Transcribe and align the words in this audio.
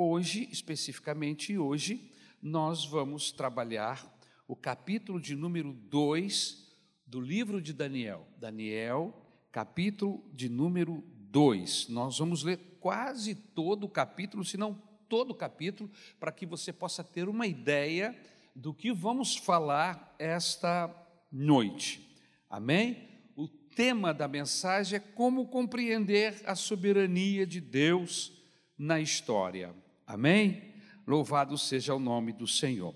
Hoje, 0.00 0.48
especificamente 0.52 1.58
hoje, 1.58 2.12
nós 2.40 2.84
vamos 2.84 3.32
trabalhar 3.32 4.08
o 4.46 4.54
capítulo 4.54 5.20
de 5.20 5.34
número 5.34 5.72
2 5.72 6.68
do 7.04 7.20
livro 7.20 7.60
de 7.60 7.72
Daniel. 7.72 8.24
Daniel, 8.38 9.12
capítulo 9.50 10.24
de 10.32 10.48
número 10.48 11.02
2. 11.32 11.88
Nós 11.88 12.16
vamos 12.16 12.44
ler 12.44 12.78
quase 12.78 13.34
todo 13.34 13.86
o 13.86 13.88
capítulo, 13.88 14.44
se 14.44 14.56
não 14.56 14.80
todo 15.08 15.32
o 15.32 15.34
capítulo, 15.34 15.90
para 16.20 16.30
que 16.30 16.46
você 16.46 16.72
possa 16.72 17.02
ter 17.02 17.28
uma 17.28 17.48
ideia 17.48 18.16
do 18.54 18.72
que 18.72 18.92
vamos 18.92 19.34
falar 19.34 20.14
esta 20.16 20.94
noite. 21.32 22.16
Amém? 22.48 23.08
O 23.34 23.48
tema 23.48 24.14
da 24.14 24.28
mensagem 24.28 24.98
é 24.98 25.00
como 25.00 25.48
compreender 25.48 26.40
a 26.46 26.54
soberania 26.54 27.44
de 27.44 27.60
Deus 27.60 28.32
na 28.78 29.00
história. 29.00 29.74
Amém? 30.08 30.72
Louvado 31.06 31.58
seja 31.58 31.94
o 31.94 31.98
nome 31.98 32.32
do 32.32 32.46
Senhor. 32.46 32.94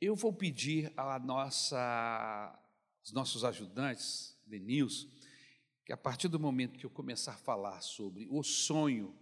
Eu 0.00 0.16
vou 0.16 0.32
pedir 0.32 0.92
a 0.96 1.16
nossa, 1.16 2.60
aos 3.00 3.12
nossos 3.12 3.44
ajudantes, 3.44 4.36
Denilson, 4.44 5.06
que 5.86 5.92
a 5.92 5.96
partir 5.96 6.26
do 6.26 6.40
momento 6.40 6.76
que 6.76 6.84
eu 6.84 6.90
começar 6.90 7.34
a 7.34 7.36
falar 7.36 7.80
sobre 7.80 8.26
o 8.28 8.42
sonho, 8.42 9.14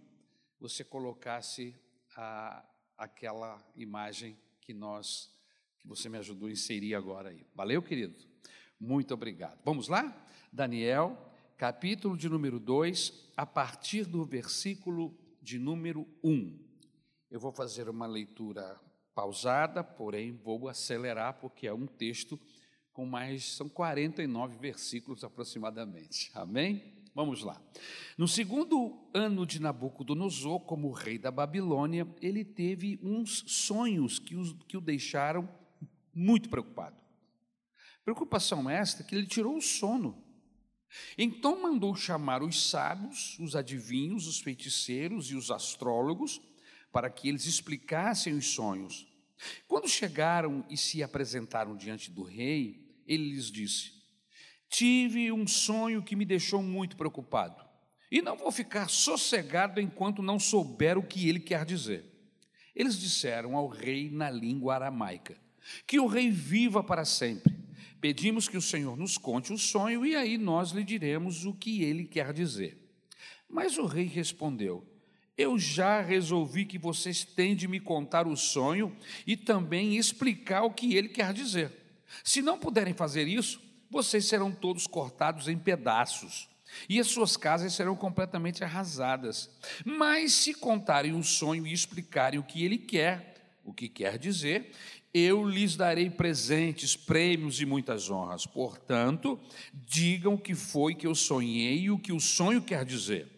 você 0.59 0.83
colocasse 0.83 1.75
a, 2.15 2.67
aquela 2.97 3.63
imagem 3.75 4.35
que 4.59 4.73
nós, 4.73 5.31
que 5.77 5.87
você 5.87 6.09
me 6.09 6.17
ajudou 6.17 6.49
a 6.49 6.51
inserir 6.51 6.95
agora 6.95 7.29
aí. 7.29 7.45
Valeu, 7.53 7.83
querido? 7.83 8.17
Muito 8.79 9.13
obrigado. 9.13 9.61
Vamos 9.63 9.87
lá? 9.87 10.27
Daniel, 10.51 11.31
capítulo 11.55 12.17
de 12.17 12.29
número 12.29 12.59
2, 12.59 13.31
a 13.37 13.45
partir 13.45 14.05
do 14.05 14.25
versículo 14.25 15.15
de 15.39 15.59
número 15.59 16.07
1. 16.23 16.66
Eu 17.29 17.41
vou 17.41 17.51
fazer 17.51 17.89
uma 17.89 18.07
leitura 18.07 18.79
pausada, 19.13 19.83
porém 19.83 20.31
vou 20.31 20.69
acelerar 20.69 21.33
porque 21.41 21.67
é 21.67 21.73
um 21.73 21.85
texto 21.85 22.39
com 22.93 23.05
mais 23.05 23.55
são 23.55 23.67
49 23.67 24.57
versículos 24.57 25.25
aproximadamente. 25.25 26.31
Amém? 26.33 27.03
Vamos 27.13 27.43
lá. 27.43 27.61
No 28.17 28.29
segundo 28.29 29.09
ano 29.13 29.45
de 29.45 29.61
Nabucodonosor, 29.61 30.61
como 30.61 30.91
rei 30.91 31.17
da 31.17 31.29
Babilônia, 31.29 32.07
ele 32.21 32.45
teve 32.45 32.97
uns 33.03 33.43
sonhos 33.47 34.19
que, 34.19 34.35
os, 34.35 34.55
que 34.65 34.77
o 34.77 34.81
deixaram 34.81 35.49
muito 36.15 36.47
preocupado. 36.47 36.95
Preocupação 38.05 38.69
esta 38.69 39.03
que 39.03 39.13
ele 39.13 39.27
tirou 39.27 39.57
o 39.57 39.61
sono. 39.61 40.23
Então 41.17 41.61
mandou 41.61 41.93
chamar 41.93 42.41
os 42.41 42.69
sábios, 42.69 43.37
os 43.37 43.53
adivinhos, 43.53 44.27
os 44.27 44.39
feiticeiros 44.39 45.29
e 45.29 45.35
os 45.35 45.51
astrólogos 45.51 46.39
para 46.97 47.11
que 47.11 47.29
eles 47.29 47.45
explicassem 47.45 48.33
os 48.33 48.55
sonhos. 48.55 49.05
Quando 49.67 49.87
chegaram 49.87 50.65
e 50.67 50.75
se 50.75 51.03
apresentaram 51.03 51.77
diante 51.77 52.09
do 52.09 52.23
rei, 52.23 52.83
ele 53.05 53.29
lhes 53.29 53.51
disse: 53.51 53.91
Tive 54.67 55.31
um 55.31 55.45
sonho 55.45 56.01
que 56.01 56.15
me 56.15 56.25
deixou 56.25 56.63
muito 56.63 56.97
preocupado, 56.97 57.63
e 58.11 58.19
não 58.19 58.35
vou 58.35 58.51
ficar 58.51 58.89
sossegado 58.89 59.79
enquanto 59.79 60.23
não 60.23 60.39
souber 60.39 60.97
o 60.97 61.03
que 61.03 61.29
ele 61.29 61.39
quer 61.39 61.65
dizer. 61.65 62.03
Eles 62.75 62.97
disseram 62.97 63.55
ao 63.55 63.67
rei 63.67 64.09
na 64.09 64.31
língua 64.31 64.73
aramaica: 64.73 65.39
Que 65.85 65.99
o 65.99 66.07
rei 66.07 66.31
viva 66.31 66.83
para 66.83 67.05
sempre. 67.05 67.55
Pedimos 68.01 68.49
que 68.49 68.57
o 68.57 68.61
Senhor 68.61 68.97
nos 68.97 69.19
conte 69.19 69.53
o 69.53 69.57
sonho 69.59 70.03
e 70.03 70.15
aí 70.15 70.35
nós 70.35 70.71
lhe 70.71 70.83
diremos 70.83 71.45
o 71.45 71.53
que 71.53 71.83
ele 71.83 72.05
quer 72.05 72.33
dizer. 72.33 72.75
Mas 73.47 73.77
o 73.77 73.85
rei 73.85 74.05
respondeu: 74.05 74.96
eu 75.37 75.59
já 75.59 76.01
resolvi 76.01 76.65
que 76.65 76.79
vocês 76.79 77.23
têm 77.23 77.55
de 77.55 77.67
me 77.67 77.79
contar 77.79 78.25
o 78.27 78.35
sonho 78.35 78.95
e 79.25 79.37
também 79.37 79.95
explicar 79.95 80.63
o 80.63 80.71
que 80.71 80.95
ele 80.95 81.09
quer 81.09 81.31
dizer. 81.31 81.71
Se 82.23 82.41
não 82.41 82.57
puderem 82.57 82.93
fazer 82.93 83.27
isso, 83.27 83.61
vocês 83.89 84.25
serão 84.25 84.51
todos 84.51 84.87
cortados 84.87 85.47
em 85.47 85.57
pedaços 85.57 86.49
e 86.89 86.99
as 86.99 87.07
suas 87.07 87.37
casas 87.37 87.73
serão 87.73 87.95
completamente 87.95 88.63
arrasadas. 88.63 89.49
Mas 89.85 90.33
se 90.33 90.55
contarem 90.55 91.13
o 91.13 91.23
sonho 91.23 91.67
e 91.67 91.73
explicarem 91.73 92.39
o 92.39 92.43
que 92.43 92.65
ele 92.65 92.77
quer, 92.77 93.35
o 93.63 93.73
que 93.73 93.87
quer 93.87 94.17
dizer, 94.17 94.71
eu 95.13 95.47
lhes 95.47 95.75
darei 95.75 96.09
presentes, 96.09 96.95
prêmios 96.95 97.61
e 97.61 97.65
muitas 97.65 98.09
honras. 98.09 98.45
Portanto, 98.45 99.39
digam 99.71 100.33
o 100.33 100.39
que 100.39 100.55
foi 100.55 100.95
que 100.95 101.05
eu 101.05 101.13
sonhei 101.13 101.81
e 101.81 101.91
o 101.91 101.99
que 101.99 102.11
o 102.11 102.19
sonho 102.19 102.61
quer 102.61 102.83
dizer 102.83 103.36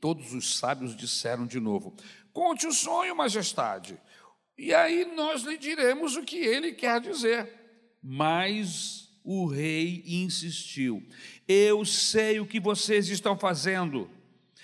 todos 0.00 0.32
os 0.32 0.56
sábios 0.56 0.96
disseram 0.96 1.46
de 1.46 1.60
novo: 1.60 1.94
Conte 2.32 2.66
o 2.66 2.72
sonho, 2.72 3.14
majestade, 3.14 4.00
e 4.56 4.74
aí 4.74 5.04
nós 5.14 5.42
lhe 5.42 5.56
diremos 5.56 6.16
o 6.16 6.22
que 6.22 6.38
ele 6.38 6.72
quer 6.72 7.00
dizer. 7.00 7.48
Mas 8.02 9.10
o 9.22 9.46
rei 9.46 10.02
insistiu: 10.06 11.06
Eu 11.46 11.84
sei 11.84 12.40
o 12.40 12.46
que 12.46 12.58
vocês 12.58 13.08
estão 13.08 13.36
fazendo. 13.36 14.10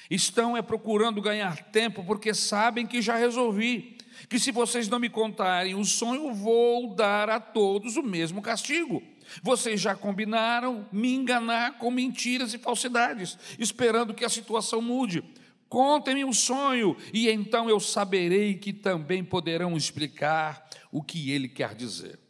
Estão 0.08 0.56
é 0.56 0.62
procurando 0.62 1.20
ganhar 1.20 1.70
tempo 1.70 2.04
porque 2.04 2.32
sabem 2.32 2.86
que 2.86 3.02
já 3.02 3.16
resolvi. 3.16 3.96
Que 4.30 4.38
se 4.38 4.50
vocês 4.50 4.88
não 4.88 4.98
me 4.98 5.10
contarem 5.10 5.74
o 5.74 5.84
sonho, 5.84 6.32
vou 6.32 6.94
dar 6.94 7.28
a 7.28 7.38
todos 7.38 7.96
o 7.96 8.02
mesmo 8.02 8.40
castigo. 8.40 9.02
Vocês 9.42 9.80
já 9.80 9.94
combinaram 9.94 10.86
me 10.92 11.14
enganar 11.14 11.78
com 11.78 11.90
mentiras 11.90 12.54
e 12.54 12.58
falsidades, 12.58 13.38
esperando 13.58 14.14
que 14.14 14.24
a 14.24 14.28
situação 14.28 14.80
mude. 14.80 15.22
Contem-me 15.68 16.24
um 16.24 16.32
sonho, 16.32 16.96
e 17.12 17.28
então 17.28 17.68
eu 17.68 17.80
saberei 17.80 18.54
que 18.54 18.72
também 18.72 19.24
poderão 19.24 19.76
explicar 19.76 20.68
o 20.92 21.02
que 21.02 21.30
ele 21.30 21.48
quer 21.48 21.74
dizer. 21.74 22.20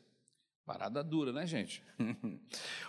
Parada 0.64 1.04
dura, 1.04 1.32
né, 1.32 1.46
gente? 1.46 1.82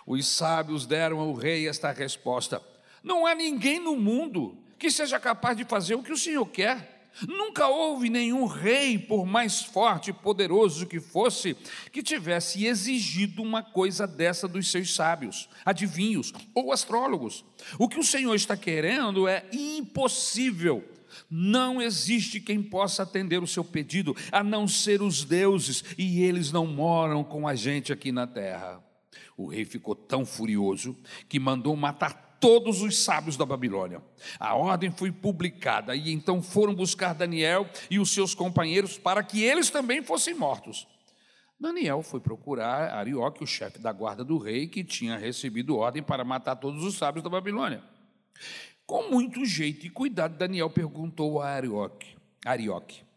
Os 0.06 0.26
sábios 0.26 0.86
deram 0.86 1.20
ao 1.20 1.32
rei 1.32 1.68
esta 1.68 1.92
resposta: 1.92 2.62
Não 3.02 3.26
há 3.26 3.34
ninguém 3.34 3.78
no 3.78 3.94
mundo 3.94 4.58
que 4.78 4.90
seja 4.90 5.20
capaz 5.20 5.56
de 5.56 5.64
fazer 5.64 5.94
o 5.94 6.02
que 6.02 6.12
o 6.12 6.16
Senhor 6.16 6.46
quer. 6.46 6.97
Nunca 7.26 7.66
houve 7.66 8.08
nenhum 8.08 8.46
rei, 8.46 8.98
por 8.98 9.26
mais 9.26 9.62
forte 9.62 10.10
e 10.10 10.12
poderoso 10.12 10.86
que 10.86 11.00
fosse, 11.00 11.56
que 11.90 12.02
tivesse 12.02 12.66
exigido 12.66 13.42
uma 13.42 13.62
coisa 13.62 14.06
dessa 14.06 14.46
dos 14.46 14.70
seus 14.70 14.94
sábios, 14.94 15.48
adivinhos 15.64 16.32
ou 16.54 16.72
astrólogos. 16.72 17.44
O 17.78 17.88
que 17.88 17.98
o 17.98 18.04
Senhor 18.04 18.34
está 18.34 18.56
querendo 18.56 19.26
é 19.26 19.44
impossível. 19.52 20.84
Não 21.30 21.80
existe 21.80 22.40
quem 22.40 22.62
possa 22.62 23.02
atender 23.02 23.42
o 23.42 23.46
seu 23.46 23.64
pedido, 23.64 24.14
a 24.30 24.44
não 24.44 24.68
ser 24.68 25.02
os 25.02 25.24
deuses, 25.24 25.84
e 25.96 26.22
eles 26.22 26.52
não 26.52 26.66
moram 26.66 27.24
com 27.24 27.48
a 27.48 27.54
gente 27.54 27.92
aqui 27.92 28.12
na 28.12 28.26
terra. 28.26 28.82
O 29.36 29.46
rei 29.46 29.64
ficou 29.64 29.94
tão 29.94 30.26
furioso 30.26 30.96
que 31.28 31.38
mandou 31.38 31.74
matar 31.76 32.27
todos 32.40 32.82
os 32.82 32.98
sábios 32.98 33.36
da 33.36 33.44
Babilônia. 33.44 34.02
A 34.38 34.54
ordem 34.54 34.90
foi 34.90 35.10
publicada 35.10 35.94
e 35.94 36.12
então 36.12 36.42
foram 36.42 36.74
buscar 36.74 37.14
Daniel 37.14 37.68
e 37.90 37.98
os 37.98 38.10
seus 38.10 38.34
companheiros 38.34 38.98
para 38.98 39.22
que 39.22 39.42
eles 39.42 39.70
também 39.70 40.02
fossem 40.02 40.34
mortos. 40.34 40.86
Daniel 41.58 42.02
foi 42.02 42.20
procurar 42.20 42.94
Arioque, 42.94 43.42
o 43.42 43.46
chefe 43.46 43.78
da 43.78 43.92
guarda 43.92 44.24
do 44.24 44.38
rei, 44.38 44.68
que 44.68 44.84
tinha 44.84 45.16
recebido 45.16 45.76
ordem 45.76 46.02
para 46.02 46.24
matar 46.24 46.56
todos 46.56 46.84
os 46.84 46.96
sábios 46.96 47.24
da 47.24 47.30
Babilônia. 47.30 47.82
Com 48.86 49.10
muito 49.10 49.44
jeito 49.44 49.84
e 49.84 49.90
cuidado, 49.90 50.38
Daniel 50.38 50.70
perguntou 50.70 51.42
a 51.42 51.48
Arioque, 51.48 52.16
Arioque 52.44 53.08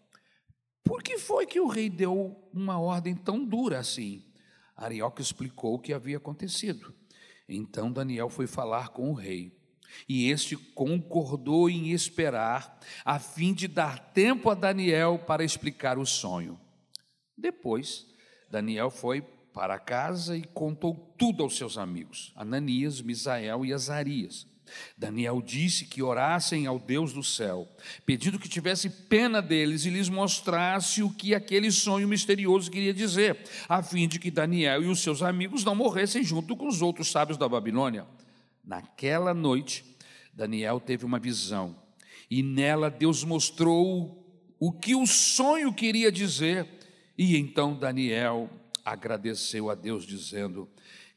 por 0.92 1.02
que 1.02 1.18
foi 1.18 1.46
que 1.46 1.60
o 1.60 1.68
rei 1.68 1.90
deu 1.90 2.36
uma 2.54 2.78
ordem 2.78 3.16
tão 3.16 3.46
dura 3.46 3.80
assim? 3.80 4.26
Arioque 4.76 5.22
explicou 5.22 5.76
o 5.76 5.80
que 5.80 5.94
havia 5.94 6.18
acontecido. 6.18 6.94
Então 7.56 7.92
Daniel 7.92 8.30
foi 8.30 8.48
falar 8.48 8.90
com 8.90 9.10
o 9.10 9.14
rei. 9.14 9.52
E 10.08 10.30
este 10.30 10.56
concordou 10.56 11.70
em 11.70 11.92
esperar, 11.92 12.80
a 13.04 13.20
fim 13.20 13.54
de 13.54 13.68
dar 13.68 14.00
tempo 14.14 14.50
a 14.50 14.54
Daniel 14.54 15.20
para 15.20 15.44
explicar 15.44 15.98
o 15.98 16.06
sonho. 16.06 16.60
Depois, 17.38 18.08
Daniel 18.50 18.90
foi 18.90 19.22
para 19.22 19.80
casa 19.80 20.38
e 20.38 20.44
contou 20.44 20.96
tudo 21.18 21.44
aos 21.44 21.58
seus 21.58 21.78
amigos, 21.78 22.32
Ananias, 22.36 23.02
Misael 23.02 23.66
e 23.66 23.74
Azarias. 23.74 24.48
Daniel 24.98 25.42
disse 25.42 25.86
que 25.86 26.02
orassem 26.02 26.66
ao 26.66 26.80
Deus 26.80 27.14
do 27.14 27.24
céu, 27.24 27.68
pedindo 28.06 28.40
que 28.40 28.50
tivesse 28.50 28.90
pena 28.90 29.42
deles 29.42 29.86
e 29.86 29.90
lhes 29.90 30.10
mostrasse 30.10 31.04
o 31.04 31.10
que 31.10 31.34
aquele 31.34 31.72
sonho 31.72 32.08
misterioso 32.08 32.72
queria 32.72 32.94
dizer, 32.94 33.38
a 33.68 33.82
fim 33.82 34.08
de 34.08 34.20
que 34.20 34.32
Daniel 34.32 34.84
e 34.84 34.88
os 34.88 35.00
seus 35.00 35.22
amigos 35.22 35.64
não 35.64 35.76
morressem 35.76 36.24
junto 36.24 36.56
com 36.56 36.68
os 36.68 36.82
outros 36.82 37.12
sábios 37.12 37.38
da 37.38 37.48
Babilônia. 37.48 38.06
Naquela 38.64 39.34
noite, 39.34 39.84
Daniel 40.34 40.80
teve 40.80 41.06
uma 41.06 41.20
visão, 41.20 41.76
e 42.30 42.42
nela 42.42 42.90
Deus 42.90 43.24
mostrou 43.24 44.24
o 44.60 44.72
que 44.72 44.96
o 44.96 45.06
sonho 45.08 45.74
queria 45.74 46.12
dizer, 46.12 46.68
e 47.18 47.36
então 47.36 47.76
Daniel 47.76 48.50
agradeceu 48.86 49.70
a 49.70 49.76
Deus, 49.76 50.06
dizendo: 50.06 50.70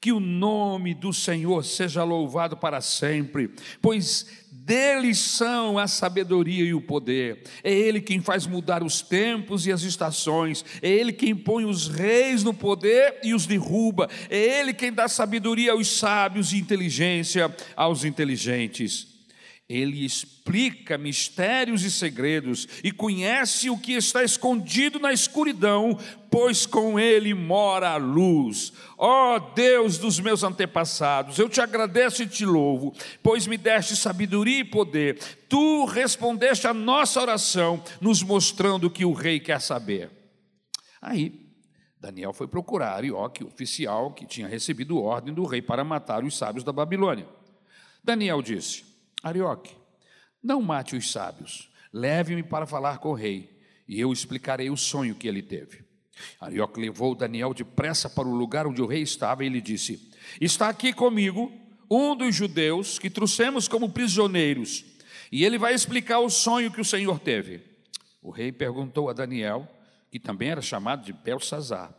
Que 0.05 0.13
o 0.13 0.21
nome 0.21 0.93
do 0.93 1.15
Senhor 1.15 1.65
seja 1.65 2.05
louvado 2.05 2.59
para 2.59 2.83
sempre, 2.83 3.49
pois 3.81 4.27
dele 4.53 5.15
são 5.15 5.79
a 5.79 5.89
sabedoria 5.89 6.63
e 6.63 6.75
o 6.75 6.81
poder. 6.83 7.43
É 7.63 7.73
ele 7.73 8.03
quem 8.03 8.21
faz 8.21 8.47
mudar 8.47 8.83
os 8.83 9.01
tempos 9.01 9.67
e 9.67 9.73
as 9.73 9.81
estações. 9.81 10.63
É 10.83 10.91
ele 10.91 11.11
quem 11.11 11.35
põe 11.35 11.65
os 11.65 11.89
reis 11.89 12.45
no 12.45 12.53
poder 12.53 13.19
e 13.23 13.33
os 13.33 13.47
derruba. 13.47 14.11
É 14.29 14.61
ele 14.61 14.75
quem 14.75 14.93
dá 14.93 15.09
sabedoria 15.09 15.73
aos 15.73 15.89
sábios 15.89 16.53
e 16.53 16.59
inteligência 16.59 17.51
aos 17.75 18.05
inteligentes. 18.05 19.14
Ele 19.67 20.05
explica 20.05 20.99
mistérios 20.99 21.85
e 21.85 21.91
segredos 21.91 22.69
e 22.85 22.93
conhece 22.93 23.71
o 23.71 23.79
que 23.79 23.93
está 23.95 24.23
escondido 24.23 24.99
na 24.99 25.11
escuridão, 25.11 25.99
pois 26.31 26.67
com 26.67 27.01
ele 27.01 27.33
mora 27.33 27.93
a 27.93 27.97
luz. 27.97 28.75
Ó 28.99 29.37
oh, 29.37 29.41
Deus 29.55 29.97
dos 29.97 30.21
meus 30.21 30.43
antepassados, 30.43 31.39
eu 31.39 31.49
te 31.49 31.63
agradeço 31.63 32.23
e 32.23 32.27
te 32.27 32.45
louvo, 32.45 32.93
pois 33.23 33.47
me 33.47 33.57
deste 33.57 33.97
sabedoria 33.97 34.59
e 34.59 34.65
poder. 34.65 35.19
Tu 35.49 35.87
respondeste 35.87 36.67
a 36.67 36.75
nossa 36.75 37.23
oração, 37.23 37.83
nos 38.03 38.23
mostrando 38.23 38.89
o 38.89 38.91
que 38.91 39.07
o 39.07 39.15
rei 39.15 39.41
quer 39.41 39.63
saber. 39.63 40.11
Aí, 41.01 41.41
Daniel 41.99 42.35
foi 42.35 42.47
procurar 42.47 42.97
Arioque, 42.97 43.43
oficial 43.43 44.13
que 44.13 44.27
tinha 44.27 44.47
recebido 44.47 45.01
ordem 45.01 45.33
do 45.33 45.47
rei 45.47 45.63
para 45.63 45.83
matar 45.83 46.23
os 46.23 46.37
sábios 46.37 46.63
da 46.63 46.73
Babilônia. 46.73 47.27
Daniel 48.03 48.43
disse: 48.43 48.94
Arioque, 49.25 49.75
não 50.43 50.61
mate 50.61 50.95
os 50.95 51.11
sábios, 51.11 51.71
leve-me 51.91 52.43
para 52.43 52.67
falar 52.67 52.99
com 52.99 53.09
o 53.09 53.15
rei, 53.15 53.59
e 53.89 53.99
eu 53.99 54.13
explicarei 54.13 54.69
o 54.69 54.77
sonho 54.77 55.15
que 55.15 55.27
ele 55.27 55.43
teve. 55.43 55.83
Arioque 56.39 56.79
levou 56.79 57.15
Daniel 57.15 57.55
depressa 57.55 58.11
para 58.11 58.29
o 58.29 58.35
lugar 58.35 58.67
onde 58.67 58.83
o 58.83 58.87
rei 58.87 59.01
estava 59.01 59.43
e 59.43 59.49
lhe 59.49 59.63
disse: 59.63 60.13
Está 60.39 60.69
aqui 60.69 60.93
comigo 60.93 61.51
um 61.91 62.15
dos 62.15 62.35
judeus 62.35 62.99
que 62.99 63.09
trouxemos 63.09 63.67
como 63.67 63.89
prisioneiros, 63.89 64.85
e 65.33 65.43
ele 65.43 65.57
vai 65.57 65.73
explicar 65.73 66.19
o 66.19 66.29
sonho 66.29 66.71
que 66.71 66.83
o 66.83 66.85
Senhor 66.85 67.19
teve. 67.19 67.63
O 68.21 68.31
rei 68.31 68.53
perguntou 68.53 69.09
a 69.09 69.15
Daniel, 69.15 69.67
que 70.11 70.21
também 70.21 70.51
era 70.51 70.61
chamado 70.61 71.03
de 71.03 71.15
Belsazar: 71.15 71.95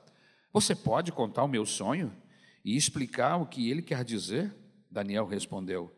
Você 0.53 0.75
pode 0.75 1.11
contar 1.11 1.43
o 1.43 1.47
meu 1.47 1.65
sonho 1.65 2.15
e 2.63 2.77
explicar 2.77 3.37
o 3.37 3.47
que 3.47 3.71
ele 3.71 3.81
quer 3.81 4.03
dizer? 4.03 4.53
Daniel 4.91 5.25
respondeu: 5.25 5.94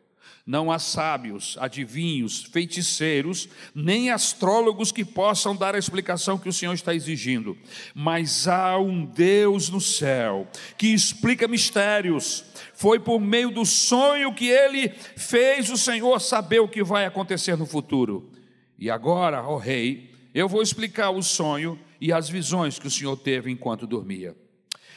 não 0.48 0.72
há 0.72 0.78
sábios, 0.78 1.58
adivinhos, 1.60 2.44
feiticeiros, 2.44 3.50
nem 3.74 4.10
astrólogos 4.10 4.90
que 4.90 5.04
possam 5.04 5.54
dar 5.54 5.74
a 5.74 5.78
explicação 5.78 6.38
que 6.38 6.48
o 6.48 6.52
Senhor 6.52 6.72
está 6.72 6.94
exigindo, 6.94 7.54
mas 7.94 8.48
há 8.48 8.78
um 8.78 9.04
Deus 9.04 9.68
no 9.68 9.78
céu 9.78 10.48
que 10.78 10.88
explica 10.88 11.46
mistérios. 11.46 12.46
Foi 12.72 12.98
por 12.98 13.20
meio 13.20 13.50
do 13.50 13.66
sonho 13.66 14.34
que 14.34 14.48
ele 14.48 14.88
fez 14.88 15.68
o 15.68 15.76
Senhor 15.76 16.18
saber 16.18 16.60
o 16.60 16.68
que 16.68 16.82
vai 16.82 17.04
acontecer 17.04 17.54
no 17.56 17.66
futuro. 17.66 18.32
E 18.78 18.88
agora, 18.88 19.42
ó 19.42 19.58
Rei, 19.58 20.10
eu 20.32 20.48
vou 20.48 20.62
explicar 20.62 21.10
o 21.10 21.22
sonho 21.22 21.78
e 22.00 22.10
as 22.10 22.28
visões 22.28 22.78
que 22.78 22.86
o 22.86 22.90
Senhor 22.90 23.16
teve 23.16 23.50
enquanto 23.50 23.86
dormia. 23.86 24.34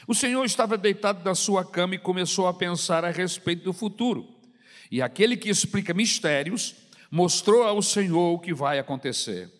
O 0.06 0.14
Senhor 0.14 0.44
estava 0.44 0.78
deitado 0.78 1.22
na 1.24 1.34
sua 1.34 1.62
cama 1.62 1.94
e 1.94 1.98
começou 1.98 2.46
a 2.46 2.54
pensar 2.54 3.04
a 3.04 3.10
respeito 3.10 3.64
do 3.64 3.72
futuro. 3.74 4.31
E 4.92 5.00
aquele 5.00 5.38
que 5.38 5.48
explica 5.48 5.94
mistérios 5.94 6.74
mostrou 7.10 7.62
ao 7.62 7.80
Senhor 7.80 8.34
o 8.34 8.38
que 8.38 8.52
vai 8.52 8.78
acontecer. 8.78 9.50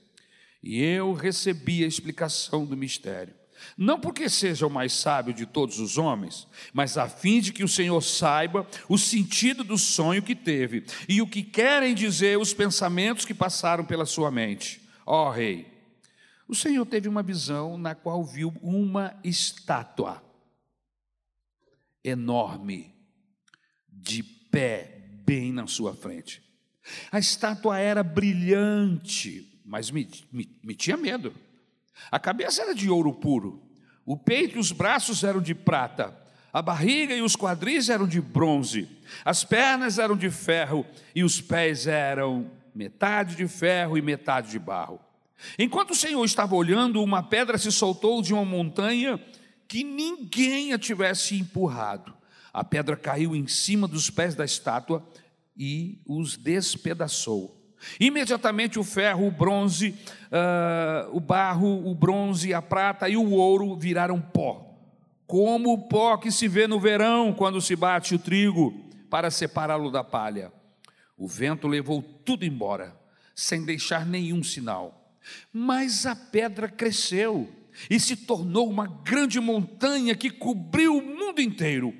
E 0.62 0.79
eu 0.82 1.14
recebi 1.14 1.82
a 1.82 1.87
explicação 1.87 2.67
do 2.67 2.76
mistério. 2.76 3.32
Não 3.75 3.99
porque 3.99 4.29
seja 4.29 4.67
o 4.67 4.70
mais 4.70 4.93
sábio 4.93 5.32
de 5.32 5.46
todos 5.46 5.81
os 5.81 5.96
homens, 5.96 6.46
mas 6.75 6.99
a 6.99 7.08
fim 7.08 7.40
de 7.40 7.50
que 7.50 7.64
o 7.64 7.69
Senhor 7.69 7.99
saiba 8.02 8.67
o 8.90 8.99
sentido 8.99 9.64
do 9.64 9.79
sonho 9.79 10.23
que 10.23 10.34
teve 10.34 10.84
e 11.08 11.23
o 11.23 11.26
que 11.26 11.43
querem 11.43 11.94
dizer 11.94 12.38
os 12.38 12.52
pensamentos 12.52 13.25
que 13.25 13.32
passaram 13.32 13.87
pela 13.87 14.05
sua 14.05 14.31
mente. 14.31 14.82
Ó 15.06 15.29
oh, 15.29 15.31
rei, 15.31 15.67
o 16.46 16.55
Senhor 16.55 16.84
teve 16.84 17.08
uma 17.08 17.23
visão 17.23 17.79
na 17.79 17.94
qual 17.94 18.23
viu 18.23 18.52
uma 18.61 19.19
estátua 19.25 20.23
enorme, 22.05 22.94
de 23.88 24.23
pé, 24.23 25.02
bem 25.25 25.53
na 25.53 25.67
sua 25.67 25.95
frente. 25.95 26.43
A 27.11 27.19
estátua 27.19 27.79
era 27.79 28.03
brilhante, 28.03 29.61
mas 29.65 29.91
me, 29.91 30.09
me, 30.33 30.49
me 30.63 30.75
tinha 30.75 30.97
medo. 30.97 31.33
A 32.11 32.19
cabeça 32.19 32.63
era 32.63 32.75
de 32.75 32.91
ouro 32.91 33.13
puro, 33.13 33.63
o 34.05 34.17
peito 34.17 34.57
e 34.57 34.61
os 34.61 34.73
braços 34.73 35.23
eram 35.23 35.41
de 35.41 35.55
prata, 35.55 36.17
a 36.53 36.61
barriga 36.61 37.15
e 37.15 37.23
os 37.23 37.37
quadris 37.37 37.89
eram 37.89 38.07
de 38.07 38.21
bronze, 38.21 38.89
as 39.25 39.45
pernas 39.45 39.99
eram 39.99 40.17
de 40.17 40.31
ferro 40.31 40.85
e 41.15 41.23
os 41.23 41.41
pés 41.41 41.87
eram 41.87 42.51
metade 42.75 43.37
de 43.37 43.47
ferro 43.47 43.97
e 43.97 44.03
metade 44.03 44.51
de 44.51 44.59
barro. 44.59 45.01
Enquanto 45.59 45.91
o 45.91 45.97
Senhor 45.97 46.25
estava 46.25 46.55
olhando, 46.55 47.03
uma 47.03 47.23
pedra 47.23 47.59
se 47.59 47.71
soltou 47.73 48.23
de 48.23 48.33
uma 48.33 48.45
montanha 48.45 49.21
que 49.67 49.83
ninguém 49.83 50.73
a 50.73 50.79
tivesse 50.79 51.37
empurrado. 51.37 52.15
A 52.53 52.63
pedra 52.63 52.97
caiu 52.97 53.35
em 53.35 53.47
cima 53.47 53.89
dos 53.89 54.11
pés 54.11 54.35
da 54.35 54.45
estátua 54.45 55.03
e 55.57 56.01
os 56.07 56.37
despedaçou. 56.37 57.59
Imediatamente 57.99 58.79
o 58.79 58.85
ferro, 58.85 59.27
o 59.27 59.31
bronze, 59.31 59.91
uh, 60.31 61.17
o 61.17 61.21
barro, 61.21 61.89
o 61.89 61.95
bronze, 61.95 62.55
a 62.55 62.63
prata 62.63 63.09
e 63.09 63.17
o 63.17 63.33
ouro 63.33 63.77
viraram 63.77 64.21
pó, 64.21 64.79
como 65.27 65.73
o 65.73 65.89
pó 65.89 66.17
que 66.17 66.31
se 66.31 66.47
vê 66.47 66.67
no 66.67 66.79
verão 66.79 67.33
quando 67.33 67.61
se 67.61 67.75
bate 67.75 68.15
o 68.15 68.19
trigo 68.19 68.73
para 69.11 69.31
separá-lo 69.31 69.91
da 69.91 70.05
palha. 70.05 70.53
O 71.17 71.27
vento 71.27 71.69
levou 71.69 72.03
tudo 72.03 72.45
embora, 72.45 72.97
sem 73.35 73.65
deixar 73.65 74.07
nenhum 74.07 74.43
sinal. 74.43 75.17
Mas 75.53 76.07
a 76.07 76.17
pedra 76.17 76.69
cresceu 76.69 77.49
e 77.89 77.99
se 77.99 78.17
tornou 78.17 78.69
uma 78.69 78.87
grande 78.87 79.41
montanha 79.41 80.15
que 80.15 80.31
cobriu 80.31 80.97
o 80.97 81.03
mundo 81.03 81.41
inteiro. 81.41 81.95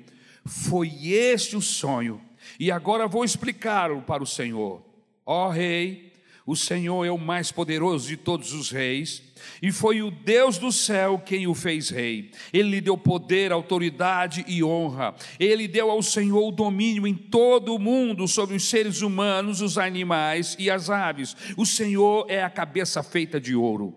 Foi 0.45 1.07
este 1.07 1.55
o 1.55 1.61
sonho, 1.61 2.21
e 2.59 2.71
agora 2.71 3.07
vou 3.07 3.23
explicá-lo 3.23 4.01
para 4.01 4.23
o 4.23 4.27
Senhor. 4.27 4.81
Ó 5.25 5.49
Rei, 5.49 6.11
o 6.45 6.55
Senhor 6.55 7.05
é 7.05 7.11
o 7.11 7.17
mais 7.17 7.51
poderoso 7.51 8.07
de 8.07 8.17
todos 8.17 8.51
os 8.51 8.69
reis, 8.69 9.23
e 9.61 9.71
foi 9.71 10.01
o 10.01 10.11
Deus 10.11 10.57
do 10.57 10.73
céu 10.73 11.17
quem 11.17 11.47
o 11.47 11.53
fez 11.53 11.89
rei. 11.89 12.31
Ele 12.51 12.69
lhe 12.69 12.81
deu 12.81 12.97
poder, 12.97 13.51
autoridade 13.51 14.43
e 14.47 14.61
honra. 14.61 15.15
Ele 15.39 15.69
deu 15.69 15.89
ao 15.89 16.01
Senhor 16.01 16.45
o 16.45 16.51
domínio 16.51 17.07
em 17.07 17.13
todo 17.13 17.73
o 17.73 17.79
mundo 17.79 18.27
sobre 18.27 18.57
os 18.57 18.65
seres 18.65 19.01
humanos, 19.01 19.61
os 19.61 19.77
animais 19.77 20.55
e 20.59 20.69
as 20.69 20.89
aves. 20.89 21.35
O 21.55 21.65
Senhor 21.65 22.25
é 22.29 22.43
a 22.43 22.49
cabeça 22.49 23.01
feita 23.01 23.39
de 23.39 23.55
ouro. 23.55 23.95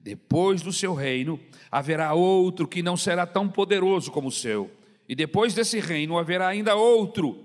Depois 0.00 0.60
do 0.60 0.72
seu 0.72 0.92
reino, 0.92 1.40
haverá 1.70 2.12
outro 2.12 2.68
que 2.68 2.82
não 2.82 2.96
será 2.96 3.26
tão 3.26 3.48
poderoso 3.48 4.10
como 4.12 4.28
o 4.28 4.32
seu 4.32 4.70
e 5.08 5.14
depois 5.14 5.54
desse 5.54 5.78
reino 5.78 6.18
haverá 6.18 6.48
ainda 6.48 6.74
outro, 6.74 7.44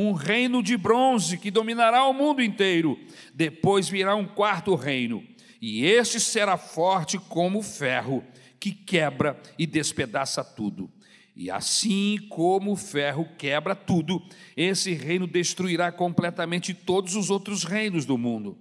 um 0.00 0.12
reino 0.12 0.62
de 0.62 0.76
bronze 0.76 1.36
que 1.36 1.50
dominará 1.50 2.04
o 2.04 2.12
mundo 2.12 2.40
inteiro. 2.40 2.96
Depois 3.34 3.88
virá 3.88 4.14
um 4.14 4.24
quarto 4.24 4.76
reino, 4.76 5.26
e 5.60 5.84
este 5.84 6.20
será 6.20 6.56
forte 6.56 7.18
como 7.18 7.60
ferro, 7.62 8.22
que 8.60 8.70
quebra 8.70 9.36
e 9.58 9.66
despedaça 9.66 10.44
tudo. 10.44 10.88
E 11.34 11.50
assim 11.50 12.16
como 12.28 12.72
o 12.72 12.76
ferro 12.76 13.28
quebra 13.36 13.74
tudo, 13.74 14.22
esse 14.56 14.92
reino 14.92 15.26
destruirá 15.26 15.90
completamente 15.90 16.72
todos 16.72 17.16
os 17.16 17.28
outros 17.28 17.64
reinos 17.64 18.04
do 18.04 18.16
mundo. 18.16 18.56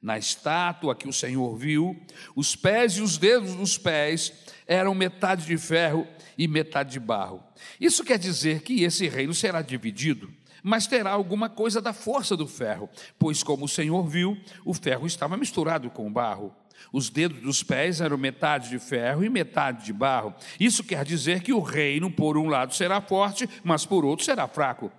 Na 0.00 0.16
estátua 0.16 0.94
que 0.94 1.08
o 1.08 1.12
Senhor 1.12 1.56
viu, 1.56 2.00
os 2.36 2.54
pés 2.54 2.92
e 2.92 3.00
os 3.00 3.18
dedos 3.18 3.56
dos 3.56 3.76
pés 3.76 4.32
eram 4.68 4.94
metade 4.94 5.46
de 5.46 5.58
ferro 5.58 6.06
e 6.38 6.46
metade 6.46 6.92
de 6.92 7.00
barro. 7.00 7.42
Isso 7.80 8.04
quer 8.04 8.20
dizer 8.20 8.62
que 8.62 8.84
esse 8.84 9.08
reino 9.08 9.34
será 9.34 9.62
dividido, 9.62 10.30
mas 10.66 10.88
terá 10.88 11.12
alguma 11.12 11.48
coisa 11.48 11.80
da 11.80 11.92
força 11.92 12.36
do 12.36 12.44
ferro, 12.44 12.90
pois, 13.16 13.40
como 13.40 13.66
o 13.66 13.68
Senhor 13.68 14.02
viu, 14.08 14.36
o 14.64 14.74
ferro 14.74 15.06
estava 15.06 15.36
misturado 15.36 15.88
com 15.90 16.08
o 16.08 16.10
barro. 16.10 16.52
Os 16.92 17.08
dedos 17.08 17.40
dos 17.40 17.62
pés 17.62 18.00
eram 18.00 18.18
metade 18.18 18.68
de 18.68 18.80
ferro 18.80 19.24
e 19.24 19.28
metade 19.28 19.84
de 19.84 19.92
barro. 19.92 20.34
Isso 20.58 20.82
quer 20.82 21.04
dizer 21.04 21.40
que 21.40 21.52
o 21.52 21.60
reino, 21.60 22.10
por 22.10 22.36
um 22.36 22.48
lado, 22.48 22.74
será 22.74 23.00
forte, 23.00 23.48
mas 23.62 23.86
por 23.86 24.04
outro 24.04 24.24
será 24.24 24.48
fraco. 24.48 24.90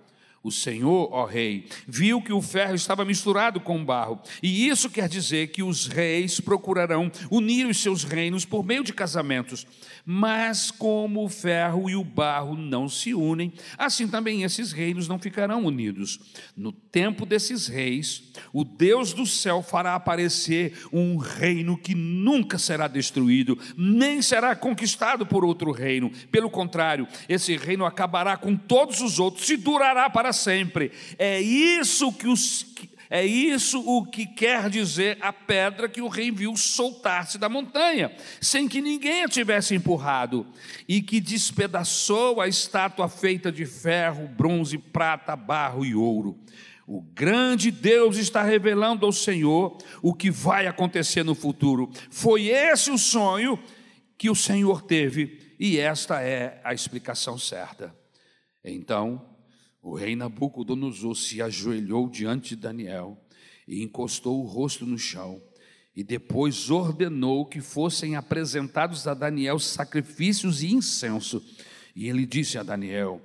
O 0.42 0.52
Senhor, 0.52 1.10
ó 1.12 1.26
rei, 1.26 1.68
viu 1.86 2.22
que 2.22 2.32
o 2.32 2.40
ferro 2.40 2.74
estava 2.74 3.04
misturado 3.04 3.60
com 3.60 3.78
o 3.78 3.84
barro, 3.84 4.20
e 4.42 4.68
isso 4.68 4.88
quer 4.88 5.08
dizer 5.08 5.48
que 5.48 5.62
os 5.62 5.86
reis 5.86 6.40
procurarão 6.40 7.10
unir 7.30 7.66
os 7.66 7.82
seus 7.82 8.04
reinos 8.04 8.46
por 8.46 8.64
meio 8.64 8.84
de 8.84 8.92
casamentos. 8.92 9.66
Mas 10.10 10.70
como 10.70 11.22
o 11.22 11.28
ferro 11.28 11.90
e 11.90 11.94
o 11.94 12.02
barro 12.02 12.56
não 12.56 12.88
se 12.88 13.12
unem, 13.12 13.52
assim 13.76 14.08
também 14.08 14.42
esses 14.42 14.72
reinos 14.72 15.06
não 15.06 15.18
ficarão 15.18 15.66
unidos. 15.66 16.18
No 16.56 16.72
tempo 16.72 17.26
desses 17.26 17.66
reis, 17.66 18.22
o 18.50 18.64
Deus 18.64 19.12
do 19.12 19.26
céu 19.26 19.62
fará 19.62 19.94
aparecer 19.94 20.72
um 20.90 21.18
reino 21.18 21.76
que 21.76 21.94
nunca 21.94 22.56
será 22.56 22.88
destruído, 22.88 23.58
nem 23.76 24.22
será 24.22 24.56
conquistado 24.56 25.26
por 25.26 25.44
outro 25.44 25.72
reino. 25.72 26.10
Pelo 26.32 26.48
contrário, 26.48 27.06
esse 27.28 27.54
reino 27.58 27.84
acabará 27.84 28.38
com 28.38 28.56
todos 28.56 29.02
os 29.02 29.18
outros 29.18 29.50
e 29.50 29.58
durará 29.58 30.08
para 30.08 30.32
sempre. 30.32 30.90
É 31.18 31.38
isso 31.38 32.10
que 32.14 32.28
os 32.28 32.64
é 33.10 33.24
isso 33.24 33.82
o 33.86 34.04
que 34.04 34.26
quer 34.26 34.68
dizer 34.68 35.16
a 35.20 35.32
pedra 35.32 35.88
que 35.88 36.02
o 36.02 36.08
rei 36.08 36.30
viu 36.30 36.56
soltar-se 36.56 37.38
da 37.38 37.48
montanha, 37.48 38.14
sem 38.40 38.68
que 38.68 38.80
ninguém 38.80 39.24
a 39.24 39.28
tivesse 39.28 39.74
empurrado, 39.74 40.46
e 40.86 41.00
que 41.00 41.20
despedaçou 41.20 42.40
a 42.40 42.48
estátua 42.48 43.08
feita 43.08 43.50
de 43.50 43.64
ferro, 43.64 44.28
bronze, 44.28 44.76
prata, 44.76 45.34
barro 45.34 45.84
e 45.84 45.94
ouro. 45.94 46.38
O 46.86 47.02
grande 47.02 47.70
Deus 47.70 48.16
está 48.16 48.42
revelando 48.42 49.04
ao 49.04 49.12
Senhor 49.12 49.76
o 50.02 50.14
que 50.14 50.30
vai 50.30 50.66
acontecer 50.66 51.22
no 51.22 51.34
futuro. 51.34 51.90
Foi 52.10 52.46
esse 52.46 52.90
o 52.90 52.96
sonho 52.96 53.58
que 54.16 54.30
o 54.30 54.34
Senhor 54.34 54.82
teve, 54.82 55.54
e 55.60 55.78
esta 55.78 56.22
é 56.22 56.60
a 56.64 56.74
explicação 56.74 57.38
certa. 57.38 57.94
Então, 58.64 59.37
o 59.82 59.94
rei 59.94 60.16
Nabucodonosor 60.16 61.14
se 61.14 61.40
ajoelhou 61.40 62.08
diante 62.08 62.50
de 62.50 62.62
Daniel 62.62 63.18
e 63.66 63.82
encostou 63.82 64.40
o 64.42 64.46
rosto 64.46 64.84
no 64.84 64.98
chão. 64.98 65.40
E 65.94 66.04
depois 66.04 66.70
ordenou 66.70 67.44
que 67.44 67.60
fossem 67.60 68.14
apresentados 68.14 69.06
a 69.06 69.14
Daniel 69.14 69.58
sacrifícios 69.58 70.62
e 70.62 70.72
incenso. 70.72 71.42
E 71.94 72.08
ele 72.08 72.24
disse 72.24 72.56
a 72.56 72.62
Daniel: 72.62 73.20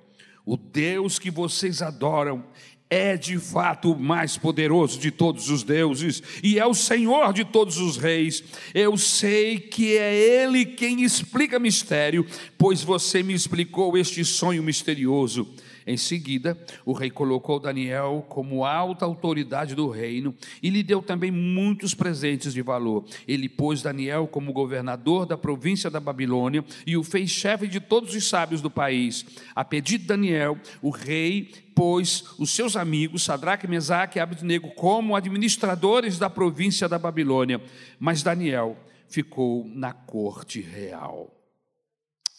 O 0.45 0.57
Deus 0.57 1.19
que 1.19 1.29
vocês 1.29 1.81
adoram 1.81 2.43
é 2.89 3.17
de 3.17 3.39
fato 3.39 3.91
o 3.91 4.00
mais 4.00 4.38
poderoso 4.38 5.00
de 5.00 5.10
todos 5.10 5.50
os 5.50 5.63
deuses 5.63 6.22
e 6.43 6.60
é 6.60 6.65
o 6.65 6.75
Senhor 6.75 7.33
de 7.33 7.43
todos 7.43 7.77
os 7.77 7.98
reis. 7.98 8.43
Eu 8.74 8.98
sei 8.98 9.60
que 9.60 9.98
é 9.98 10.15
Ele 10.15 10.63
quem 10.65 11.03
explica 11.03 11.57
mistério, 11.57 12.25
pois 12.57 12.83
você 12.83 13.24
me 13.24 13.33
explicou 13.33 13.98
este 13.98 14.24
sonho 14.24 14.62
misterioso. 14.62 15.48
Em 15.88 15.98
seguida, 15.98 16.58
o 16.86 16.94
rei 16.94 17.10
colocou 17.10 17.60
Daniel 17.60 18.25
como 18.30 18.66
alta 18.66 19.06
autoridade 19.06 19.75
do 19.75 19.90
reino 19.90 20.36
e 20.62 20.70
lhe 20.70 20.84
deu 20.84 21.02
também 21.02 21.32
muitos 21.32 21.94
presentes 21.94 22.54
de 22.54 22.62
valor. 22.62 23.06
Ele 23.28 23.48
pôs 23.48 23.82
Daniel 23.82 24.28
como 24.28 24.54
governador 24.54 25.25
da 25.25 25.38
província 25.38 25.90
da 25.90 26.00
Babilônia 26.00 26.63
e 26.86 26.98
o 26.98 27.04
fez 27.04 27.30
chefe 27.30 27.68
de 27.68 27.80
todos 27.80 28.13
os 28.13 28.28
sábios 28.28 28.62
do 28.62 28.70
país. 28.70 29.25
A 29.56 29.63
pedido 29.63 29.94
de 30.02 30.08
Daniel, 30.08 30.58
o 30.82 30.90
rei 30.90 31.52
pôs 31.75 32.36
os 32.38 32.52
seus 32.52 32.75
amigos, 32.75 33.24
Sadraque, 33.24 33.68
Mesaque 33.68 34.18
e 34.18 34.22
Abednego, 34.22 34.72
como 34.75 35.16
administradores 35.16 36.18
da 36.18 36.30
província 36.30 36.88
da 36.88 37.00
Babilônia. 37.00 37.62
Mas 38.00 38.24
Daniel 38.24 38.78
ficou 39.08 39.66
na 39.68 39.94
corte 39.94 40.62
real. 40.62 41.32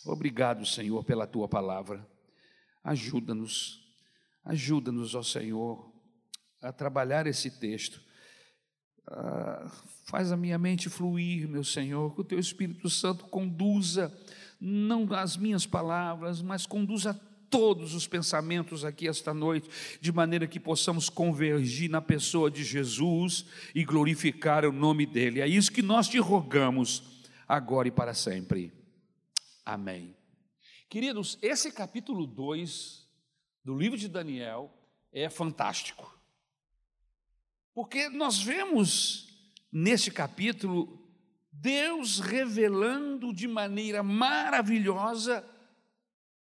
Obrigado, 0.04 0.66
Senhor, 0.66 1.02
pela 1.04 1.26
tua 1.26 1.48
palavra. 1.48 2.06
Ajuda-nos, 2.84 3.82
ajuda-nos, 4.44 5.14
ó 5.14 5.22
Senhor, 5.22 5.90
a 6.60 6.70
trabalhar 6.70 7.26
esse 7.26 7.50
texto. 7.50 7.98
Ah, 9.06 9.70
faz 10.04 10.30
a 10.30 10.36
minha 10.36 10.58
mente 10.58 10.90
fluir, 10.90 11.48
meu 11.48 11.64
Senhor, 11.64 12.14
que 12.14 12.20
o 12.20 12.24
Teu 12.24 12.38
Espírito 12.38 12.90
Santo 12.90 13.24
conduza, 13.24 14.14
não 14.60 15.10
as 15.14 15.36
minhas 15.36 15.64
palavras, 15.64 16.42
mas 16.42 16.66
conduza 16.66 17.18
todos 17.50 17.94
os 17.94 18.06
pensamentos 18.06 18.84
aqui 18.84 19.06
esta 19.08 19.32
noite, 19.32 19.68
de 20.00 20.12
maneira 20.12 20.46
que 20.46 20.58
possamos 20.58 21.08
convergir 21.08 21.88
na 21.88 22.02
pessoa 22.02 22.50
de 22.50 22.64
Jesus 22.64 23.46
e 23.74 23.84
glorificar 23.84 24.64
o 24.64 24.72
nome 24.72 25.06
dEle. 25.06 25.40
É 25.40 25.46
isso 25.46 25.72
que 25.72 25.82
nós 25.82 26.08
te 26.08 26.18
rogamos, 26.18 27.02
agora 27.46 27.88
e 27.88 27.92
para 27.92 28.12
sempre. 28.12 28.72
Amém. 29.64 30.13
Queridos, 30.94 31.36
esse 31.42 31.72
capítulo 31.72 32.24
2 32.24 33.04
do 33.64 33.76
livro 33.76 33.98
de 33.98 34.06
Daniel 34.06 34.72
é 35.12 35.28
fantástico. 35.28 36.16
Porque 37.74 38.08
nós 38.08 38.40
vemos 38.40 39.26
nesse 39.72 40.12
capítulo 40.12 41.04
Deus 41.50 42.20
revelando 42.20 43.34
de 43.34 43.48
maneira 43.48 44.04
maravilhosa 44.04 45.44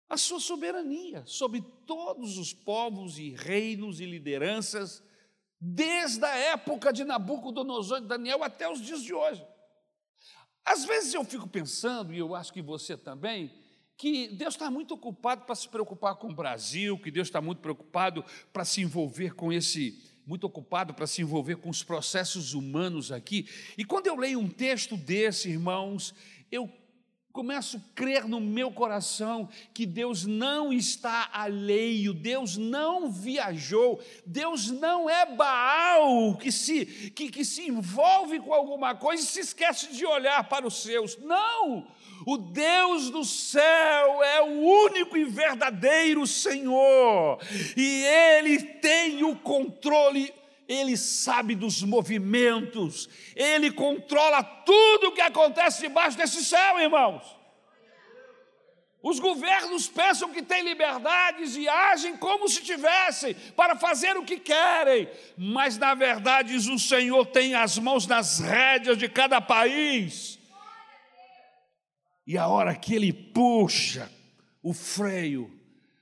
a 0.08 0.16
sua 0.16 0.40
soberania 0.40 1.22
sobre 1.24 1.62
todos 1.86 2.36
os 2.36 2.52
povos 2.52 3.20
e 3.20 3.36
reinos 3.36 4.00
e 4.00 4.06
lideranças, 4.06 5.04
desde 5.60 6.24
a 6.24 6.34
época 6.34 6.92
de 6.92 7.04
Nabucodonosor 7.04 7.98
e 7.98 8.08
Daniel 8.08 8.42
até 8.42 8.68
os 8.68 8.80
dias 8.80 9.04
de 9.04 9.14
hoje. 9.14 9.46
Às 10.64 10.84
vezes 10.84 11.14
eu 11.14 11.24
fico 11.24 11.48
pensando, 11.48 12.12
e 12.12 12.18
eu 12.18 12.34
acho 12.34 12.52
que 12.52 12.60
você 12.60 12.96
também, 12.96 13.61
que 14.02 14.26
Deus 14.26 14.54
está 14.54 14.68
muito 14.68 14.94
ocupado 14.94 15.44
para 15.44 15.54
se 15.54 15.68
preocupar 15.68 16.16
com 16.16 16.28
o 16.28 16.34
Brasil, 16.34 16.98
que 16.98 17.08
Deus 17.08 17.28
está 17.28 17.40
muito 17.40 17.60
preocupado 17.60 18.24
para 18.52 18.64
se 18.64 18.80
envolver 18.80 19.32
com 19.36 19.52
esse, 19.52 19.96
muito 20.26 20.42
ocupado 20.42 20.92
para 20.92 21.06
se 21.06 21.22
envolver 21.22 21.54
com 21.54 21.70
os 21.70 21.84
processos 21.84 22.52
humanos 22.52 23.12
aqui. 23.12 23.48
E 23.78 23.84
quando 23.84 24.08
eu 24.08 24.16
leio 24.16 24.40
um 24.40 24.48
texto 24.48 24.96
desse, 24.96 25.50
irmãos, 25.50 26.12
eu 26.50 26.68
começo 27.32 27.76
a 27.76 27.94
crer 27.94 28.26
no 28.26 28.40
meu 28.40 28.72
coração 28.72 29.48
que 29.72 29.86
Deus 29.86 30.26
não 30.26 30.72
está 30.72 31.30
alheio, 31.32 32.12
Deus 32.12 32.56
não 32.56 33.08
viajou, 33.08 34.02
Deus 34.26 34.68
não 34.68 35.08
é 35.08 35.24
Baal 35.24 36.36
que 36.38 36.50
se, 36.50 36.86
que, 37.14 37.30
que 37.30 37.44
se 37.44 37.68
envolve 37.68 38.40
com 38.40 38.52
alguma 38.52 38.96
coisa 38.96 39.22
e 39.22 39.26
se 39.26 39.38
esquece 39.38 39.92
de 39.92 40.04
olhar 40.04 40.42
para 40.48 40.66
os 40.66 40.82
seus. 40.82 41.16
Não! 41.18 41.86
O 42.26 42.36
Deus 42.36 43.10
do 43.10 43.24
céu 43.24 44.22
é 44.22 44.42
o 44.42 44.60
único 44.86 45.16
e 45.16 45.24
verdadeiro 45.24 46.26
Senhor, 46.26 47.38
e 47.76 48.04
Ele 48.04 48.62
tem 48.62 49.24
o 49.24 49.36
controle 49.36 50.32
ele 50.68 50.96
sabe 50.96 51.54
dos 51.54 51.82
movimentos, 51.82 53.08
ele 53.36 53.70
controla 53.70 54.42
tudo 54.42 55.08
o 55.08 55.12
que 55.12 55.20
acontece 55.20 55.82
debaixo 55.82 56.16
desse 56.16 56.44
céu, 56.44 56.80
irmãos. 56.80 57.42
Os 59.02 59.18
governos 59.18 59.88
pensam 59.88 60.32
que 60.32 60.42
têm 60.42 60.62
liberdades 60.62 61.56
e 61.56 61.68
agem 61.68 62.16
como 62.16 62.48
se 62.48 62.62
tivessem 62.62 63.34
para 63.56 63.74
fazer 63.74 64.16
o 64.16 64.24
que 64.24 64.38
querem, 64.38 65.10
mas 65.36 65.76
na 65.76 65.92
verdade 65.92 66.54
o 66.54 66.78
Senhor 66.78 67.26
tem 67.26 67.54
as 67.54 67.76
mãos 67.78 68.06
nas 68.06 68.38
rédeas 68.38 68.96
de 68.96 69.08
cada 69.08 69.40
país. 69.40 70.38
E 72.26 72.38
a 72.38 72.46
hora 72.46 72.74
que 72.76 72.94
ele 72.94 73.12
puxa 73.12 74.10
o 74.62 74.72
freio, 74.72 75.50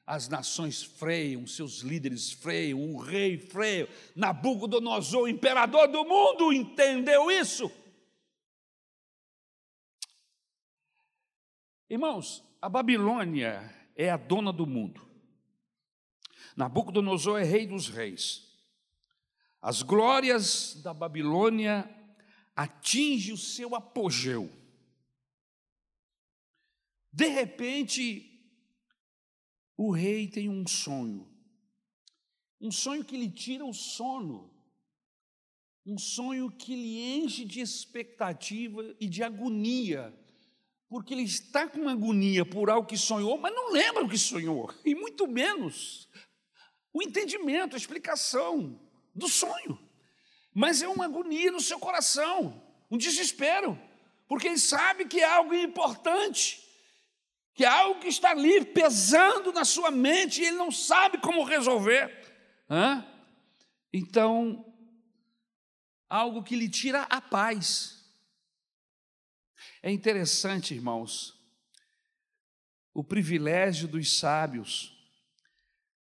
as 0.06 0.28
nações 0.28 0.82
freiam, 0.82 1.46
seus 1.46 1.80
líderes 1.80 2.32
freiam, 2.32 2.94
o 2.94 2.98
rei 2.98 3.38
freia. 3.38 3.88
Nabucodonosor, 4.14 5.22
o 5.22 5.28
imperador 5.28 5.88
do 5.88 6.04
mundo, 6.04 6.52
entendeu 6.52 7.30
isso. 7.30 7.70
Irmãos, 11.88 12.44
a 12.60 12.68
Babilônia 12.68 13.74
é 13.96 14.10
a 14.10 14.16
dona 14.16 14.52
do 14.52 14.66
mundo. 14.66 15.00
Nabucodonosor 16.56 17.40
é 17.40 17.44
rei 17.44 17.66
dos 17.66 17.88
reis. 17.88 18.48
As 19.62 19.82
glórias 19.82 20.80
da 20.82 20.92
Babilônia 20.92 21.88
atingem 22.54 23.32
o 23.32 23.38
seu 23.38 23.74
apogeu. 23.74 24.50
De 27.12 27.26
repente, 27.26 28.30
o 29.76 29.90
rei 29.90 30.28
tem 30.28 30.48
um 30.48 30.66
sonho, 30.66 31.28
um 32.60 32.70
sonho 32.70 33.04
que 33.04 33.16
lhe 33.16 33.30
tira 33.30 33.64
o 33.64 33.72
sono, 33.72 34.54
um 35.84 35.98
sonho 35.98 36.50
que 36.50 36.74
lhe 36.74 37.00
enche 37.16 37.44
de 37.44 37.60
expectativa 37.60 38.94
e 39.00 39.08
de 39.08 39.22
agonia, 39.22 40.14
porque 40.88 41.14
ele 41.14 41.22
está 41.22 41.66
com 41.66 41.88
agonia 41.88 42.44
por 42.44 42.68
algo 42.68 42.86
que 42.86 42.96
sonhou, 42.96 43.38
mas 43.38 43.54
não 43.54 43.72
lembra 43.72 44.04
o 44.04 44.08
que 44.08 44.18
sonhou, 44.18 44.72
e 44.84 44.94
muito 44.94 45.26
menos 45.26 46.08
o 46.92 47.02
entendimento, 47.02 47.74
a 47.74 47.78
explicação 47.78 48.78
do 49.14 49.28
sonho. 49.28 49.78
Mas 50.52 50.82
é 50.82 50.88
uma 50.88 51.06
agonia 51.06 51.50
no 51.50 51.60
seu 51.60 51.78
coração, 51.78 52.62
um 52.90 52.98
desespero, 52.98 53.80
porque 54.28 54.48
ele 54.48 54.58
sabe 54.58 55.06
que 55.06 55.20
é 55.20 55.24
algo 55.24 55.54
importante 55.54 56.69
que 57.54 57.64
é 57.64 57.68
algo 57.68 58.00
que 58.00 58.08
está 58.08 58.30
ali 58.30 58.64
pesando 58.64 59.52
na 59.52 59.64
sua 59.64 59.90
mente 59.90 60.40
e 60.40 60.46
ele 60.46 60.56
não 60.56 60.70
sabe 60.70 61.18
como 61.18 61.44
resolver. 61.44 62.10
Hã? 62.68 63.06
Então, 63.92 64.64
algo 66.08 66.42
que 66.42 66.56
lhe 66.56 66.68
tira 66.68 67.02
a 67.02 67.20
paz. 67.20 68.00
É 69.82 69.90
interessante, 69.90 70.74
irmãos, 70.74 71.38
o 72.92 73.04
privilégio 73.04 73.88
dos 73.88 74.18
sábios 74.18 74.96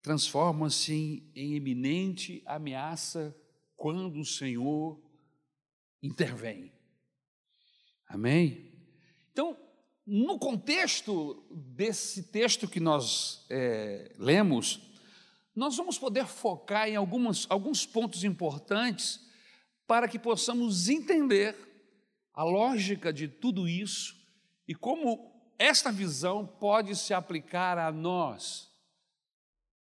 transforma-se 0.02 0.92
em, 0.92 1.32
em 1.34 1.54
eminente 1.54 2.42
ameaça 2.46 3.36
quando 3.76 4.20
o 4.20 4.24
Senhor 4.24 5.02
intervém. 6.02 6.72
Amém? 8.08 8.72
Então, 9.32 9.58
no 10.06 10.38
contexto 10.38 11.42
desse 11.50 12.22
texto 12.24 12.68
que 12.68 12.78
nós 12.78 13.44
é, 13.50 14.14
lemos, 14.18 14.80
nós 15.54 15.76
vamos 15.76 15.98
poder 15.98 16.26
focar 16.26 16.88
em 16.88 16.94
algumas, 16.94 17.46
alguns 17.50 17.84
pontos 17.84 18.22
importantes 18.22 19.20
para 19.86 20.06
que 20.06 20.18
possamos 20.18 20.88
entender 20.88 21.56
a 22.32 22.44
lógica 22.44 23.12
de 23.12 23.26
tudo 23.26 23.68
isso 23.68 24.14
e 24.68 24.74
como 24.74 25.34
esta 25.58 25.90
visão 25.90 26.46
pode 26.46 26.94
se 26.94 27.14
aplicar 27.14 27.78
a 27.78 27.90
nós, 27.90 28.70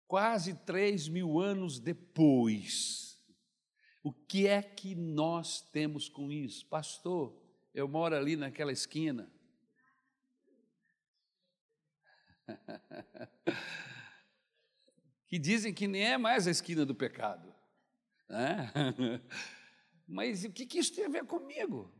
quase 0.06 0.54
três 0.54 1.08
mil 1.08 1.38
anos 1.40 1.78
depois. 1.78 3.16
O 4.02 4.12
que 4.12 4.46
é 4.46 4.60
que 4.62 4.94
nós 4.94 5.60
temos 5.60 6.08
com 6.08 6.32
isso? 6.32 6.66
Pastor, 6.66 7.40
eu 7.72 7.86
moro 7.86 8.16
ali 8.16 8.34
naquela 8.34 8.72
esquina. 8.72 9.30
que 15.26 15.38
dizem 15.38 15.72
que 15.72 15.86
nem 15.86 16.04
é 16.04 16.18
mais 16.18 16.46
a 16.46 16.50
esquina 16.50 16.84
do 16.84 16.94
pecado. 16.94 17.54
Né? 18.28 18.70
Mas 20.06 20.44
o 20.44 20.50
que 20.50 20.78
isso 20.78 20.94
tem 20.94 21.06
a 21.06 21.08
ver 21.08 21.24
comigo? 21.24 21.90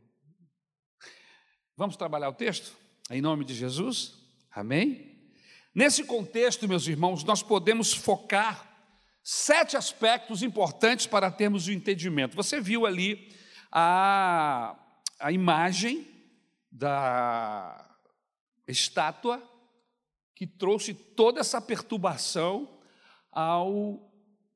Vamos 1.77 1.95
trabalhar 1.95 2.29
o 2.29 2.33
texto? 2.33 2.75
Em 3.09 3.21
nome 3.21 3.45
de 3.45 3.53
Jesus? 3.53 4.15
Amém? 4.51 5.31
Nesse 5.73 6.03
contexto, 6.03 6.67
meus 6.67 6.85
irmãos, 6.87 7.23
nós 7.23 7.41
podemos 7.41 7.93
focar 7.93 8.69
sete 9.23 9.77
aspectos 9.77 10.43
importantes 10.43 11.07
para 11.07 11.31
termos 11.31 11.67
o 11.67 11.71
entendimento. 11.71 12.35
Você 12.35 12.59
viu 12.59 12.85
ali 12.85 13.33
a, 13.71 14.75
a 15.19 15.31
imagem 15.31 16.07
da 16.71 17.89
estátua 18.67 19.41
que 20.41 20.47
trouxe 20.47 20.95
toda 20.95 21.39
essa 21.39 21.61
perturbação 21.61 22.67
ao 23.31 24.11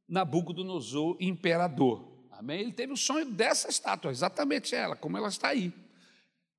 Nabucodonosor, 0.10 1.16
imperador. 1.20 2.26
Amém? 2.32 2.62
Ele 2.62 2.72
teve 2.72 2.92
o 2.92 2.98
sonho 2.98 3.28
dessa 3.28 3.70
estátua, 3.70 4.10
exatamente 4.10 4.74
ela, 4.74 4.96
como 4.96 5.16
ela 5.16 5.28
está 5.28 5.50
aí. 5.50 5.72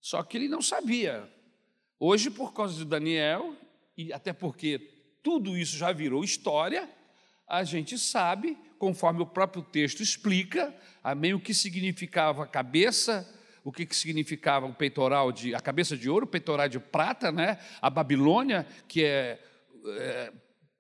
Só 0.01 0.23
que 0.23 0.37
ele 0.37 0.47
não 0.47 0.63
sabia. 0.63 1.29
Hoje, 1.99 2.31
por 2.31 2.53
causa 2.53 2.77
de 2.77 2.85
Daniel, 2.85 3.57
e 3.97 4.13
até 4.13 4.33
porque 4.33 4.79
tudo 5.25 5.59
isso 5.59 5.77
já 5.77 5.91
virou 5.91 6.23
história, 6.23 6.89
a 7.49 7.65
gente 7.65 7.99
sabe, 7.99 8.57
conforme 8.79 9.23
o 9.23 9.27
próprio 9.27 9.61
texto 9.61 10.05
explica, 10.05 10.73
amém, 11.03 11.35
o 11.35 11.41
que 11.41 11.53
significava 11.53 12.45
a 12.45 12.47
cabeça, 12.47 13.29
o 13.67 13.73
que, 13.73 13.85
significava 13.97 14.65
o 14.65 14.73
peitoral 14.73 15.33
de 15.33 15.53
a 15.53 15.59
cabeça 15.59 15.97
de 15.97 16.09
ouro, 16.09 16.25
o 16.25 16.29
peitoral 16.29 16.69
de 16.69 16.79
prata, 16.79 17.33
né? 17.33 17.59
A 17.83 17.91
Babilônia, 17.91 18.65
que 18.87 19.03
é, 19.05 19.41
é 19.99 20.33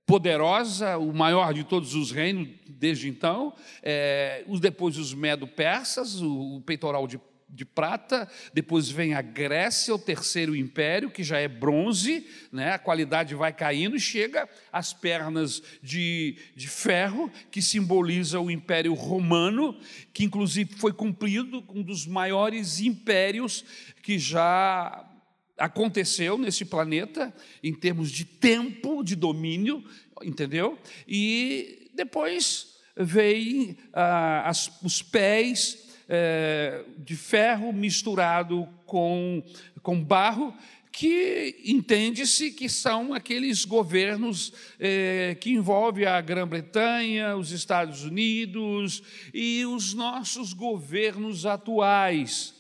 poderosa, 0.06 0.96
o 0.96 1.12
maior 1.12 1.52
de 1.52 1.64
todos 1.64 1.96
os 1.96 2.12
reinos 2.12 2.48
desde 2.68 3.08
então, 3.08 3.52
é, 3.82 4.44
depois 4.60 4.96
os 4.98 5.12
medo-persas, 5.12 6.22
o, 6.22 6.58
o 6.58 6.60
peitoral 6.60 7.08
de 7.08 7.20
de 7.48 7.64
prata, 7.64 8.28
depois 8.52 8.90
vem 8.90 9.14
a 9.14 9.22
Grécia, 9.22 9.94
o 9.94 9.98
terceiro 9.98 10.54
império, 10.56 11.10
que 11.10 11.22
já 11.22 11.38
é 11.38 11.46
bronze, 11.46 12.26
né? 12.50 12.72
a 12.72 12.78
qualidade 12.78 13.34
vai 13.34 13.52
caindo, 13.52 13.98
chega 13.98 14.48
às 14.72 14.92
pernas 14.92 15.62
de, 15.82 16.36
de 16.56 16.68
ferro, 16.68 17.30
que 17.50 17.62
simboliza 17.62 18.40
o 18.40 18.50
Império 18.50 18.94
Romano, 18.94 19.78
que 20.12 20.24
inclusive 20.24 20.74
foi 20.74 20.92
cumprido 20.92 21.64
um 21.70 21.82
dos 21.82 22.06
maiores 22.06 22.80
impérios 22.80 23.64
que 24.02 24.18
já 24.18 25.08
aconteceu 25.56 26.36
nesse 26.36 26.64
planeta, 26.64 27.32
em 27.62 27.72
termos 27.72 28.10
de 28.10 28.24
tempo 28.24 29.02
de 29.02 29.14
domínio, 29.14 29.82
entendeu? 30.22 30.78
E 31.08 31.90
depois 31.94 32.76
veio 32.96 33.76
ah, 33.92 34.48
as, 34.48 34.82
os 34.82 35.00
pés 35.00 35.85
é, 36.08 36.84
de 36.98 37.16
ferro 37.16 37.72
misturado 37.72 38.68
com, 38.84 39.42
com 39.82 40.02
barro, 40.02 40.54
que 40.90 41.62
entende-se 41.64 42.50
que 42.50 42.68
são 42.68 43.12
aqueles 43.12 43.66
governos 43.66 44.52
é, 44.80 45.36
que 45.38 45.50
envolvem 45.50 46.06
a 46.06 46.20
Grã-Bretanha, 46.20 47.36
os 47.36 47.52
Estados 47.52 48.02
Unidos 48.02 49.02
e 49.34 49.66
os 49.66 49.92
nossos 49.92 50.54
governos 50.54 51.44
atuais 51.44 52.55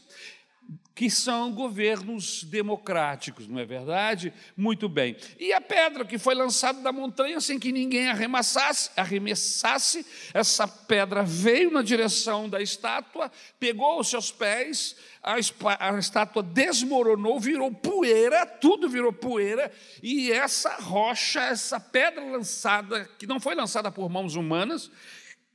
que 0.96 1.10
são 1.10 1.52
governos 1.52 2.42
democráticos, 2.42 3.46
não 3.46 3.58
é 3.60 3.66
verdade? 3.66 4.32
Muito 4.56 4.88
bem. 4.88 5.14
E 5.38 5.52
a 5.52 5.60
pedra 5.60 6.06
que 6.06 6.16
foi 6.16 6.34
lançada 6.34 6.80
da 6.80 6.90
montanha 6.90 7.38
sem 7.38 7.58
que 7.58 7.70
ninguém 7.70 8.08
arremessasse, 8.08 8.90
arremessasse, 8.96 10.06
essa 10.32 10.66
pedra 10.66 11.22
veio 11.22 11.70
na 11.70 11.82
direção 11.82 12.48
da 12.48 12.62
estátua, 12.62 13.30
pegou 13.60 14.00
os 14.00 14.08
seus 14.08 14.32
pés, 14.32 14.96
a, 15.22 15.34
a 15.34 15.98
estátua 15.98 16.42
desmoronou, 16.42 17.38
virou 17.38 17.70
poeira, 17.70 18.46
tudo 18.46 18.88
virou 18.88 19.12
poeira, 19.12 19.70
e 20.02 20.32
essa 20.32 20.76
rocha, 20.76 21.42
essa 21.42 21.78
pedra 21.78 22.24
lançada, 22.24 23.06
que 23.18 23.26
não 23.26 23.38
foi 23.38 23.54
lançada 23.54 23.92
por 23.92 24.08
mãos 24.08 24.34
humanas, 24.34 24.90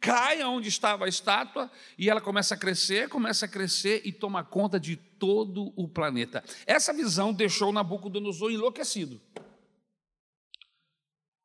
cai 0.02 0.44
onde 0.44 0.68
estava 0.68 1.06
a 1.06 1.08
estátua 1.08 1.72
e 1.96 2.10
ela 2.10 2.20
começa 2.20 2.56
a 2.56 2.58
crescer, 2.58 3.08
começa 3.08 3.46
a 3.46 3.48
crescer 3.48 4.02
e 4.04 4.12
toma 4.12 4.44
conta 4.44 4.80
de 4.80 4.96
todo 4.98 5.72
o 5.76 5.88
planeta. 5.88 6.44
Essa 6.66 6.92
visão 6.92 7.32
deixou 7.32 7.72
Nabucodonosor 7.72 8.52
enlouquecido. 8.52 9.22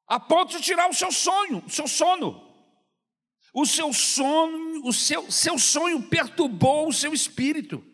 A 0.08 0.18
ponto 0.18 0.56
de 0.56 0.62
tirar 0.62 0.88
o 0.88 0.94
seu 0.94 1.12
sonho, 1.12 1.62
o 1.66 1.70
seu 1.70 1.86
sono. 1.86 2.42
O 3.52 3.66
seu 3.66 3.92
sono, 3.92 4.86
o 4.86 4.92
seu, 4.92 5.30
seu 5.30 5.58
sonho 5.58 6.02
perturbou 6.04 6.88
o 6.88 6.92
seu 6.92 7.12
espírito. 7.12 7.84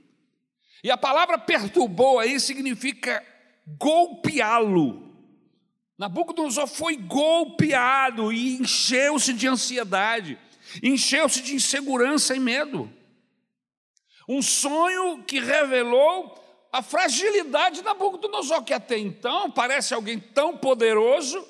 E 0.84 0.90
a 0.90 0.96
palavra 0.96 1.38
perturbou 1.38 2.20
aí 2.20 2.38
significa 2.38 3.24
golpeá-lo. 3.66 5.10
Nabucodonosor 5.98 6.66
foi 6.66 6.96
golpeado 6.96 8.32
e 8.32 8.56
encheu-se 8.56 9.32
de 9.32 9.46
ansiedade 9.46 10.38
encheu-se 10.82 11.42
de 11.42 11.54
insegurança 11.54 12.34
e 12.34 12.40
medo. 12.40 12.90
Um 14.28 14.40
sonho 14.40 15.22
que 15.24 15.40
revelou 15.40 16.38
a 16.72 16.80
fragilidade 16.82 17.76
de 17.76 17.82
Nabucodonosor, 17.82 18.62
que 18.62 18.72
até 18.72 18.96
então 18.98 19.50
parece 19.50 19.92
alguém 19.92 20.18
tão 20.18 20.56
poderoso, 20.56 21.46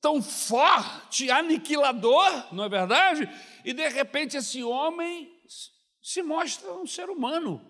tão 0.00 0.22
forte, 0.22 1.30
aniquilador, 1.30 2.52
não 2.52 2.64
é 2.64 2.68
verdade? 2.68 3.28
E 3.64 3.72
de 3.72 3.88
repente 3.88 4.36
esse 4.36 4.62
homem 4.62 5.30
se 6.02 6.22
mostra 6.22 6.72
um 6.72 6.86
ser 6.86 7.10
humano, 7.10 7.64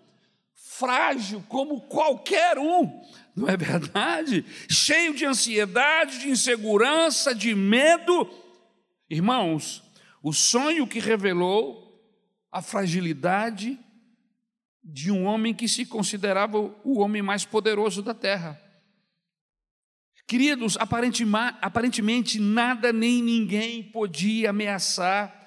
frágil 0.55 1.43
como 1.47 1.81
qualquer 1.81 2.57
um, 2.57 3.03
não 3.35 3.47
é 3.47 3.55
verdade? 3.55 4.43
Cheio 4.69 5.13
de 5.13 5.25
ansiedade, 5.25 6.19
de 6.19 6.29
insegurança, 6.29 7.35
de 7.35 7.53
medo. 7.53 8.29
Irmãos, 9.09 9.83
o 10.21 10.31
sonho 10.31 10.85
que 10.85 10.99
revelou 10.99 11.99
a 12.51 12.61
fragilidade 12.61 13.79
de 14.83 15.11
um 15.11 15.25
homem 15.25 15.53
que 15.53 15.67
se 15.67 15.85
considerava 15.85 16.57
o 16.59 16.99
homem 16.99 17.21
mais 17.21 17.45
poderoso 17.45 18.01
da 18.01 18.13
terra. 18.13 18.61
Queridos, 20.27 20.77
aparentemente 20.79 22.39
nada 22.39 22.93
nem 22.93 23.21
ninguém 23.21 23.83
podia 23.83 24.49
ameaçar 24.49 25.37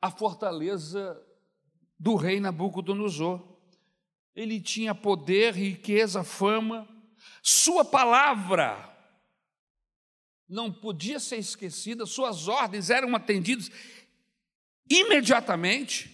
a 0.00 0.10
fortaleza 0.10 1.20
do 1.98 2.14
rei 2.14 2.40
Nabucodonosor. 2.40 3.58
Ele 4.34 4.60
tinha 4.60 4.94
poder, 4.94 5.54
riqueza, 5.54 6.22
fama, 6.22 6.88
sua 7.42 7.84
palavra 7.84 8.90
não 10.50 10.72
podia 10.72 11.20
ser 11.20 11.36
esquecida, 11.36 12.04
suas 12.04 12.48
ordens 12.48 12.90
eram 12.90 13.14
atendidas 13.14 13.70
imediatamente. 14.90 16.10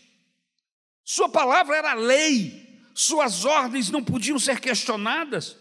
Sua 1.03 1.29
palavra 1.29 1.77
era 1.77 1.95
lei, 1.95 2.81
suas 2.95 3.45
ordens 3.45 3.91
não 3.91 4.05
podiam 4.05 4.39
ser 4.39 4.61
questionadas. 4.61 5.57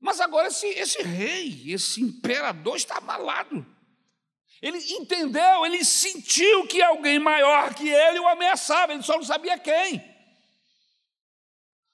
Mas 0.00 0.20
agora 0.20 0.48
esse, 0.48 0.66
esse 0.66 1.02
rei, 1.02 1.64
esse 1.66 2.00
imperador 2.00 2.76
está 2.76 2.98
abalado. 2.98 3.66
Ele 4.62 4.78
entendeu, 4.94 5.66
ele 5.66 5.84
sentiu 5.84 6.66
que 6.66 6.80
alguém 6.80 7.18
maior 7.18 7.74
que 7.74 7.88
ele 7.88 8.18
o 8.20 8.28
ameaçava, 8.28 8.92
ele 8.92 9.02
só 9.02 9.14
não 9.14 9.24
sabia 9.24 9.58
quem. 9.58 10.02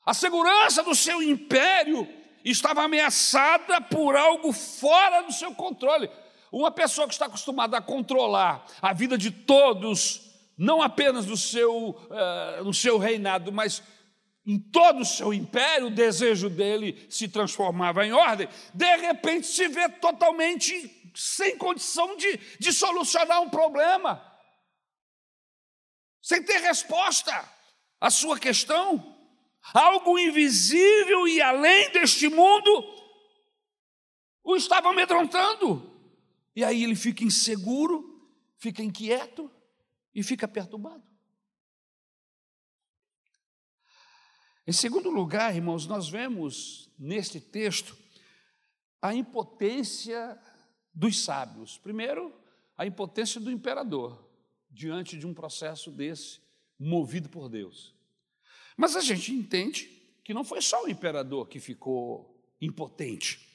A 0.05 0.13
segurança 0.13 0.83
do 0.83 0.95
seu 0.95 1.23
império 1.23 2.09
estava 2.45 2.83
ameaçada 2.83 3.81
por 3.81 4.17
algo 4.17 4.53
fora 4.53 5.23
do 5.23 5.33
seu 5.33 5.55
controle. 5.55 6.11
Uma 6.51 6.71
pessoa 6.71 7.07
que 7.07 7.15
está 7.15 7.27
acostumada 7.27 7.79
a 7.79 7.83
controlar 7.83 8.67
a 8.81 8.93
vida 8.93 9.17
de 9.17 9.31
todos, 9.31 10.32
não 10.57 10.83
apenas 10.83 11.27
no 11.27 11.37
seu, 11.37 11.91
uh, 11.91 12.65
no 12.65 12.75
seu 12.75 12.99
reinado, 12.99 13.51
mas 13.51 13.83
em 14.45 14.59
todo 14.59 15.01
o 15.01 15.05
seu 15.05 15.33
império, 15.33 15.87
o 15.87 15.95
desejo 15.95 16.51
dele 16.51 17.07
se 17.09 17.29
transformava 17.29 18.05
em 18.05 18.13
ordem, 18.13 18.49
de 18.75 18.97
repente 18.97 19.47
se 19.47 19.69
vê 19.69 19.89
totalmente 19.89 21.11
sem 21.15 21.57
condição 21.57 22.17
de, 22.17 22.37
de 22.59 22.73
solucionar 22.73 23.41
um 23.41 23.51
problema, 23.51 24.21
sem 26.21 26.43
ter 26.43 26.59
resposta 26.61 27.33
à 28.01 28.11
sua 28.11 28.39
questão. 28.39 29.11
Algo 29.73 30.19
invisível 30.19 31.29
e 31.29 31.41
além 31.41 31.91
deste 31.91 32.29
mundo 32.29 33.01
o 34.43 34.57
estava 34.57 34.89
amedrontando. 34.91 35.89
E 36.55 36.65
aí 36.65 36.83
ele 36.83 36.97
fica 36.97 37.23
inseguro, 37.23 38.29
fica 38.59 38.83
inquieto 38.83 39.49
e 40.15 40.23
fica 40.23 40.47
perturbado. 40.47 41.03
Em 44.67 44.73
segundo 44.73 45.11
lugar, 45.11 45.55
irmãos, 45.55 45.87
nós 45.87 46.09
vemos 46.09 46.89
neste 46.99 47.41
texto 47.41 47.97
a 49.01 49.13
impotência 49.13 50.41
dos 50.95 51.25
sábios. 51.25 51.79
Primeiro, 51.79 52.33
a 52.77 52.87
impotência 52.87 53.41
do 53.41 53.51
imperador 53.51 54.31
diante 54.71 55.19
de 55.19 55.27
um 55.27 55.35
processo 55.35 55.91
desse, 55.91 56.41
movido 56.79 57.29
por 57.29 57.49
Deus. 57.49 57.95
Mas 58.77 58.97
a 58.97 59.01
gente 59.01 59.33
entende 59.33 59.87
que 60.25 60.33
não 60.33 60.45
foi 60.45 60.63
só 60.63 60.85
o 60.85 60.89
imperador 60.89 61.49
que 61.49 61.61
ficou 61.61 62.41
impotente. 62.61 63.52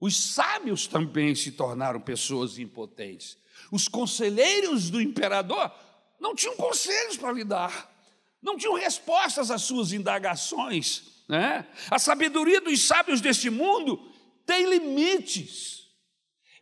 Os 0.00 0.16
sábios 0.16 0.86
também 0.86 1.34
se 1.34 1.52
tornaram 1.52 2.00
pessoas 2.00 2.58
impotentes. 2.58 3.36
Os 3.70 3.86
conselheiros 3.86 4.88
do 4.88 5.00
imperador 5.00 5.70
não 6.18 6.34
tinham 6.34 6.56
conselhos 6.56 7.16
para 7.16 7.32
lhe 7.32 7.44
dar, 7.44 7.90
não 8.42 8.56
tinham 8.56 8.74
respostas 8.74 9.50
às 9.50 9.62
suas 9.62 9.92
indagações. 9.92 11.02
Né? 11.28 11.66
A 11.90 11.98
sabedoria 11.98 12.60
dos 12.60 12.82
sábios 12.82 13.20
deste 13.20 13.50
mundo 13.50 14.10
tem 14.46 14.68
limites. 14.68 15.80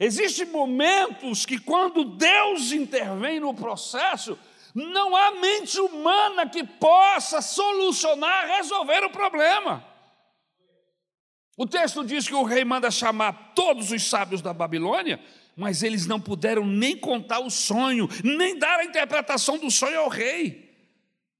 Existem 0.00 0.46
momentos 0.46 1.46
que, 1.46 1.58
quando 1.58 2.04
Deus 2.04 2.72
intervém 2.72 3.40
no 3.40 3.54
processo, 3.54 4.38
não 4.74 5.16
há 5.16 5.32
mente 5.32 5.80
humana 5.80 6.48
que 6.48 6.62
possa 6.62 7.40
solucionar, 7.40 8.46
resolver 8.46 9.04
o 9.04 9.10
problema. 9.10 9.84
O 11.58 11.66
texto 11.66 12.04
diz 12.04 12.28
que 12.28 12.34
o 12.34 12.44
rei 12.44 12.64
manda 12.64 12.88
chamar 12.88 13.52
todos 13.52 13.90
os 13.90 14.08
sábios 14.08 14.40
da 14.40 14.54
Babilônia, 14.54 15.20
mas 15.56 15.82
eles 15.82 16.06
não 16.06 16.20
puderam 16.20 16.64
nem 16.64 16.96
contar 16.96 17.40
o 17.40 17.50
sonho, 17.50 18.08
nem 18.22 18.56
dar 18.56 18.78
a 18.78 18.84
interpretação 18.84 19.58
do 19.58 19.68
sonho 19.68 19.98
ao 19.98 20.08
rei. 20.08 20.68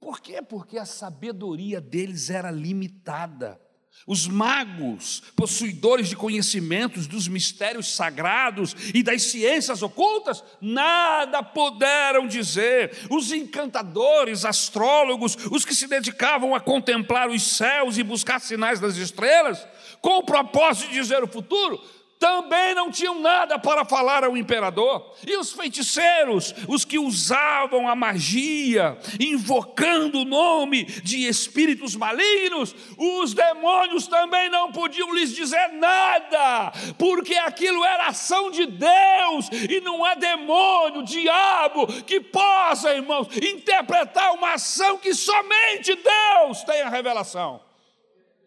Por 0.00 0.20
quê? 0.20 0.42
Porque 0.42 0.76
a 0.76 0.84
sabedoria 0.84 1.80
deles 1.80 2.30
era 2.30 2.50
limitada. 2.50 3.60
Os 4.06 4.26
magos, 4.26 5.22
possuidores 5.36 6.08
de 6.08 6.16
conhecimentos 6.16 7.06
dos 7.06 7.28
mistérios 7.28 7.94
sagrados 7.94 8.74
e 8.94 9.02
das 9.02 9.22
ciências 9.22 9.82
ocultas, 9.82 10.42
nada 10.60 11.42
puderam 11.42 12.26
dizer. 12.26 13.06
Os 13.10 13.32
encantadores, 13.32 14.44
astrólogos, 14.44 15.36
os 15.50 15.64
que 15.64 15.74
se 15.74 15.86
dedicavam 15.86 16.54
a 16.54 16.60
contemplar 16.60 17.28
os 17.28 17.56
céus 17.56 17.98
e 17.98 18.02
buscar 18.02 18.40
sinais 18.40 18.80
das 18.80 18.96
estrelas, 18.96 19.66
com 20.00 20.18
o 20.18 20.22
propósito 20.22 20.88
de 20.88 20.94
dizer 20.94 21.22
o 21.22 21.28
futuro, 21.28 21.80
também 22.18 22.74
não 22.74 22.90
tinham 22.90 23.20
nada 23.20 23.58
para 23.58 23.84
falar 23.84 24.24
ao 24.24 24.36
imperador. 24.36 25.14
E 25.26 25.36
os 25.36 25.52
feiticeiros, 25.52 26.54
os 26.66 26.84
que 26.84 26.98
usavam 26.98 27.88
a 27.88 27.94
magia, 27.94 28.98
invocando 29.20 30.20
o 30.20 30.24
nome 30.24 30.84
de 30.84 31.26
espíritos 31.26 31.94
malignos, 31.94 32.74
os 32.96 33.32
demônios 33.32 34.06
também 34.06 34.50
não 34.50 34.72
podiam 34.72 35.14
lhes 35.14 35.34
dizer 35.34 35.68
nada, 35.74 36.72
porque 36.98 37.34
aquilo 37.34 37.84
era 37.84 38.08
ação 38.08 38.50
de 38.50 38.66
Deus 38.66 39.48
e 39.70 39.80
não 39.80 40.06
é 40.06 40.16
demônio, 40.16 41.04
diabo, 41.04 41.86
que 42.04 42.20
possa, 42.20 42.94
irmãos, 42.94 43.28
interpretar 43.36 44.34
uma 44.34 44.54
ação 44.54 44.98
que 44.98 45.14
somente 45.14 45.94
Deus 45.94 46.64
tem 46.64 46.82
a 46.82 46.88
revelação. 46.88 47.60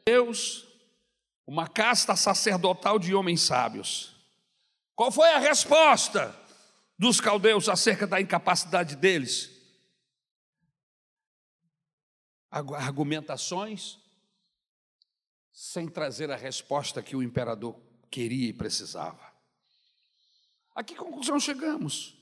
Deus 0.06 0.71
uma 1.52 1.68
casta 1.68 2.16
sacerdotal 2.16 2.98
de 2.98 3.14
homens 3.14 3.42
sábios. 3.42 4.16
Qual 4.96 5.12
foi 5.12 5.28
a 5.32 5.38
resposta 5.38 6.34
dos 6.98 7.20
caldeus 7.20 7.68
acerca 7.68 8.08
da 8.08 8.22
incapacidade 8.22 8.96
deles? 8.96 9.52
Argumentações 12.50 14.00
sem 15.52 15.90
trazer 15.90 16.32
a 16.32 16.38
resposta 16.38 17.04
que 17.04 17.18
o 17.18 17.22
imperador 17.22 17.78
queria 18.10 18.48
e 18.48 18.54
precisava. 18.54 19.22
A 20.74 20.82
que 20.82 20.96
conclusão 20.96 21.38
chegamos? 21.38 22.18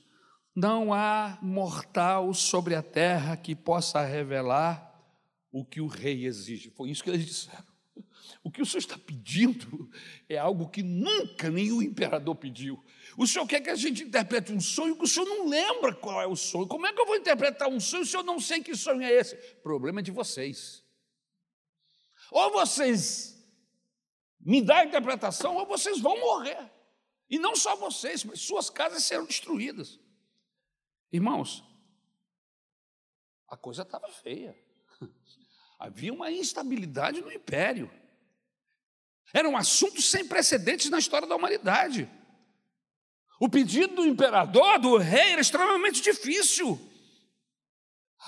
Não 0.56 0.92
há 0.92 1.38
mortal 1.40 2.34
sobre 2.34 2.74
a 2.74 2.82
terra 2.82 3.36
que 3.36 3.54
possa 3.54 4.02
revelar 4.02 4.92
o 5.52 5.64
que 5.64 5.80
o 5.80 5.86
rei 5.86 6.26
exige. 6.26 6.70
Foi 6.70 6.90
isso 6.90 7.04
que 7.04 7.10
eles 7.10 7.24
disseram. 7.24 7.69
O 8.42 8.50
que 8.50 8.62
o 8.62 8.66
senhor 8.66 8.78
está 8.78 8.96
pedindo 8.96 9.90
é 10.28 10.38
algo 10.38 10.70
que 10.70 10.82
nunca 10.82 11.50
nenhum 11.50 11.82
imperador 11.82 12.34
pediu. 12.34 12.82
O 13.16 13.26
senhor 13.26 13.46
quer 13.46 13.60
que 13.60 13.68
a 13.68 13.74
gente 13.74 14.02
interprete 14.02 14.50
um 14.50 14.60
sonho 14.60 14.96
que 14.96 15.04
o 15.04 15.08
senhor 15.08 15.26
não 15.26 15.46
lembra 15.46 15.94
qual 15.94 16.22
é 16.22 16.26
o 16.26 16.34
sonho. 16.34 16.66
Como 16.66 16.86
é 16.86 16.92
que 16.92 17.00
eu 17.00 17.06
vou 17.06 17.16
interpretar 17.16 17.68
um 17.68 17.78
sonho 17.78 18.06
se 18.06 18.16
eu 18.16 18.22
não 18.22 18.40
sei 18.40 18.62
que 18.62 18.74
sonho 18.74 19.02
é 19.02 19.12
esse? 19.12 19.36
Problema 19.62 20.00
é 20.00 20.02
de 20.02 20.10
vocês. 20.10 20.82
Ou 22.30 22.50
vocês 22.52 23.36
me 24.40 24.62
dão 24.62 24.76
a 24.76 24.84
interpretação, 24.84 25.56
ou 25.56 25.66
vocês 25.66 26.00
vão 26.00 26.18
morrer. 26.18 26.70
E 27.28 27.38
não 27.38 27.54
só 27.54 27.76
vocês, 27.76 28.24
mas 28.24 28.40
suas 28.40 28.70
casas 28.70 29.04
serão 29.04 29.26
destruídas. 29.26 30.00
Irmãos, 31.12 31.62
a 33.46 33.56
coisa 33.56 33.82
estava 33.82 34.08
feia. 34.08 34.56
Havia 35.78 36.12
uma 36.12 36.30
instabilidade 36.30 37.20
no 37.20 37.30
império. 37.30 37.90
Era 39.32 39.48
um 39.48 39.56
assunto 39.56 40.02
sem 40.02 40.26
precedentes 40.26 40.90
na 40.90 40.98
história 40.98 41.26
da 41.26 41.36
humanidade. 41.36 42.10
O 43.40 43.48
pedido 43.48 43.96
do 43.96 44.06
imperador, 44.06 44.78
do 44.78 44.96
rei, 44.96 45.32
era 45.32 45.40
extremamente 45.40 46.02
difícil. 46.02 46.78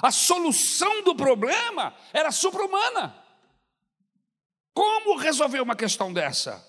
A 0.01 0.11
solução 0.11 1.03
do 1.03 1.15
problema 1.15 1.95
era 2.12 2.33
supra-humana. 2.33 3.19
Como 4.73 5.19
resolver 5.19 5.61
uma 5.61 5.77
questão 5.77 6.12
dessa? 6.12 6.67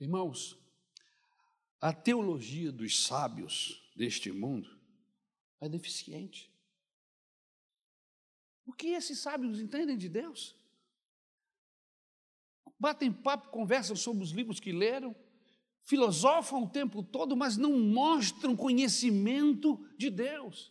Irmãos, 0.00 0.56
a 1.80 1.92
teologia 1.92 2.72
dos 2.72 3.04
sábios 3.04 3.92
deste 3.94 4.32
mundo 4.32 4.80
é 5.60 5.68
deficiente. 5.68 6.50
O 8.64 8.72
que 8.72 8.88
esses 8.88 9.18
sábios 9.18 9.60
entendem 9.60 9.98
de 9.98 10.08
Deus? 10.08 10.57
Batem 12.78 13.12
papo, 13.12 13.48
conversam 13.48 13.96
sobre 13.96 14.22
os 14.22 14.30
livros 14.30 14.60
que 14.60 14.72
leram, 14.72 15.14
filosofam 15.84 16.62
o 16.62 16.68
tempo 16.68 17.02
todo, 17.02 17.36
mas 17.36 17.56
não 17.56 17.78
mostram 17.78 18.54
conhecimento 18.54 19.78
de 19.96 20.10
Deus. 20.10 20.70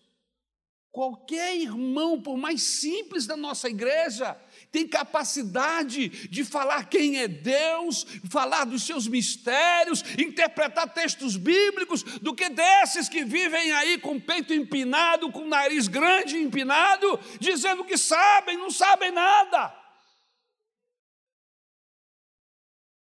Qualquer 0.98 1.56
irmão, 1.56 2.20
por 2.20 2.38
mais 2.38 2.62
simples 2.64 3.28
da 3.28 3.38
nossa 3.38 3.70
igreja, 3.70 4.36
tem 4.72 4.88
capacidade 4.88 6.10
de 6.28 6.44
falar 6.44 6.90
quem 6.90 7.20
é 7.20 7.28
Deus, 7.28 8.04
falar 8.32 8.64
dos 8.66 8.82
seus 8.84 9.08
mistérios, 9.08 10.04
interpretar 10.18 10.92
textos 10.92 11.38
bíblicos, 11.38 12.02
do 12.02 12.34
que 12.34 12.50
desses 12.50 13.08
que 13.08 13.24
vivem 13.24 13.72
aí 13.74 14.00
com 14.00 14.16
o 14.16 14.22
peito 14.22 14.54
empinado, 14.54 15.32
com 15.32 15.42
o 15.42 15.48
nariz 15.48 15.88
grande 15.88 16.38
empinado, 16.38 17.20
dizendo 17.40 17.84
que 17.84 17.96
sabem, 17.96 18.58
não 18.58 18.72
sabem 18.72 19.12
nada. 19.12 19.77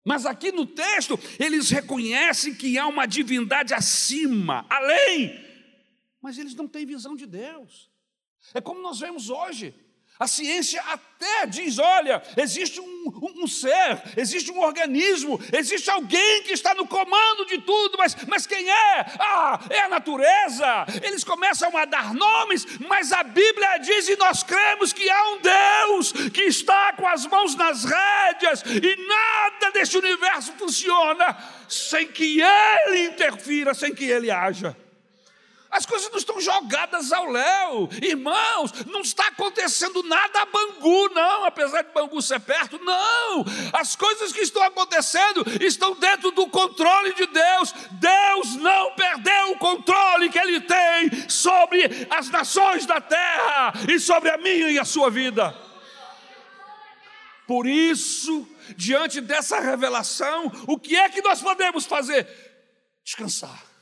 Mas 0.04 0.26
aqui 0.26 0.52
no 0.52 0.66
texto, 0.66 1.18
eles 1.38 1.70
reconhecem 1.70 2.54
que 2.54 2.78
há 2.78 2.86
uma 2.86 3.06
divindade 3.06 3.72
acima, 3.72 4.66
além, 4.68 5.42
mas 6.20 6.36
eles 6.38 6.54
não 6.54 6.68
têm 6.68 6.84
visão 6.84 7.16
de 7.16 7.26
Deus. 7.26 7.90
É 8.52 8.60
como 8.60 8.82
nós 8.82 9.00
vemos 9.00 9.30
hoje. 9.30 9.74
A 10.18 10.28
ciência 10.28 10.80
até 10.82 11.46
diz: 11.46 11.76
olha, 11.80 12.22
existe 12.36 12.80
um, 12.80 12.84
um, 12.84 13.42
um, 13.42 13.46
ser, 13.48 14.00
existe 14.16 14.52
um 14.52 14.60
organismo, 14.60 15.40
existe 15.52 15.90
alguém 15.90 16.42
que 16.44 16.52
está 16.52 16.72
no 16.72 16.86
comando 16.86 17.44
de 17.46 17.58
tudo, 17.58 17.98
mas, 17.98 18.16
mas 18.28 18.46
quem 18.46 18.70
é? 18.70 19.06
Ah, 19.18 19.58
é 19.68 19.80
a 19.80 19.88
natureza. 19.88 20.86
Eles 21.02 21.24
começam 21.24 21.76
a 21.76 21.84
dar 21.84 22.14
nomes, 22.14 22.64
mas 22.86 23.10
a 23.10 23.24
Bíblia 23.24 23.78
diz 23.78 24.08
e 24.08 24.14
nós 24.14 24.44
cremos 24.44 24.92
que 24.92 25.10
há 25.10 25.30
um 25.32 25.38
Deus 25.40 26.12
que 26.32 26.42
está 26.42 26.92
com 26.92 27.08
as 27.08 27.26
mãos 27.26 27.56
nas 27.56 27.84
rédeas 27.84 28.62
e 28.64 28.96
nada 29.08 29.72
deste 29.72 29.98
universo 29.98 30.52
funciona 30.52 31.36
sem 31.68 32.06
que 32.06 32.40
Ele 32.40 33.06
interfira, 33.06 33.74
sem 33.74 33.92
que 33.92 34.04
Ele 34.04 34.30
haja. 34.30 34.76
As 35.74 35.84
coisas 35.84 36.08
não 36.08 36.18
estão 36.18 36.40
jogadas 36.40 37.12
ao 37.12 37.28
léu. 37.28 37.88
Irmãos, 38.00 38.72
não 38.86 39.00
está 39.00 39.26
acontecendo 39.26 40.04
nada 40.04 40.42
a 40.42 40.46
Bangu, 40.46 41.08
não, 41.12 41.44
apesar 41.44 41.82
de 41.82 41.92
Bangu 41.92 42.22
ser 42.22 42.38
perto, 42.38 42.78
não. 42.78 43.44
As 43.72 43.96
coisas 43.96 44.32
que 44.32 44.38
estão 44.38 44.62
acontecendo 44.62 45.44
estão 45.60 45.96
dentro 45.96 46.30
do 46.30 46.46
controle 46.46 47.12
de 47.14 47.26
Deus. 47.26 47.74
Deus 47.90 48.54
não 48.54 48.94
perdeu 48.94 49.50
o 49.50 49.58
controle 49.58 50.30
que 50.30 50.38
Ele 50.38 50.60
tem 50.60 51.28
sobre 51.28 52.06
as 52.08 52.30
nações 52.30 52.86
da 52.86 53.00
terra 53.00 53.72
e 53.92 53.98
sobre 53.98 54.30
a 54.30 54.38
minha 54.38 54.70
e 54.70 54.78
a 54.78 54.84
sua 54.84 55.10
vida. 55.10 55.58
Por 57.48 57.66
isso, 57.66 58.48
diante 58.76 59.20
dessa 59.20 59.58
revelação, 59.58 60.52
o 60.68 60.78
que 60.78 60.94
é 60.94 61.08
que 61.08 61.20
nós 61.20 61.42
podemos 61.42 61.84
fazer? 61.84 62.28
Descansar 63.02 63.73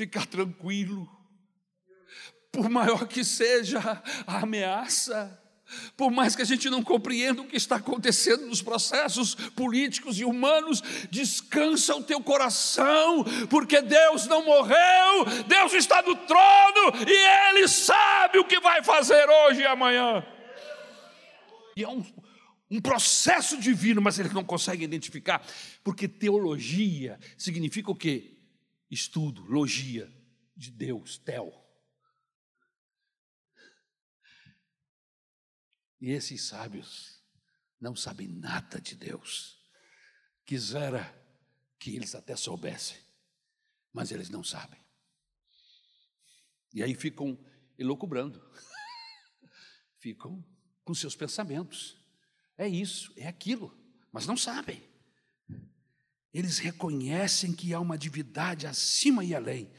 ficar 0.00 0.26
tranquilo. 0.26 1.06
Por 2.50 2.70
maior 2.70 3.06
que 3.06 3.22
seja 3.22 4.02
a 4.26 4.38
ameaça, 4.38 5.38
por 5.94 6.10
mais 6.10 6.34
que 6.34 6.40
a 6.40 6.44
gente 6.44 6.70
não 6.70 6.82
compreenda 6.82 7.42
o 7.42 7.46
que 7.46 7.56
está 7.56 7.76
acontecendo 7.76 8.46
nos 8.46 8.62
processos 8.62 9.34
políticos 9.34 10.18
e 10.18 10.24
humanos, 10.24 10.82
descansa 11.10 11.94
o 11.94 12.02
teu 12.02 12.20
coração, 12.22 13.24
porque 13.50 13.82
Deus 13.82 14.26
não 14.26 14.42
morreu, 14.44 15.26
Deus 15.46 15.74
está 15.74 16.00
no 16.00 16.16
trono 16.16 17.06
e 17.06 17.50
Ele 17.50 17.68
sabe 17.68 18.38
o 18.38 18.44
que 18.44 18.58
vai 18.58 18.82
fazer 18.82 19.28
hoje 19.28 19.60
e 19.60 19.66
amanhã. 19.66 20.24
E 21.76 21.84
é 21.84 21.88
um, 21.88 22.02
um 22.70 22.80
processo 22.80 23.58
divino, 23.58 24.00
mas 24.00 24.18
ele 24.18 24.30
não 24.30 24.42
consegue 24.42 24.82
identificar, 24.82 25.46
porque 25.84 26.08
teologia 26.08 27.18
significa 27.36 27.90
o 27.90 27.94
quê? 27.94 28.39
Estudo, 28.90 29.42
logia 29.42 30.12
de 30.56 30.70
Deus, 30.70 31.16
Tel. 31.18 31.56
E 36.00 36.10
esses 36.10 36.42
sábios 36.42 37.22
não 37.80 37.94
sabem 37.94 38.26
nada 38.26 38.80
de 38.80 38.94
Deus. 38.94 39.58
Quisera 40.44 41.16
que 41.78 41.94
eles 41.94 42.14
até 42.14 42.34
soubessem, 42.34 42.98
mas 43.92 44.10
eles 44.10 44.28
não 44.28 44.42
sabem. 44.42 44.80
E 46.72 46.82
aí 46.82 46.94
ficam 46.94 47.38
elocubrando, 47.78 48.40
ficam 49.98 50.44
com 50.84 50.94
seus 50.94 51.14
pensamentos. 51.14 51.96
É 52.56 52.68
isso, 52.68 53.12
é 53.16 53.26
aquilo, 53.26 53.76
mas 54.12 54.26
não 54.26 54.36
sabem. 54.36 54.89
Eles 56.32 56.58
reconhecem 56.58 57.52
que 57.52 57.74
há 57.74 57.80
uma 57.80 57.98
divindade 57.98 58.66
acima 58.66 59.24
e 59.24 59.34
além, 59.34 59.70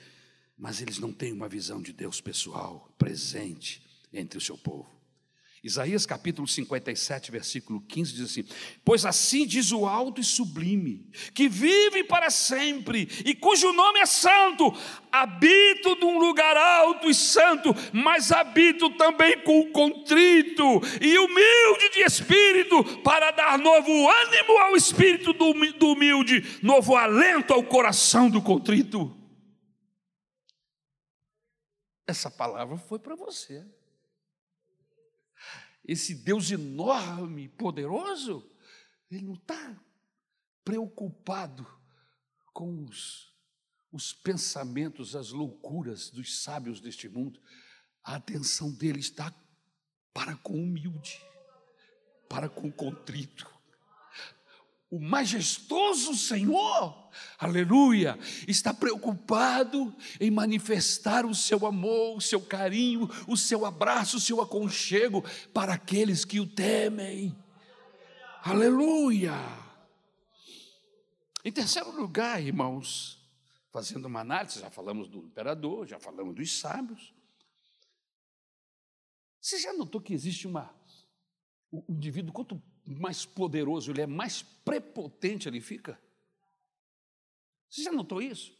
mas 0.57 0.81
eles 0.81 0.99
não 0.99 1.11
têm 1.11 1.31
uma 1.31 1.47
visão 1.47 1.81
de 1.81 1.93
Deus 1.93 2.19
pessoal, 2.19 2.93
presente 2.97 3.81
entre 4.11 4.37
o 4.37 4.41
seu 4.41 4.57
povo. 4.57 5.00
Isaías 5.63 6.07
capítulo 6.07 6.47
57, 6.47 7.29
versículo 7.29 7.81
15 7.81 8.13
diz 8.13 8.31
assim: 8.31 8.43
Pois 8.83 9.05
assim 9.05 9.45
diz 9.45 9.71
o 9.71 9.85
alto 9.85 10.19
e 10.19 10.23
sublime, 10.23 11.07
que 11.35 11.47
vive 11.47 12.03
para 12.03 12.31
sempre 12.31 13.07
e 13.23 13.35
cujo 13.35 13.71
nome 13.71 13.99
é 13.99 14.07
santo, 14.07 14.73
habito 15.11 15.95
num 15.97 16.17
lugar 16.17 16.57
alto 16.57 17.07
e 17.07 17.13
santo, 17.13 17.75
mas 17.93 18.31
habito 18.31 18.89
também 18.97 19.43
com 19.43 19.59
o 19.59 19.71
contrito 19.71 20.63
e 20.99 21.19
humilde 21.19 21.89
de 21.93 21.99
espírito, 22.05 22.83
para 23.03 23.29
dar 23.29 23.59
novo 23.59 23.91
ânimo 23.91 24.57
ao 24.63 24.75
espírito 24.75 25.31
do 25.31 25.91
humilde, 25.91 26.59
novo 26.63 26.95
alento 26.95 27.53
ao 27.53 27.63
coração 27.63 28.31
do 28.31 28.41
contrito. 28.41 29.15
Essa 32.07 32.31
palavra 32.31 32.77
foi 32.77 32.97
para 32.97 33.15
você 33.15 33.63
esse 35.91 36.15
Deus 36.15 36.49
enorme, 36.49 37.49
poderoso, 37.49 38.49
ele 39.09 39.25
não 39.25 39.33
está 39.33 39.77
preocupado 40.63 41.67
com 42.53 42.85
os, 42.85 43.35
os 43.91 44.13
pensamentos, 44.13 45.17
as 45.17 45.31
loucuras 45.31 46.09
dos 46.09 46.43
sábios 46.43 46.79
deste 46.79 47.09
mundo. 47.09 47.41
A 48.01 48.15
atenção 48.15 48.71
dele 48.71 49.01
está 49.01 49.35
para 50.13 50.37
com 50.37 50.53
o 50.53 50.63
humilde, 50.63 51.21
para 52.29 52.47
com 52.47 52.69
o 52.69 52.73
contrito 52.73 53.50
o 54.91 54.99
majestoso 54.99 56.13
Senhor, 56.13 57.09
aleluia, 57.39 58.19
está 58.45 58.73
preocupado 58.73 59.95
em 60.19 60.29
manifestar 60.29 61.25
o 61.25 61.33
seu 61.33 61.65
amor, 61.65 62.17
o 62.17 62.21
seu 62.21 62.41
carinho, 62.41 63.09
o 63.25 63.37
seu 63.37 63.65
abraço, 63.65 64.17
o 64.17 64.19
seu 64.19 64.41
aconchego 64.41 65.23
para 65.53 65.73
aqueles 65.75 66.25
que 66.25 66.41
o 66.41 66.45
temem, 66.45 67.33
aleluia. 68.43 69.31
Em 71.45 71.53
terceiro 71.53 71.89
lugar, 71.91 72.43
irmãos, 72.43 73.17
fazendo 73.71 74.05
uma 74.05 74.19
análise, 74.19 74.59
já 74.59 74.69
falamos 74.69 75.07
do 75.07 75.19
imperador, 75.19 75.87
já 75.87 76.01
falamos 76.01 76.35
dos 76.35 76.59
sábios. 76.59 77.13
Você 79.39 79.57
já 79.57 79.71
notou 79.71 80.01
que 80.01 80.13
existe 80.13 80.45
uma. 80.47 80.69
O 81.71 81.85
indivíduo, 81.87 82.33
quanto 82.33 82.61
mais 82.91 83.25
poderoso 83.25 83.91
ele 83.91 84.01
é, 84.01 84.07
mais 84.07 84.41
prepotente 84.41 85.47
ele 85.47 85.61
fica. 85.61 85.99
Você 87.69 87.83
já 87.83 87.91
notou 87.91 88.21
isso? 88.21 88.53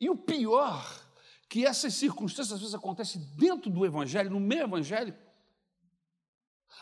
E 0.00 0.08
o 0.08 0.16
pior, 0.16 1.06
que 1.48 1.66
essas 1.66 1.94
circunstâncias 1.94 2.52
às 2.52 2.60
vezes 2.60 2.74
acontecem 2.74 3.20
dentro 3.36 3.70
do 3.70 3.84
Evangelho, 3.84 4.30
no 4.30 4.40
meio 4.40 4.62
evangélico. 4.62 5.18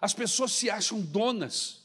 As 0.01 0.13
pessoas 0.13 0.53
se 0.53 0.69
acham 0.69 1.01
donas, 1.01 1.85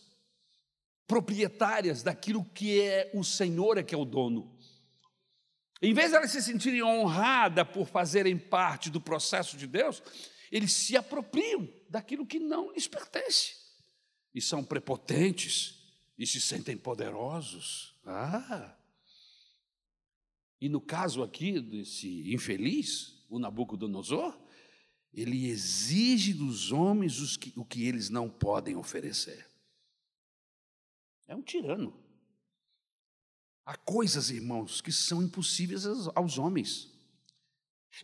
proprietárias 1.08 2.04
daquilo 2.04 2.44
que 2.44 2.82
é 2.82 3.12
o 3.14 3.24
Senhor 3.24 3.78
é 3.78 3.84
que 3.84 3.96
é 3.96 3.98
o 3.98 4.06
dono. 4.06 4.56
Em 5.82 5.94
vez 5.94 6.12
de 6.12 6.18
elas 6.18 6.32
se 6.32 6.42
sentirem 6.42 6.84
honradas 6.84 7.68
por 7.68 7.88
fazerem 7.88 8.38
parte 8.38 8.90
do 8.90 9.02
processo 9.02 9.58
de 9.58 9.68
Deus, 9.68 10.02
eles 10.52 10.72
se 10.72 10.96
apropriam 10.96 11.68
daquilo 11.90 12.26
que 12.26 12.40
não 12.40 12.72
lhes 12.72 12.88
pertence 12.88 13.63
e 14.34 14.42
são 14.42 14.64
prepotentes 14.64 15.82
e 16.18 16.26
se 16.26 16.42
sentem 16.42 16.78
poderosos. 16.78 17.96
Ah! 18.06 18.76
E 20.60 20.70
no 20.70 20.80
caso 20.80 21.22
aqui 21.22 21.60
desse 21.60 22.34
infeliz, 22.34 23.26
o 23.30 23.38
Nabucodonosor, 23.38 24.40
ele 25.14 25.48
exige 25.48 26.34
dos 26.34 26.72
homens 26.72 27.38
que, 27.38 27.54
o 27.56 27.66
que 27.66 27.86
eles 27.86 28.10
não 28.10 28.30
podem 28.30 28.76
oferecer. 28.76 29.48
É 31.28 31.36
um 31.36 31.42
tirano. 31.42 32.02
Há 33.66 33.78
coisas, 33.78 34.30
irmãos, 34.30 34.82
que 34.82 34.92
são 34.92 35.22
impossíveis 35.22 35.86
aos, 35.86 36.08
aos 36.16 36.38
homens. 36.38 36.92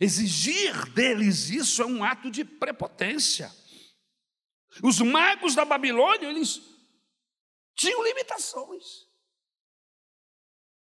Exigir 0.00 0.92
deles 0.92 1.50
isso 1.50 1.82
é 1.82 1.86
um 1.86 2.04
ato 2.04 2.30
de 2.30 2.44
prepotência. 2.44 3.50
Os 4.82 5.00
magos 5.00 5.54
da 5.54 5.64
Babilônia, 5.64 6.28
eles 6.28 6.60
tinham 7.74 8.04
limitações. 8.04 9.08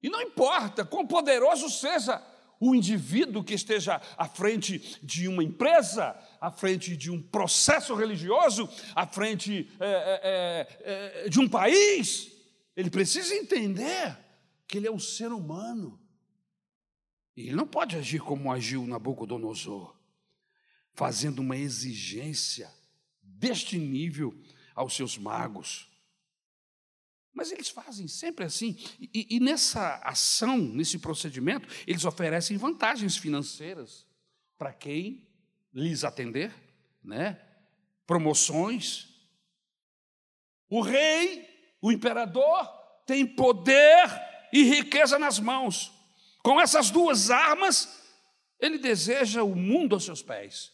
E 0.03 0.09
não 0.09 0.21
importa 0.21 0.85
quão 0.85 1.07
poderoso 1.07 1.69
seja 1.71 2.23
o 2.61 2.75
indivíduo 2.75 3.45
que 3.45 3.55
esteja 3.55 4.01
à 4.17 4.29
frente 4.29 4.99
de 5.03 5.29
uma 5.29 5.43
empresa, 5.43 6.17
à 6.41 6.51
frente 6.51 6.97
de 6.97 7.11
um 7.11 7.23
processo 7.23 7.95
religioso, 7.95 8.69
à 8.95 9.07
frente 9.07 9.71
é, 9.79 9.87
é, 9.87 11.25
é, 11.25 11.29
de 11.29 11.39
um 11.39 11.49
país, 11.49 12.33
ele 12.77 12.91
precisa 12.91 13.35
entender 13.35 14.17
que 14.67 14.79
ele 14.79 14.89
é 14.89 14.93
um 14.93 14.99
ser 14.99 15.33
humano. 15.33 16.01
E 17.37 17.43
ele 17.43 17.57
não 17.57 17.67
pode 17.67 17.97
agir 17.97 18.21
como 18.21 18.53
agiu 18.53 18.87
Nabucodonosor, 18.87 19.97
fazendo 20.93 21.39
uma 21.39 21.57
exigência 21.57 22.73
deste 23.39 23.79
nível 23.79 24.37
aos 24.75 24.95
seus 24.95 25.17
magos. 25.17 25.89
Mas 27.33 27.53
eles 27.53 27.69
fazem 27.69 28.09
sempre 28.09 28.45
assim. 28.45 28.77
E, 29.01 29.37
e, 29.37 29.41
nessa 29.41 29.97
ação, 30.05 30.59
nesse 30.59 30.99
procedimento, 30.99 31.69
eles 31.87 32.05
oferecem 32.05 32.57
vantagens 32.57 33.17
financeiras 33.17 34.07
para 34.57 34.73
quem 34.73 35.29
lhes 35.73 36.03
atender, 36.03 36.53
né? 37.03 37.41
promoções. 38.07 39.07
O 40.69 40.81
rei, 40.81 41.49
o 41.81 41.93
imperador, 41.93 42.67
tem 43.07 43.25
poder 43.25 44.05
e 44.53 44.65
riqueza 44.65 45.19
nas 45.19 45.39
mãos. 45.39 45.93
Com 46.43 46.61
essas 46.61 46.91
duas 46.91 47.31
armas, 47.31 48.03
ele 48.59 48.79
deseja 48.79 49.43
o 49.43 49.55
mundo 49.55 49.95
aos 49.95 50.05
seus 50.05 50.23
pés. 50.23 50.73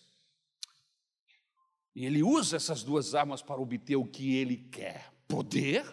E 1.94 2.04
ele 2.04 2.22
usa 2.22 2.56
essas 2.56 2.82
duas 2.82 3.14
armas 3.14 3.40
para 3.40 3.60
obter 3.60 3.96
o 3.96 4.06
que 4.06 4.36
ele 4.36 4.56
quer: 4.56 5.12
poder 5.28 5.84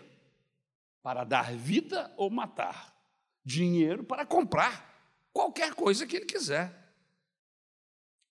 para 1.01 1.23
dar 1.23 1.53
vida 1.53 2.13
ou 2.17 2.29
matar, 2.29 2.95
dinheiro 3.43 4.03
para 4.03 4.25
comprar 4.25 4.91
qualquer 5.33 5.73
coisa 5.73 6.05
que 6.05 6.15
ele 6.15 6.25
quiser. 6.25 6.77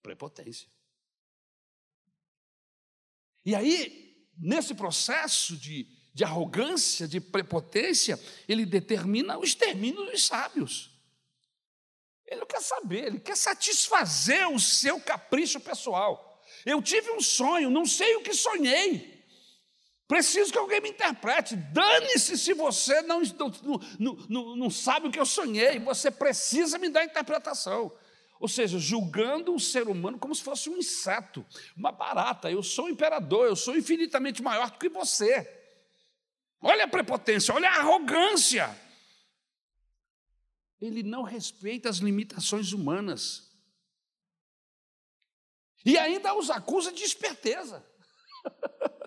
Prepotência. 0.03 0.69
E 3.45 3.55
aí, 3.55 4.29
nesse 4.37 4.75
processo 4.75 5.57
de, 5.57 5.89
de 6.13 6.25
arrogância, 6.25 7.09
de 7.09 7.21
prepotência, 7.21 8.19
ele 8.49 8.67
determina 8.67 9.39
o 9.39 9.45
extermínio 9.45 10.05
dos 10.07 10.27
sábios. 10.27 10.91
Ele 12.27 12.41
não 12.41 12.47
quer 12.47 12.63
saber, 12.63 13.07
ele 13.07 13.19
quer 13.19 13.37
satisfazer 13.37 14.49
o 14.49 14.61
seu 14.61 15.01
capricho 15.01 15.59
pessoal. 15.59 16.30
Eu 16.65 16.83
tive 16.83 17.11
um 17.11 17.21
sonho, 17.21 17.71
não 17.71 17.87
sei 17.87 18.17
o 18.17 18.23
que 18.23 18.35
sonhei. 18.35 19.21
Preciso 20.07 20.51
que 20.51 20.59
alguém 20.59 20.81
me 20.81 20.91
interprete. 20.91 21.55
Dane-se 21.55 22.37
se 22.37 22.53
você 22.53 23.01
não, 23.03 23.23
não, 23.99 24.17
não, 24.29 24.57
não, 24.57 24.71
sabe 24.71 25.07
o 25.07 25.11
que 25.11 25.21
eu 25.21 25.25
sonhei. 25.25 25.79
Você 25.79 26.11
precisa 26.11 26.79
me 26.79 26.89
dar 26.89 27.03
a 27.03 27.05
interpretação. 27.05 27.93
Ou 28.41 28.49
seja, 28.49 28.79
julgando 28.79 29.55
o 29.55 29.61
ser 29.61 29.87
humano 29.87 30.19
como 30.19 30.35
se 30.35 30.43
fosse 30.43 30.69
um 30.69 30.77
inseto, 30.77 31.47
uma 31.77 31.93
barata. 31.93 32.51
Eu 32.51 32.63
sou 32.63 32.89
imperador, 32.89 33.47
eu 33.47 33.55
sou 33.55 33.77
infinitamente 33.77 34.43
maior 34.43 34.71
do 34.71 34.79
que 34.79 34.89
você. 34.89 35.49
Olha 36.61 36.85
a 36.85 36.89
prepotência, 36.89 37.55
olha 37.55 37.71
a 37.71 37.79
arrogância. 37.79 38.77
Ele 40.81 41.03
não 41.03 41.23
respeita 41.23 41.89
as 41.89 41.99
limitações 41.99 42.73
humanas. 42.73 43.50
E 45.85 45.97
ainda 45.99 46.35
os 46.35 46.51
acusa 46.51 46.93
de 46.93 47.03
esperteza. 47.03 47.85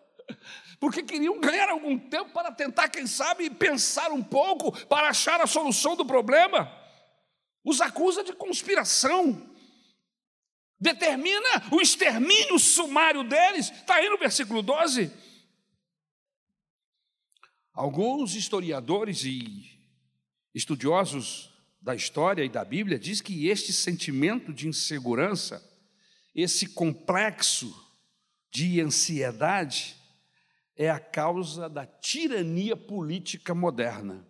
porque 0.83 1.01
queriam 1.01 1.39
ganhar 1.39 1.69
algum 1.69 1.97
tempo 1.97 2.31
para 2.33 2.51
tentar, 2.51 2.89
quem 2.89 3.07
sabe, 3.07 3.49
pensar 3.49 4.11
um 4.11 4.21
pouco 4.21 4.69
para 4.87 5.07
achar 5.07 5.39
a 5.39 5.47
solução 5.47 5.95
do 5.95 6.05
problema. 6.05 6.69
Os 7.63 7.79
acusa 7.79 8.21
de 8.21 8.33
conspiração. 8.33 9.49
Determina 10.77 11.69
o 11.71 11.79
extermínio 11.79 12.59
sumário 12.59 13.23
deles. 13.23 13.71
Está 13.71 13.95
aí 13.95 14.09
no 14.09 14.17
versículo 14.17 14.61
12. 14.61 15.09
Alguns 17.73 18.35
historiadores 18.35 19.23
e 19.23 19.63
estudiosos 20.53 21.49
da 21.81 21.95
história 21.95 22.43
e 22.43 22.49
da 22.49 22.65
Bíblia 22.65 22.99
diz 22.99 23.21
que 23.21 23.47
este 23.47 23.71
sentimento 23.71 24.53
de 24.53 24.67
insegurança, 24.67 25.63
esse 26.35 26.67
complexo 26.67 27.73
de 28.51 28.81
ansiedade, 28.81 29.95
é 30.75 30.89
a 30.89 30.99
causa 30.99 31.69
da 31.69 31.85
tirania 31.85 32.75
política 32.75 33.53
moderna. 33.53 34.27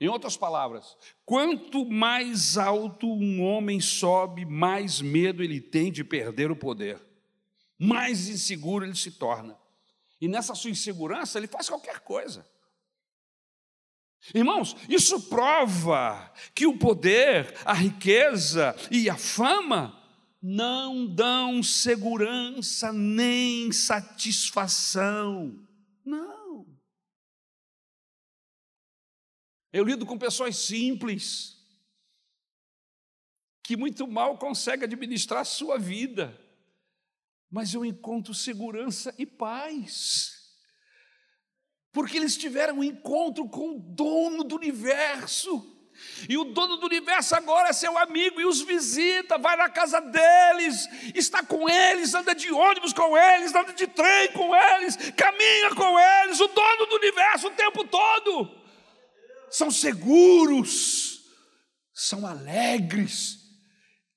Em 0.00 0.08
outras 0.08 0.36
palavras, 0.36 0.96
quanto 1.24 1.84
mais 1.84 2.56
alto 2.56 3.06
um 3.10 3.42
homem 3.42 3.80
sobe, 3.80 4.44
mais 4.44 5.00
medo 5.00 5.42
ele 5.42 5.60
tem 5.60 5.90
de 5.90 6.04
perder 6.04 6.50
o 6.50 6.56
poder, 6.56 7.00
mais 7.78 8.28
inseguro 8.28 8.84
ele 8.84 8.94
se 8.94 9.12
torna. 9.12 9.58
E 10.20 10.28
nessa 10.28 10.54
sua 10.54 10.70
insegurança, 10.70 11.38
ele 11.38 11.46
faz 11.46 11.68
qualquer 11.68 12.00
coisa. 12.00 12.46
Irmãos, 14.34 14.76
isso 14.88 15.28
prova 15.28 16.32
que 16.54 16.66
o 16.66 16.76
poder, 16.76 17.54
a 17.64 17.72
riqueza 17.72 18.74
e 18.90 19.08
a 19.08 19.16
fama 19.16 19.97
não 20.40 21.06
dão 21.06 21.62
segurança 21.62 22.92
nem 22.92 23.72
satisfação. 23.72 25.66
Não. 26.04 26.66
Eu 29.72 29.84
lido 29.84 30.06
com 30.06 30.16
pessoas 30.18 30.56
simples, 30.56 31.56
que 33.62 33.76
muito 33.76 34.06
mal 34.06 34.38
conseguem 34.38 34.84
administrar 34.84 35.40
a 35.42 35.44
sua 35.44 35.78
vida, 35.78 36.38
mas 37.50 37.74
eu 37.74 37.84
encontro 37.84 38.32
segurança 38.32 39.14
e 39.18 39.26
paz. 39.26 40.56
Porque 41.92 42.16
eles 42.16 42.36
tiveram 42.36 42.78
um 42.78 42.84
encontro 42.84 43.48
com 43.48 43.76
o 43.76 43.80
dono 43.80 44.44
do 44.44 44.56
universo. 44.56 45.77
E 46.28 46.36
o 46.36 46.44
dono 46.44 46.76
do 46.76 46.86
universo 46.86 47.34
agora 47.34 47.68
é 47.68 47.72
seu 47.72 47.96
amigo 47.98 48.40
e 48.40 48.44
os 48.44 48.60
visita, 48.60 49.38
vai 49.38 49.56
na 49.56 49.68
casa 49.68 50.00
deles, 50.00 50.88
está 51.14 51.42
com 51.42 51.68
eles, 51.68 52.14
anda 52.14 52.34
de 52.34 52.50
ônibus 52.50 52.92
com 52.92 53.16
eles, 53.16 53.54
anda 53.54 53.72
de 53.72 53.86
trem 53.86 54.32
com 54.32 54.54
eles, 54.54 54.96
caminha 55.16 55.74
com 55.74 55.98
eles, 55.98 56.40
o 56.40 56.48
dono 56.48 56.86
do 56.86 56.96
universo 56.96 57.48
o 57.48 57.50
tempo 57.50 57.84
todo. 57.84 58.58
São 59.50 59.70
seguros, 59.70 61.20
são 61.94 62.26
alegres, 62.26 63.38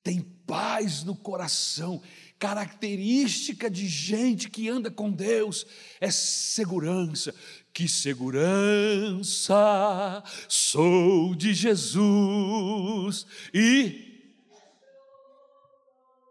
têm 0.03 0.21
paz 0.45 1.03
no 1.03 1.15
coração. 1.15 2.01
Característica 2.37 3.69
de 3.69 3.87
gente 3.87 4.49
que 4.49 4.67
anda 4.67 4.89
com 4.89 5.11
Deus 5.11 5.65
é 5.99 6.09
segurança. 6.09 7.33
Que 7.73 7.87
segurança 7.87 9.53
sou 10.47 11.33
de 11.35 11.53
Jesus. 11.53 13.25
E 13.53 14.11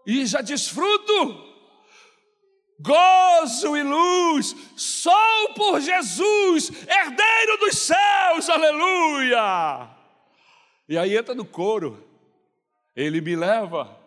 e 0.06 0.26
já 0.26 0.40
desfruto. 0.40 1.50
Gozo 2.80 3.76
e 3.76 3.82
luz, 3.82 4.56
sou 4.74 5.54
por 5.54 5.80
Jesus, 5.82 6.70
herdeiro 6.88 7.58
dos 7.58 7.76
céus, 7.76 8.48
aleluia. 8.48 9.90
E 10.88 10.96
aí 10.96 11.14
entra 11.14 11.34
no 11.34 11.44
coro, 11.44 12.02
ele 12.96 13.20
me 13.20 13.36
leva 13.36 13.99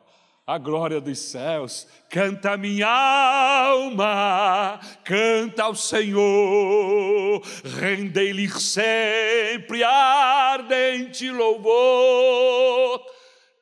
a 0.46 0.58
glória 0.58 1.00
dos 1.00 1.20
céus. 1.20 1.88
Canta 2.10 2.58
minha 2.58 2.88
alma, 2.88 4.80
canta 5.04 5.64
ao 5.64 5.76
Senhor, 5.76 7.42
rendei-lhe 7.80 8.50
sempre 8.50 9.84
ardente 9.84 11.30
louvor. 11.32 13.02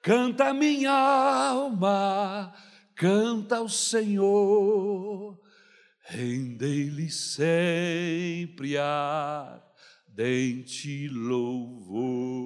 Canta 0.01 0.51
minha 0.53 0.91
alma, 0.91 2.51
canta 2.95 3.57
ao 3.57 3.69
Senhor, 3.69 5.39
rendei-lhe 6.03 7.11
sempre 7.11 8.77
ardente 8.79 9.67
louvor. 11.07 12.41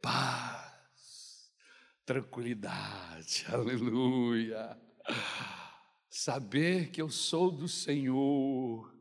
Paz 0.00 0.59
tranquilidade, 2.10 3.46
aleluia. 3.54 4.76
Saber 6.08 6.90
que 6.90 7.00
eu 7.00 7.08
sou 7.08 7.52
do 7.52 7.68
Senhor, 7.68 8.92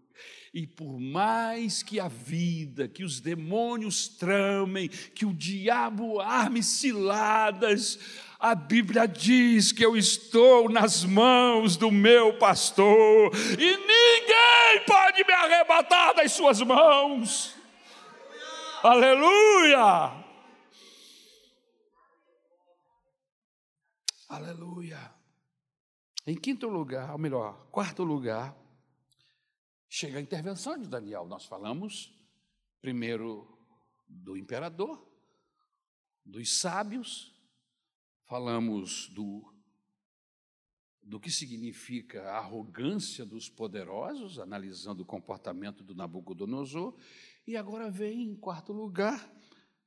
e 0.54 0.68
por 0.68 1.00
mais 1.00 1.82
que 1.82 2.00
a 2.00 2.08
vida, 2.08 2.88
que 2.88 3.04
os 3.04 3.20
demônios 3.20 4.08
tramem, 4.08 4.88
que 4.88 5.26
o 5.26 5.34
diabo 5.34 6.20
arme 6.20 6.62
ciladas, 6.62 7.98
a 8.40 8.54
Bíblia 8.54 9.08
diz 9.08 9.72
que 9.72 9.84
eu 9.84 9.98
estou 9.98 10.70
nas 10.70 11.04
mãos 11.04 11.76
do 11.76 11.90
meu 11.90 12.38
pastor, 12.38 13.32
e 13.58 13.76
ninguém 13.76 14.86
pode 14.86 15.24
me 15.24 15.34
arrebatar 15.34 16.14
das 16.14 16.32
suas 16.34 16.62
mãos. 16.62 17.56
Aleluia! 18.84 20.19
Aleluia. 24.30 25.12
Em 26.28 26.36
quinto 26.36 26.70
lugar, 26.70 27.14
ou 27.14 27.18
melhor, 27.18 27.68
quarto 27.72 28.04
lugar, 28.04 28.56
chega 29.90 30.20
a 30.20 30.22
intervenção 30.22 30.78
de 30.78 30.88
Daniel. 30.88 31.26
Nós 31.26 31.46
falamos 31.46 32.14
primeiro 32.80 33.58
do 34.08 34.38
imperador, 34.38 35.04
dos 36.24 36.60
sábios, 36.60 37.34
falamos 38.28 39.10
do, 39.16 39.52
do 41.02 41.20
que 41.20 41.32
significa 41.32 42.22
a 42.30 42.38
arrogância 42.38 43.26
dos 43.26 43.50
poderosos, 43.50 44.38
analisando 44.38 45.02
o 45.02 45.08
comportamento 45.08 45.84
do 45.84 45.96
Nabucodonosor, 45.96 46.96
e 47.48 47.58
agora 47.58 47.90
vem, 47.90 48.30
em 48.30 48.36
quarto 48.36 48.72
lugar, 48.74 49.28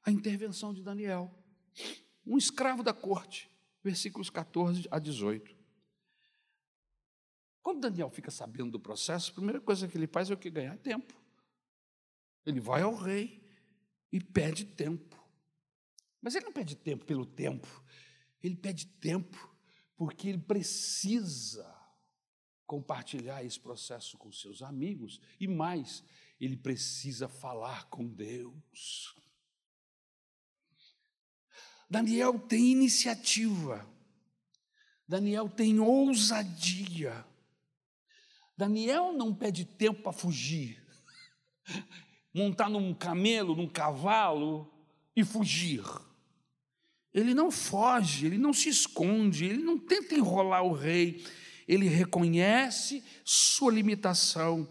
a 0.05 0.11
intervenção 0.11 0.75
de 0.75 0.83
Daniel, 0.83 1.33
um 2.27 2.37
escravo 2.37 2.83
da 2.83 2.93
corte, 2.93 3.52
versículos 3.83 4.31
14 4.31 4.87
a 4.91 4.99
18. 4.99 5.57
Quando 7.63 7.81
Daniel 7.81 8.11
fica 8.11 8.31
sabendo 8.31 8.73
do 8.73 8.81
processo, 8.81 9.31
a 9.31 9.35
primeira 9.35 9.61
coisa 9.61 9.87
que 9.87 9.97
ele 9.97 10.07
faz 10.07 10.31
é 10.31 10.35
o 10.35 10.37
que? 10.37 10.51
Ganhar 10.51 10.77
tempo. 10.79 11.15
Ele 12.45 12.61
vai 12.61 12.83
ao 12.83 12.95
rei 12.95 13.49
e 14.11 14.21
pede 14.21 14.65
tempo. 14.65 15.17
Mas 16.21 16.35
ele 16.35 16.45
não 16.45 16.53
pede 16.53 16.77
tempo 16.77 17.05
pelo 17.05 17.27
tempo, 17.27 17.83
ele 18.43 18.57
pede 18.57 18.87
tempo 18.87 19.51
porque 19.97 20.29
ele 20.29 20.39
precisa 20.39 21.73
compartilhar 22.67 23.45
esse 23.45 23.59
processo 23.59 24.17
com 24.17 24.33
seus 24.33 24.63
amigos 24.63 25.21
e 25.39 25.47
mais, 25.47 26.03
ele 26.41 26.57
precisa 26.57 27.29
falar 27.29 27.85
com 27.89 28.07
Deus. 28.07 29.15
Daniel 31.93 32.39
tem 32.39 32.73
iniciativa, 32.73 33.87
Daniel 35.07 35.47
tem 35.47 35.79
ousadia. 35.79 37.23
Daniel 38.57 39.13
não 39.13 39.35
pede 39.35 39.67
tempo 39.67 40.01
para 40.01 40.11
fugir, 40.11 40.83
montar 42.33 42.71
num 42.71 42.95
camelo, 42.95 43.55
num 43.55 43.69
cavalo 43.69 44.73
e 45.15 45.23
fugir. 45.23 45.85
Ele 47.13 47.35
não 47.35 47.51
foge, 47.51 48.25
ele 48.25 48.39
não 48.39 48.55
se 48.55 48.71
esconde, 48.71 49.45
ele 49.45 49.63
não 49.63 49.77
tenta 49.77 50.15
enrolar 50.15 50.65
o 50.65 50.73
rei, 50.73 51.23
ele 51.69 51.89
reconhece 51.89 53.05
sua 53.23 53.71
limitação, 53.71 54.67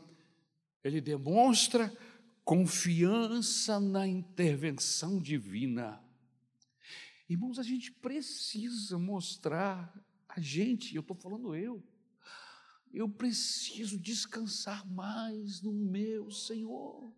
ele 0.84 1.00
demonstra 1.00 1.96
confiança 2.44 3.80
na 3.80 4.08
intervenção 4.08 5.22
divina. 5.22 6.02
Irmãos, 7.32 7.58
a 7.58 7.64
gente 7.64 7.94
precisa 7.94 9.00
mostrar, 9.00 9.90
a 10.28 10.42
gente, 10.42 10.94
eu 10.94 11.00
estou 11.00 11.16
falando 11.16 11.56
eu, 11.56 11.82
eu 12.94 13.08
preciso 13.08 13.98
descansar 13.98 14.86
mais 14.86 15.62
no 15.62 15.72
meu 15.72 16.30
Senhor 16.30 17.10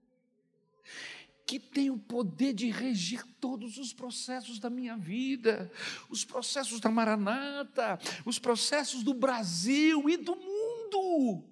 que 1.47 1.59
tem 1.59 1.89
o 1.89 1.97
poder 1.97 2.53
de 2.53 2.69
regir 2.69 3.25
todos 3.39 3.79
os 3.79 3.91
processos 3.91 4.59
da 4.59 4.69
minha 4.69 4.95
vida, 4.95 5.71
os 6.07 6.23
processos 6.23 6.79
da 6.79 6.91
Maranata, 6.91 7.99
os 8.23 8.37
processos 8.37 9.01
do 9.01 9.15
Brasil 9.15 10.07
e 10.07 10.15
do 10.15 10.35
mundo. 10.35 11.43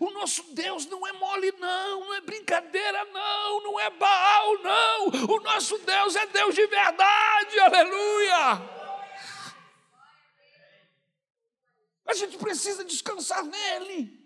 O 0.00 0.10
nosso 0.10 0.42
Deus 0.54 0.86
não 0.86 1.06
é 1.06 1.12
mole, 1.12 1.52
não, 1.52 2.00
não 2.00 2.14
é 2.14 2.20
brincadeira, 2.20 3.04
não, 3.06 3.62
não 3.62 3.80
é 3.80 3.90
Baal, 3.90 4.62
não. 4.62 5.08
O 5.30 5.40
nosso 5.40 5.78
Deus 5.78 6.16
é 6.16 6.26
Deus 6.26 6.54
de 6.54 6.66
verdade, 6.66 7.60
aleluia. 7.60 8.74
A 12.06 12.14
gente 12.14 12.38
precisa 12.38 12.84
descansar 12.84 13.44
nele. 13.44 14.22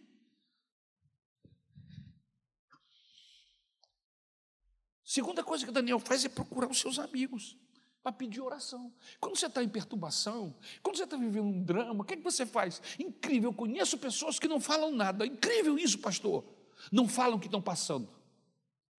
Segunda 5.04 5.42
coisa 5.42 5.64
que 5.64 5.72
Daniel 5.72 5.98
faz 5.98 6.24
é 6.24 6.28
procurar 6.28 6.68
os 6.68 6.78
seus 6.78 6.98
amigos 6.98 7.56
para 8.03 8.12
pedir 8.12 8.40
oração. 8.40 8.92
Quando 9.20 9.36
você 9.36 9.46
está 9.46 9.62
em 9.62 9.68
perturbação, 9.68 10.55
quando 10.82 10.96
você 10.96 11.05
está 11.05 11.16
vivendo 11.16 11.46
um 11.46 11.62
drama, 11.62 12.03
o 12.03 12.05
que, 12.05 12.14
é 12.14 12.16
que 12.16 12.22
você 12.22 12.46
faz? 12.46 12.80
Incrível, 12.99 13.51
eu 13.51 13.55
conheço 13.55 13.99
pessoas 13.99 14.38
que 14.38 14.49
não 14.49 14.61
falam 14.61 14.90
nada. 14.90 15.26
Incrível 15.26 15.78
isso, 15.78 15.99
pastor. 15.99 16.44
Não 16.92 17.09
falam 17.09 17.36
o 17.36 17.40
que 17.40 17.46
estão 17.46 17.61
passando 17.61 18.09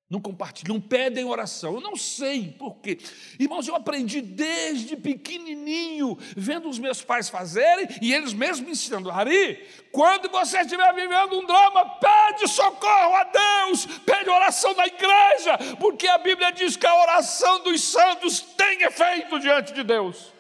não 0.09 0.19
compartilham, 0.19 0.73
não 0.73 0.81
pedem 0.81 1.23
oração. 1.23 1.75
Eu 1.75 1.81
não 1.81 1.95
sei 1.95 2.55
por 2.57 2.77
quê. 2.77 2.97
Irmãos, 3.39 3.67
eu 3.67 3.75
aprendi 3.75 4.21
desde 4.21 4.97
pequenininho, 4.97 6.17
vendo 6.35 6.67
os 6.67 6.79
meus 6.79 7.03
pais 7.03 7.29
fazerem 7.29 7.87
e 8.01 8.11
eles 8.11 8.33
mesmos 8.33 8.61
me 8.61 8.71
ensinando. 8.71 9.11
Ari, 9.11 9.67
quando 9.91 10.27
você 10.29 10.61
estiver 10.61 10.91
vivendo 10.95 11.39
um 11.39 11.45
drama, 11.45 11.85
pede 11.99 12.47
socorro 12.47 13.15
a 13.15 13.23
Deus, 13.25 13.85
pede 13.99 14.29
oração 14.29 14.73
na 14.73 14.87
igreja, 14.87 15.57
porque 15.79 16.07
a 16.07 16.17
Bíblia 16.17 16.51
diz 16.51 16.75
que 16.75 16.87
a 16.87 17.01
oração 17.03 17.61
dos 17.61 17.83
santos 17.83 18.41
tem 18.69 18.83
efeito 18.83 19.39
diante 19.39 19.73
de 19.73 19.83
Deus. 19.83 20.31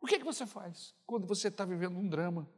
O 0.00 0.06
que, 0.06 0.16
é 0.16 0.18
que 0.18 0.24
você 0.24 0.46
faz 0.46 0.94
quando 1.06 1.26
você 1.26 1.48
está 1.48 1.64
vivendo 1.64 1.96
um 1.96 2.08
drama? 2.08 2.50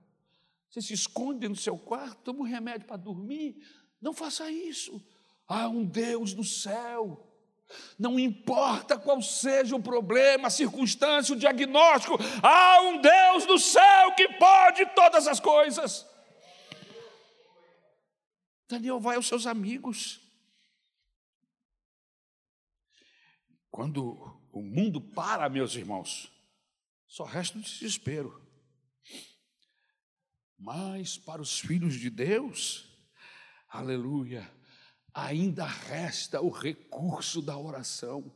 Você 0.70 0.80
se 0.80 0.94
esconde 0.94 1.48
no 1.48 1.54
seu 1.54 1.78
quarto, 1.78 2.22
toma 2.22 2.40
um 2.40 2.44
remédio 2.44 2.86
para 2.86 2.96
dormir, 2.96 3.56
não 4.00 4.12
faça 4.12 4.50
isso. 4.50 5.04
Há 5.46 5.68
um 5.68 5.84
Deus 5.84 6.34
no 6.34 6.42
céu. 6.42 7.22
Não 7.98 8.18
importa 8.18 8.98
qual 8.98 9.20
seja 9.20 9.76
o 9.76 9.82
problema, 9.82 10.48
a 10.48 10.50
circunstância, 10.50 11.34
o 11.34 11.38
diagnóstico, 11.38 12.16
há 12.42 12.80
um 12.82 13.00
Deus 13.00 13.46
no 13.46 13.58
céu 13.58 14.12
que 14.16 14.28
pode 14.34 14.86
todas 14.94 15.26
as 15.26 15.40
coisas. 15.40 16.06
Daniel 18.68 18.98
vai 18.98 19.16
aos 19.16 19.28
seus 19.28 19.46
amigos. 19.46 20.25
Quando 23.76 24.40
o 24.52 24.62
mundo 24.62 25.02
para, 25.02 25.50
meus 25.50 25.74
irmãos, 25.74 26.32
só 27.06 27.24
resta 27.24 27.58
o 27.58 27.60
desespero. 27.60 28.42
Mas 30.56 31.18
para 31.18 31.42
os 31.42 31.60
filhos 31.60 32.00
de 32.00 32.08
Deus, 32.08 32.90
aleluia, 33.68 34.50
ainda 35.12 35.66
resta 35.66 36.40
o 36.40 36.48
recurso 36.48 37.42
da 37.42 37.54
oração. 37.58 38.34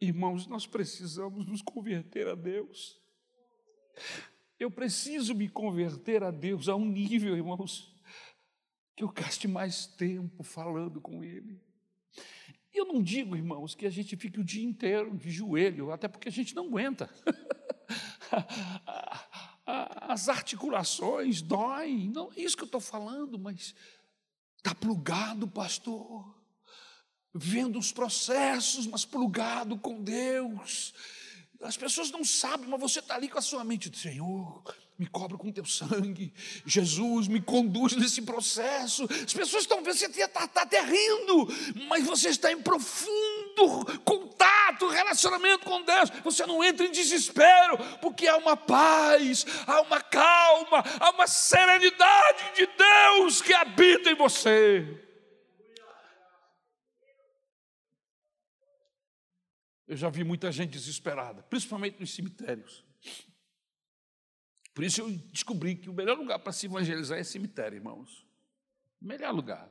Irmãos, 0.00 0.46
nós 0.46 0.64
precisamos 0.64 1.44
nos 1.44 1.60
converter 1.60 2.28
a 2.28 2.36
Deus. 2.36 3.02
Eu 4.60 4.70
preciso 4.70 5.34
me 5.34 5.48
converter 5.48 6.22
a 6.22 6.30
Deus 6.30 6.68
a 6.68 6.76
um 6.76 6.84
nível, 6.84 7.36
irmãos, 7.36 7.92
que 8.94 9.02
eu 9.02 9.08
gaste 9.08 9.48
mais 9.48 9.88
tempo 9.88 10.44
falando 10.44 11.00
com 11.00 11.24
Ele. 11.24 11.66
Eu 12.72 12.84
não 12.84 13.02
digo, 13.02 13.34
irmãos, 13.34 13.74
que 13.74 13.86
a 13.86 13.90
gente 13.90 14.16
fique 14.16 14.38
o 14.38 14.44
dia 14.44 14.64
inteiro 14.64 15.16
de 15.16 15.30
joelho, 15.30 15.90
até 15.90 16.06
porque 16.06 16.28
a 16.28 16.32
gente 16.32 16.54
não 16.54 16.66
aguenta. 16.66 17.10
as 20.08 20.28
articulações 20.28 21.42
doem. 21.42 22.10
Não 22.10 22.32
é 22.34 22.40
isso 22.40 22.56
que 22.56 22.62
eu 22.62 22.66
estou 22.66 22.80
falando, 22.80 23.38
mas 23.38 23.74
está 24.56 24.74
plugado, 24.74 25.46
pastor. 25.46 26.34
Vendo 27.34 27.78
os 27.78 27.92
processos, 27.92 28.86
mas 28.86 29.04
plugado 29.04 29.78
com 29.78 30.02
Deus. 30.02 30.94
As 31.60 31.76
pessoas 31.76 32.10
não 32.10 32.24
sabem, 32.24 32.68
mas 32.68 32.80
você 32.80 33.00
está 33.00 33.16
ali 33.16 33.28
com 33.28 33.38
a 33.38 33.42
sua 33.42 33.64
mente, 33.64 33.94
Senhor, 33.96 34.62
me 34.98 35.06
cobre 35.06 35.38
com 35.38 35.52
teu 35.52 35.64
sangue, 35.64 36.32
Jesus, 36.66 37.28
me 37.28 37.40
conduz 37.40 37.94
nesse 37.94 38.20
processo. 38.22 39.04
As 39.04 39.32
pessoas 39.32 39.62
estão 39.62 39.80
vendo, 39.80 39.94
você 39.94 40.06
está 40.06 40.48
tá 40.48 40.62
até 40.62 40.80
rindo, 40.80 41.46
mas 41.88 42.04
você 42.04 42.30
está 42.30 42.50
em 42.50 42.60
profundo 42.60 43.94
contato, 44.04 44.88
relacionamento 44.88 45.64
com 45.64 45.82
Deus. 45.82 46.10
Você 46.24 46.44
não 46.46 46.64
entra 46.64 46.84
em 46.84 46.90
desespero, 46.90 47.78
porque 48.00 48.26
há 48.26 48.36
uma 48.36 48.56
paz, 48.56 49.46
há 49.68 49.80
uma 49.82 50.00
calma, 50.00 50.82
há 50.98 51.10
uma 51.10 51.28
serenidade 51.28 52.54
de 52.56 52.66
Deus 52.66 53.40
que 53.40 53.54
habita 53.54 54.10
em 54.10 54.16
você. 54.16 55.04
Eu 59.86 59.96
já 59.96 60.10
vi 60.10 60.24
muita 60.24 60.50
gente 60.50 60.70
desesperada, 60.70 61.42
principalmente 61.44 62.00
nos 62.00 62.12
cemitérios. 62.12 62.87
Por 64.78 64.84
isso 64.84 65.00
eu 65.00 65.10
descobri 65.32 65.74
que 65.74 65.90
o 65.90 65.92
melhor 65.92 66.16
lugar 66.16 66.38
para 66.38 66.52
se 66.52 66.66
evangelizar 66.66 67.18
é 67.18 67.24
cemitério, 67.24 67.74
irmãos. 67.74 68.24
Melhor 69.02 69.34
lugar. 69.34 69.68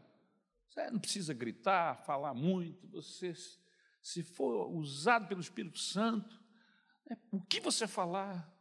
Você 0.68 0.92
não 0.92 1.00
precisa 1.00 1.34
gritar, 1.34 2.04
falar 2.04 2.34
muito. 2.34 2.86
Você, 2.90 3.34
se 4.02 4.22
for 4.22 4.68
usado 4.68 5.26
pelo 5.26 5.40
Espírito 5.40 5.80
Santo, 5.80 6.38
é, 7.10 7.16
o 7.32 7.40
que 7.40 7.62
você 7.62 7.88
falar 7.88 8.54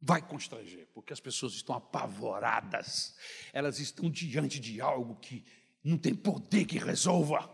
vai 0.00 0.26
constranger, 0.26 0.88
porque 0.94 1.12
as 1.12 1.20
pessoas 1.20 1.52
estão 1.52 1.74
apavoradas. 1.74 3.14
Elas 3.52 3.78
estão 3.78 4.10
diante 4.10 4.58
de 4.58 4.80
algo 4.80 5.16
que 5.16 5.44
não 5.84 5.98
tem 5.98 6.14
poder 6.14 6.64
que 6.64 6.78
resolva. 6.78 7.53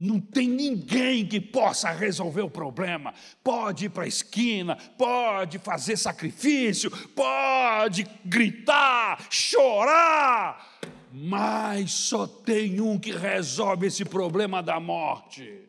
Não 0.00 0.18
tem 0.18 0.48
ninguém 0.48 1.28
que 1.28 1.38
possa 1.38 1.90
resolver 1.90 2.40
o 2.40 2.50
problema. 2.50 3.12
Pode 3.44 3.84
ir 3.84 3.90
para 3.90 4.04
a 4.04 4.08
esquina, 4.08 4.74
pode 4.96 5.58
fazer 5.58 5.98
sacrifício, 5.98 6.90
pode 7.08 8.04
gritar, 8.24 9.28
chorar, 9.30 10.80
mas 11.12 11.92
só 11.92 12.26
tem 12.26 12.80
um 12.80 12.98
que 12.98 13.12
resolve 13.12 13.88
esse 13.88 14.06
problema 14.06 14.62
da 14.62 14.80
morte. 14.80 15.68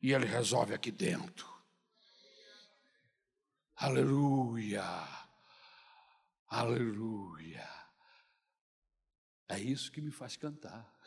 E 0.00 0.12
ele 0.12 0.26
resolve 0.26 0.72
aqui 0.72 0.92
dentro. 0.92 1.48
Aleluia. 3.74 4.84
Aleluia. 6.48 7.68
É 9.48 9.58
isso 9.58 9.90
que 9.90 10.00
me 10.00 10.12
faz 10.12 10.36
cantar 10.36 10.97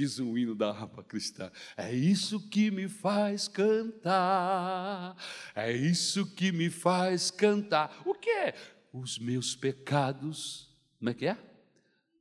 Diz 0.00 0.18
um 0.18 0.38
hino 0.38 0.54
da 0.54 0.70
harpa 0.70 1.04
cristã: 1.04 1.50
É 1.76 1.92
isso 1.92 2.40
que 2.48 2.70
me 2.70 2.88
faz 2.88 3.46
cantar, 3.46 5.14
é 5.54 5.70
isso 5.70 6.24
que 6.24 6.50
me 6.50 6.70
faz 6.70 7.30
cantar. 7.30 8.00
O 8.06 8.14
que 8.14 8.30
é? 8.30 8.54
Os 8.94 9.18
meus 9.18 9.54
pecados, 9.54 10.70
como 10.98 11.10
é 11.10 11.12
que 11.12 11.26
é? 11.26 11.36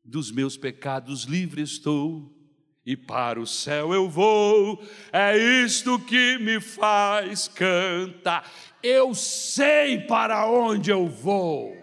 Dos 0.04 0.30
meus 0.30 0.58
pecados 0.58 1.24
livre 1.24 1.62
estou 1.62 2.38
e 2.86 2.98
para 2.98 3.40
o 3.40 3.48
céu 3.48 3.94
eu 3.94 4.10
vou. 4.10 4.86
É 5.14 5.38
isto 5.64 5.98
que 6.00 6.38
me 6.38 6.60
faz 6.60 7.48
cantar. 7.48 8.52
Eu 8.84 9.16
sei 9.16 10.02
para 10.02 10.46
onde 10.52 10.90
eu 10.92 11.08
vou. 11.08 11.79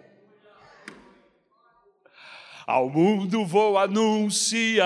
Ao 2.66 2.90
mundo 2.90 3.46
vou 3.46 3.78
anunciar, 3.78 4.82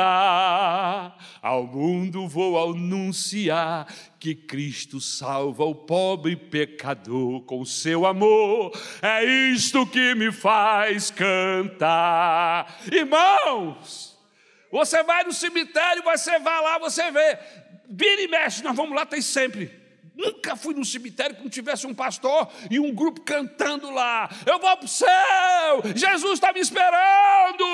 ao 1.40 1.66
mundo 1.66 2.28
vou 2.28 2.62
anunciar 2.62 3.86
que 4.18 4.34
Cristo 4.34 5.00
salva 5.00 5.64
o 5.64 5.74
pobre 5.74 6.36
pecador 6.36 7.40
com 7.44 7.64
seu 7.64 8.04
amor. 8.04 8.78
É 9.00 9.24
isto 9.24 9.86
que 9.86 10.14
me 10.14 10.30
faz 10.30 11.10
cantar. 11.10 12.82
Irmãos, 12.92 14.14
você 14.70 15.02
vai 15.02 15.24
no 15.24 15.32
cemitério, 15.32 16.02
você 16.02 16.38
vai 16.38 16.62
lá, 16.62 16.78
você 16.78 17.10
vê. 17.10 17.38
Vira 17.88 18.20
e 18.20 18.28
mexe, 18.28 18.62
nós 18.62 18.76
vamos 18.76 18.94
lá, 18.94 19.06
tem 19.06 19.22
sempre. 19.22 19.79
Nunca 20.20 20.54
fui 20.54 20.74
num 20.74 20.84
cemitério 20.84 21.34
que 21.34 21.42
não 21.42 21.48
tivesse 21.48 21.86
um 21.86 21.94
pastor 21.94 22.48
e 22.70 22.78
um 22.78 22.94
grupo 22.94 23.22
cantando 23.22 23.90
lá. 23.90 24.28
Eu 24.44 24.58
vou 24.58 24.76
para 24.76 24.84
o 24.84 24.88
céu, 24.88 25.82
Jesus 25.96 26.34
está 26.34 26.52
me 26.52 26.60
esperando, 26.60 27.64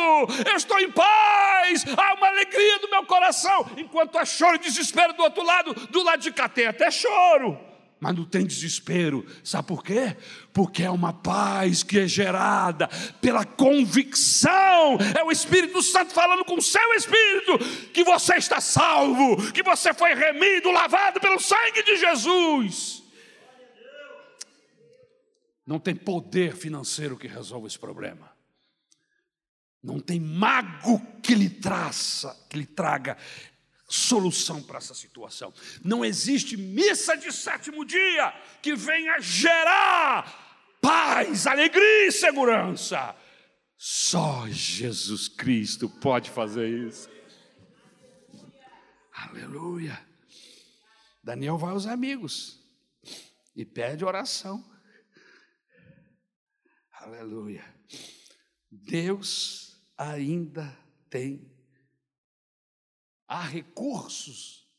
eu 0.47 0.57
estou 0.57 0.79
em 0.79 0.91
paz, 0.93 1.85
há 1.97 2.15
uma 2.15 2.29
alegria 2.29 2.79
no 2.79 2.91
meu 2.91 3.05
coração. 3.05 3.69
Enquanto 3.77 4.17
há 4.17 4.25
choro 4.25 4.57
e 4.57 4.61
desespero 4.61 5.13
do 5.15 5.23
outro 5.23 5.43
lado, 5.43 5.75
do 5.89 6.03
lado 6.03 6.21
de 6.21 6.31
cá 6.31 6.49
tem 6.49 6.67
até 6.67 6.91
choro 6.91 7.67
mas 7.99 8.15
não 8.15 8.25
tem 8.25 8.47
desespero. 8.47 9.25
Sabe 9.43 9.67
por 9.69 9.83
quê? 9.83 10.17
Porque 10.57 10.83
é 10.85 10.91
uma 10.91 11.13
paz 11.13 11.83
que 11.83 11.99
é 11.99 12.09
gerada 12.09 12.89
pela 13.21 13.45
convicção. 13.45 14.97
É 15.15 15.23
o 15.23 15.31
Espírito 15.31 15.83
Santo 15.83 16.15
falando 16.15 16.47
com 16.47 16.55
o 16.55 16.63
seu 16.63 16.95
espírito 16.95 17.59
que 17.93 18.03
você 18.03 18.37
está 18.37 18.59
salvo, 18.59 19.53
que 19.53 19.63
você 19.63 19.93
foi 19.93 20.15
remido, 20.15 20.71
lavado 20.71 21.21
pelo 21.21 21.39
sangue 21.39 21.83
de 21.83 21.99
Jesus. 21.99 23.03
Não 25.67 25.79
tem 25.79 25.95
poder 25.95 26.57
financeiro 26.57 27.19
que 27.19 27.29
resolva 27.29 27.67
esse 27.67 27.79
problema. 27.79 28.33
Não 29.83 30.01
tem 30.01 30.19
mago 30.19 30.99
que 31.23 31.35
lhe 31.35 31.51
traça, 31.51 32.35
que 32.49 32.57
lhe 32.57 32.67
traga 32.67 33.19
solução 33.87 34.63
para 34.63 34.79
essa 34.79 34.95
situação. 34.95 35.53
Não 35.85 36.03
existe 36.03 36.57
missa 36.57 37.15
de 37.15 37.31
sétimo 37.31 37.85
dia 37.85 38.33
que 38.63 38.75
venha 38.75 39.21
gerar 39.21 40.46
paz, 40.87 41.49
alegria 41.49 42.07
e 42.07 42.13
segurança. 42.13 43.17
Só 43.77 44.49
Jesus 44.49 45.27
Cristo 45.27 45.89
pode 45.89 46.31
fazer 46.31 46.69
isso. 46.87 47.11
Aleluia. 49.13 50.01
Daniel 51.25 51.59
vai 51.59 51.73
aos 51.73 51.87
amigos 51.87 52.61
e 53.57 53.65
pede 53.65 54.05
oração. 54.05 54.65
Aleluia. 56.93 57.65
Deus 58.71 59.85
ainda 59.99 60.79
tem 61.11 61.53
há 63.27 63.41
recursos 63.41 64.71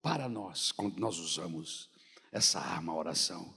para 0.00 0.28
nós 0.28 0.70
quando 0.70 1.00
nós 1.00 1.18
usamos 1.18 1.90
essa 2.30 2.60
arma, 2.60 2.94
oração. 2.94 3.52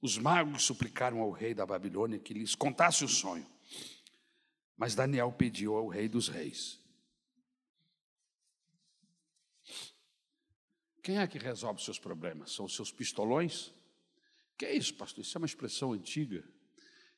Os 0.00 0.16
magos 0.16 0.64
suplicaram 0.64 1.20
ao 1.20 1.30
rei 1.30 1.54
da 1.54 1.66
Babilônia 1.66 2.18
que 2.18 2.34
lhes 2.34 2.54
contasse 2.54 3.04
o 3.04 3.08
sonho, 3.08 3.46
mas 4.76 4.94
Daniel 4.94 5.32
pediu 5.32 5.76
ao 5.76 5.88
rei 5.88 6.08
dos 6.08 6.28
reis. 6.28 6.80
Quem 11.02 11.18
é 11.18 11.26
que 11.26 11.38
resolve 11.38 11.82
seus 11.82 11.98
problemas? 11.98 12.52
São 12.52 12.66
os 12.66 12.74
seus 12.74 12.92
pistolões? 12.92 13.72
Que 14.56 14.66
é 14.66 14.76
isso, 14.76 14.94
pastor? 14.94 15.22
Isso 15.22 15.36
é 15.36 15.40
uma 15.40 15.46
expressão 15.46 15.92
antiga 15.92 16.44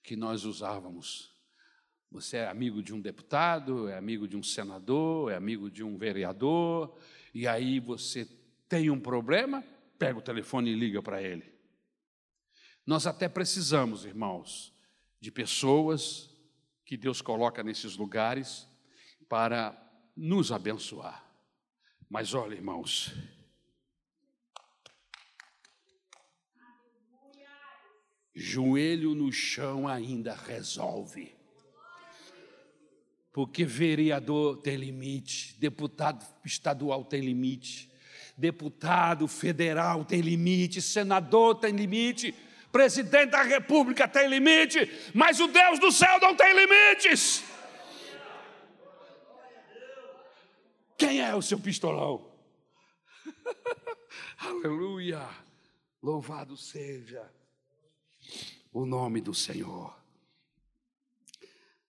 que 0.03 0.16
nós 0.16 0.45
usávamos 0.45 1.31
você 2.11 2.39
é 2.39 2.49
amigo 2.49 2.83
de 2.83 2.93
um 2.93 3.01
deputado, 3.01 3.89
é 3.89 3.97
amigo 3.97 4.26
de 4.26 4.37
um 4.37 4.43
senador, 4.43 5.31
é 5.31 5.37
amigo 5.37 5.70
de 5.70 5.85
um 5.85 5.97
vereador, 5.97 6.99
e 7.33 7.47
aí 7.47 7.78
você 7.78 8.28
tem 8.68 8.91
um 8.91 8.99
problema, 8.99 9.62
pega 9.97 10.18
o 10.18 10.22
telefone 10.22 10.70
e 10.70 10.74
liga 10.74 11.01
para 11.01 11.22
ele. 11.22 11.60
Nós 12.87 13.07
até 13.07 13.28
precisamos, 13.28 14.05
irmãos, 14.05 14.72
de 15.20 15.31
pessoas 15.31 16.31
que 16.85 16.97
Deus 16.97 17.20
coloca 17.20 17.62
nesses 17.62 17.97
lugares 17.97 18.66
para 19.28 19.76
nos 20.16 20.51
abençoar. 20.51 21.24
Mas 22.09 22.35
olha, 22.35 22.55
irmãos, 22.55 23.14
joelho 28.35 29.14
no 29.14 29.31
chão 29.33 29.87
ainda 29.87 30.35
resolve. 30.35 31.35
Porque 33.33 33.64
vereador 33.64 34.57
tem 34.57 34.76
limite, 34.76 35.57
deputado 35.61 36.26
estadual 36.45 37.05
tem 37.05 37.20
limite, 37.20 37.89
deputado 38.37 39.28
federal 39.28 40.05
tem 40.05 40.20
limite, 40.20 40.83
senador 40.83 41.55
tem 41.55 41.76
limite, 41.76 42.35
presidente 42.71 43.31
da 43.31 43.43
república 43.43 44.09
tem 44.09 44.29
limite, 44.29 44.91
mas 45.14 45.41
o 45.41 45.49
Deus 45.49 45.79
do 45.79 45.91
céu 45.91 46.18
não 46.21 46.35
tem 46.35 46.55
limites. 46.55 47.45
Quem 50.97 51.21
é 51.21 51.35
o 51.35 51.43
seu 51.43 51.59
pistolão? 51.59 52.31
Aleluia! 54.39 55.27
Louvado 56.03 56.57
seja 56.57 57.31
o 58.73 58.87
nome 58.87 59.21
do 59.21 59.35
Senhor. 59.35 59.99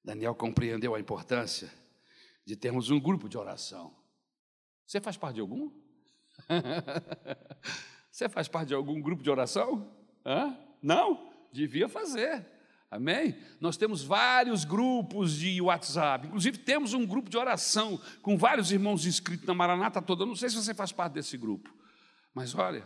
Daniel 0.04 0.34
compreendeu 0.34 0.96
a 0.96 1.00
importância 1.00 1.72
de 2.46 2.56
termos 2.56 2.90
um 2.90 3.00
grupo 3.00 3.30
de 3.30 3.38
oração. 3.38 3.96
Você 4.86 5.00
faz 5.00 5.16
parte 5.16 5.36
de 5.36 5.42
algum? 5.42 5.72
Você 8.12 8.28
faz 8.28 8.48
parte 8.48 8.70
de 8.70 8.74
algum 8.74 9.02
grupo 9.02 9.24
de 9.24 9.30
oração? 9.30 9.96
Hã? 10.26 10.58
Não? 10.82 11.32
Devia 11.52 11.88
fazer. 11.88 12.46
Amém? 12.90 13.38
Nós 13.60 13.78
temos 13.78 14.04
vários 14.04 14.66
grupos 14.66 15.34
de 15.38 15.62
WhatsApp, 15.62 16.28
inclusive 16.28 16.58
temos 16.58 16.94
um 16.94 17.06
grupo 17.06 17.30
de 17.30 17.38
oração 17.38 17.98
com 18.22 18.38
vários 18.38 18.70
irmãos 18.70 19.06
inscritos 19.06 19.48
na 19.48 19.54
Maranata 19.54 20.02
toda. 20.02 20.24
Eu 20.24 20.28
não 20.28 20.36
sei 20.36 20.50
se 20.50 20.58
você 20.58 20.74
faz 20.74 20.92
parte 20.92 21.14
desse 21.14 21.38
grupo, 21.38 21.74
mas 22.34 22.54
olha, 22.54 22.86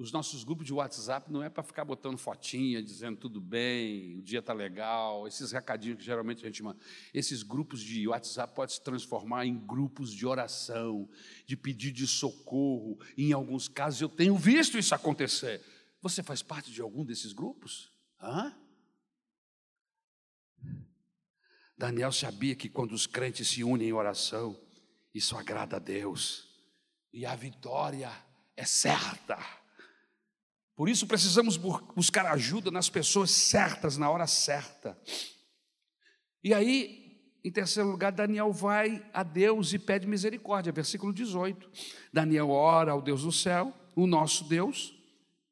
os 0.00 0.12
nossos 0.12 0.44
grupos 0.44 0.66
de 0.66 0.72
WhatsApp 0.72 1.30
não 1.30 1.42
é 1.42 1.48
para 1.50 1.62
ficar 1.62 1.84
botando 1.84 2.16
fotinha, 2.16 2.82
dizendo 2.82 3.18
tudo 3.18 3.40
bem, 3.40 4.18
o 4.18 4.22
dia 4.22 4.38
está 4.38 4.52
legal, 4.52 5.26
esses 5.26 5.52
recadinhos 5.52 5.98
que 5.98 6.04
geralmente 6.04 6.42
a 6.42 6.46
gente 6.46 6.62
manda. 6.62 6.78
Esses 7.12 7.42
grupos 7.42 7.82
de 7.82 8.08
WhatsApp 8.08 8.54
podem 8.54 8.74
se 8.74 8.82
transformar 8.82 9.44
em 9.44 9.58
grupos 9.58 10.12
de 10.12 10.26
oração, 10.26 11.08
de 11.46 11.56
pedido 11.56 11.96
de 11.96 12.06
socorro. 12.06 12.98
Em 13.16 13.32
alguns 13.32 13.68
casos 13.68 14.00
eu 14.00 14.08
tenho 14.08 14.36
visto 14.36 14.78
isso 14.78 14.94
acontecer. 14.94 15.62
Você 16.02 16.22
faz 16.22 16.42
parte 16.42 16.70
de 16.70 16.80
algum 16.80 17.04
desses 17.04 17.32
grupos? 17.32 17.92
Hã? 18.20 18.54
Daniel 21.76 22.12
sabia 22.12 22.54
que 22.54 22.68
quando 22.68 22.92
os 22.92 23.06
crentes 23.06 23.48
se 23.48 23.64
unem 23.64 23.88
em 23.88 23.92
oração, 23.92 24.58
isso 25.14 25.36
agrada 25.36 25.76
a 25.76 25.78
Deus. 25.78 26.48
E 27.12 27.24
a 27.24 27.34
vitória 27.34 28.10
é 28.56 28.64
certa. 28.64 29.38
Por 30.76 30.88
isso 30.88 31.06
precisamos 31.06 31.56
buscar 31.56 32.26
ajuda 32.26 32.70
nas 32.70 32.88
pessoas 32.88 33.30
certas, 33.30 33.96
na 33.96 34.10
hora 34.10 34.26
certa. 34.26 34.98
E 36.42 36.54
aí, 36.54 37.20
em 37.44 37.50
terceiro 37.50 37.90
lugar, 37.90 38.12
Daniel 38.12 38.52
vai 38.52 39.06
a 39.12 39.22
Deus 39.22 39.72
e 39.72 39.78
pede 39.78 40.06
misericórdia, 40.06 40.72
versículo 40.72 41.12
18. 41.12 41.70
Daniel 42.12 42.50
ora 42.50 42.92
ao 42.92 43.02
Deus 43.02 43.22
do 43.22 43.32
céu, 43.32 43.74
o 43.96 44.06
nosso 44.06 44.44
Deus, 44.44 44.99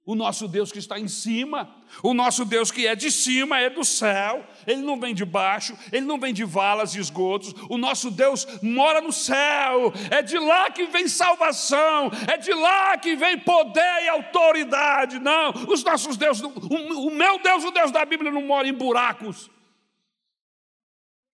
o 0.09 0.15
nosso 0.15 0.49
Deus 0.49 0.73
que 0.73 0.79
está 0.79 0.99
em 0.99 1.07
cima, 1.07 1.69
o 2.03 2.15
nosso 2.15 2.43
Deus 2.47 2.71
que 2.71 2.87
é 2.87 2.97
de 2.97 3.11
cima, 3.11 3.61
é 3.61 3.69
do 3.69 3.85
céu, 3.85 4.43
ele 4.67 4.81
não 4.81 4.99
vem 4.99 5.15
de 5.15 5.23
baixo, 5.23 5.77
ele 5.93 6.07
não 6.07 6.19
vem 6.19 6.33
de 6.33 6.45
valas 6.45 6.95
e 6.95 6.99
esgotos, 6.99 7.53
o 7.69 7.77
nosso 7.77 8.11
Deus 8.11 8.47
mora 8.63 9.03
no 9.03 9.13
céu, 9.13 9.93
é 10.11 10.23
de 10.23 10.39
lá 10.39 10.71
que 10.71 10.87
vem 10.87 11.07
salvação, 11.09 12.11
é 12.27 12.39
de 12.39 12.55
lá 12.55 12.97
que 12.97 13.15
vem 13.17 13.39
poder 13.39 14.05
e 14.05 14.09
autoridade. 14.09 15.19
Não, 15.19 15.51
os 15.69 15.85
nossos 15.85 16.17
deuses, 16.17 16.43
o, 16.43 17.11
meu 17.11 17.39
Deus, 17.43 17.63
o 17.65 17.71
Deus 17.71 17.91
da 17.91 18.03
Bíblia, 18.07 18.33
não 18.33 18.41
mora 18.41 18.67
em 18.67 18.73
buracos, 18.73 19.51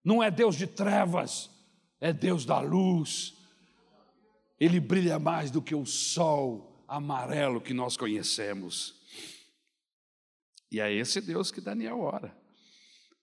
não 0.04 0.20
é 0.20 0.32
Deus 0.32 0.56
de 0.56 0.66
trevas, 0.66 1.48
é 2.00 2.12
Deus 2.12 2.44
da 2.44 2.58
luz. 2.58 3.34
Ele 4.58 4.80
brilha 4.80 5.20
mais 5.20 5.48
do 5.52 5.62
que 5.62 5.76
o 5.76 5.86
sol 5.86 6.73
amarelo 6.88 7.60
que 7.60 7.74
nós 7.74 7.96
conhecemos. 7.96 8.94
E 10.70 10.80
é 10.80 10.92
esse 10.92 11.20
Deus 11.20 11.50
que 11.50 11.60
Daniel 11.60 12.00
ora. 12.00 12.36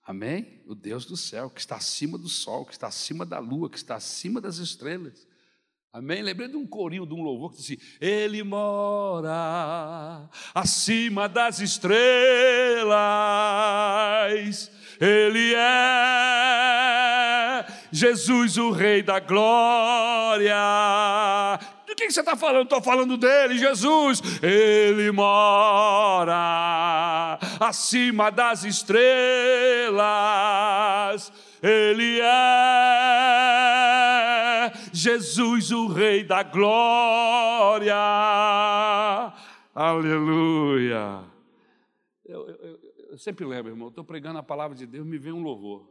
Amém? 0.03 0.61
O 0.65 0.73
Deus 0.73 1.05
do 1.05 1.15
céu, 1.15 1.49
que 1.49 1.59
está 1.59 1.75
acima 1.75 2.17
do 2.17 2.27
sol, 2.27 2.65
que 2.65 2.73
está 2.73 2.87
acima 2.87 3.25
da 3.25 3.39
lua, 3.39 3.69
que 3.69 3.77
está 3.77 3.95
acima 3.95 4.41
das 4.41 4.57
estrelas. 4.57 5.27
Amém? 5.93 6.21
Lembrei 6.21 6.47
de 6.47 6.55
um 6.55 6.65
corinho, 6.65 7.05
de 7.05 7.13
um 7.13 7.21
louvor 7.21 7.51
que 7.51 7.57
diz 7.57 7.65
assim: 7.65 7.77
Ele 7.99 8.41
mora 8.43 10.29
acima 10.53 11.27
das 11.27 11.59
estrelas, 11.59 11.99
Ele 14.99 15.53
é 15.53 16.21
Jesus, 17.91 18.57
o 18.57 18.71
Rei 18.71 19.03
da 19.03 19.19
Glória. 19.19 20.55
Você 22.11 22.19
está 22.19 22.35
falando? 22.35 22.63
Estou 22.63 22.81
falando 22.81 23.15
dele, 23.17 23.57
Jesus. 23.57 24.21
Ele 24.41 25.11
mora 25.11 26.31
acima 27.59 28.29
das 28.29 28.63
estrelas, 28.63 29.01
Ele 31.61 32.19
é 32.21 33.01
Jesus, 34.91 35.71
o 35.71 35.87
Rei 35.87 36.23
da 36.23 36.43
Glória. 36.43 37.95
Aleluia. 39.73 41.23
Eu, 42.25 42.47
eu, 42.47 42.79
eu 43.11 43.17
sempre 43.17 43.45
lembro, 43.45 43.71
irmão, 43.71 43.87
estou 43.87 44.03
pregando 44.03 44.37
a 44.39 44.43
palavra 44.43 44.75
de 44.75 44.85
Deus, 44.85 45.05
me 45.05 45.17
vem 45.17 45.33
um 45.33 45.41
louvor. 45.43 45.89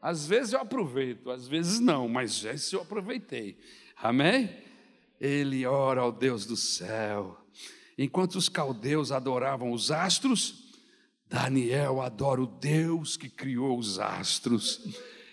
Às 0.00 0.26
vezes 0.26 0.52
eu 0.52 0.60
aproveito, 0.60 1.30
às 1.30 1.46
vezes 1.46 1.78
não, 1.78 2.08
mas 2.08 2.44
esse 2.44 2.74
eu 2.74 2.82
aproveitei. 2.82 3.56
Amém? 3.96 4.50
Ele 5.22 5.64
ora 5.64 6.00
ao 6.00 6.10
Deus 6.10 6.44
do 6.44 6.56
céu. 6.56 7.38
Enquanto 7.96 8.34
os 8.34 8.48
caldeus 8.48 9.12
adoravam 9.12 9.70
os 9.70 9.92
astros, 9.92 10.74
Daniel 11.28 12.00
adora 12.00 12.42
o 12.42 12.46
Deus 12.46 13.16
que 13.16 13.28
criou 13.28 13.78
os 13.78 14.00
astros. 14.00 14.80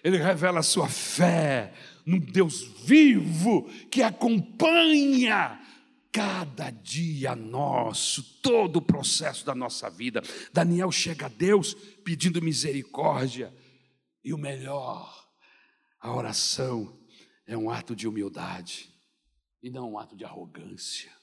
Ele 0.03 0.17
revela 0.17 0.61
sua 0.61 0.87
fé 0.87 1.73
num 2.05 2.19
Deus 2.19 2.61
vivo 2.85 3.67
que 3.89 4.03
acompanha 4.03 5.59
cada 6.11 6.69
dia 6.69 7.35
nosso, 7.35 8.21
todo 8.43 8.75
o 8.75 8.83
processo 8.83 9.43
da 9.43 9.55
nossa 9.55 9.89
vida. 9.89 10.21
Daniel 10.53 10.91
chega 10.91 11.25
a 11.25 11.29
Deus 11.29 11.73
pedindo 12.05 12.43
misericórdia 12.43 13.51
e 14.23 14.35
o 14.35 14.37
melhor, 14.37 15.27
a 15.99 16.13
oração 16.13 16.95
é 17.47 17.57
um 17.57 17.71
ato 17.71 17.95
de 17.95 18.07
humildade 18.07 18.98
e 19.61 19.69
não 19.69 19.91
um 19.91 19.99
ato 19.99 20.15
de 20.15 20.25
arrogância. 20.25 21.19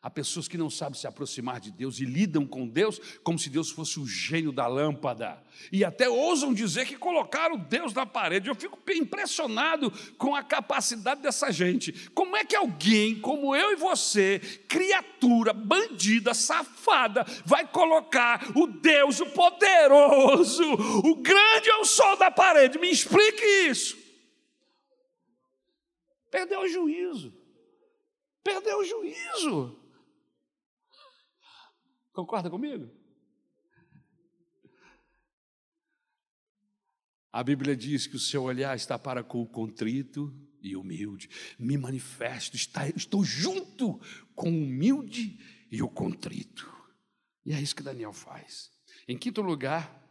Há 0.00 0.08
pessoas 0.08 0.46
que 0.46 0.56
não 0.56 0.70
sabem 0.70 0.98
se 0.98 1.08
aproximar 1.08 1.58
de 1.58 1.72
Deus 1.72 1.98
e 1.98 2.04
lidam 2.04 2.46
com 2.46 2.68
Deus 2.68 3.00
como 3.24 3.36
se 3.36 3.50
Deus 3.50 3.68
fosse 3.68 3.98
o 3.98 4.06
gênio 4.06 4.52
da 4.52 4.64
lâmpada. 4.68 5.42
E 5.72 5.84
até 5.84 6.08
ousam 6.08 6.54
dizer 6.54 6.86
que 6.86 6.96
colocaram 6.96 7.58
Deus 7.58 7.92
na 7.92 8.06
parede. 8.06 8.48
Eu 8.48 8.54
fico 8.54 8.78
impressionado 8.92 9.90
com 10.16 10.36
a 10.36 10.42
capacidade 10.42 11.20
dessa 11.20 11.50
gente. 11.50 12.08
Como 12.10 12.36
é 12.36 12.44
que 12.44 12.54
alguém 12.54 13.20
como 13.20 13.56
eu 13.56 13.72
e 13.72 13.76
você, 13.76 14.38
criatura, 14.68 15.52
bandida, 15.52 16.32
safada, 16.32 17.26
vai 17.44 17.66
colocar 17.66 18.52
o 18.56 18.68
Deus, 18.68 19.18
o 19.18 19.26
poderoso, 19.26 20.62
o 21.04 21.16
grande 21.16 21.70
ao 21.72 21.84
sol 21.84 22.16
da 22.16 22.30
parede? 22.30 22.78
Me 22.78 22.88
explique 22.88 23.44
isso. 23.68 23.98
Perdeu 26.30 26.60
o 26.60 26.68
juízo. 26.68 27.37
Perdeu 28.48 28.78
o 28.78 28.84
juízo. 28.84 29.78
Concorda 32.14 32.48
comigo? 32.48 32.90
A 37.30 37.42
Bíblia 37.42 37.76
diz 37.76 38.06
que 38.06 38.16
o 38.16 38.18
seu 38.18 38.44
olhar 38.44 38.74
está 38.74 38.98
para 38.98 39.22
com 39.22 39.42
o 39.42 39.46
contrito 39.46 40.34
e 40.62 40.74
humilde. 40.74 41.28
Me 41.58 41.76
manifesto, 41.76 42.56
está, 42.56 42.88
estou 42.88 43.22
junto 43.22 44.00
com 44.34 44.50
o 44.50 44.62
humilde 44.62 45.38
e 45.70 45.82
o 45.82 45.88
contrito. 45.88 46.72
E 47.44 47.52
é 47.52 47.60
isso 47.60 47.76
que 47.76 47.82
Daniel 47.82 48.14
faz. 48.14 48.70
Em 49.06 49.18
quinto 49.18 49.42
lugar, 49.42 50.08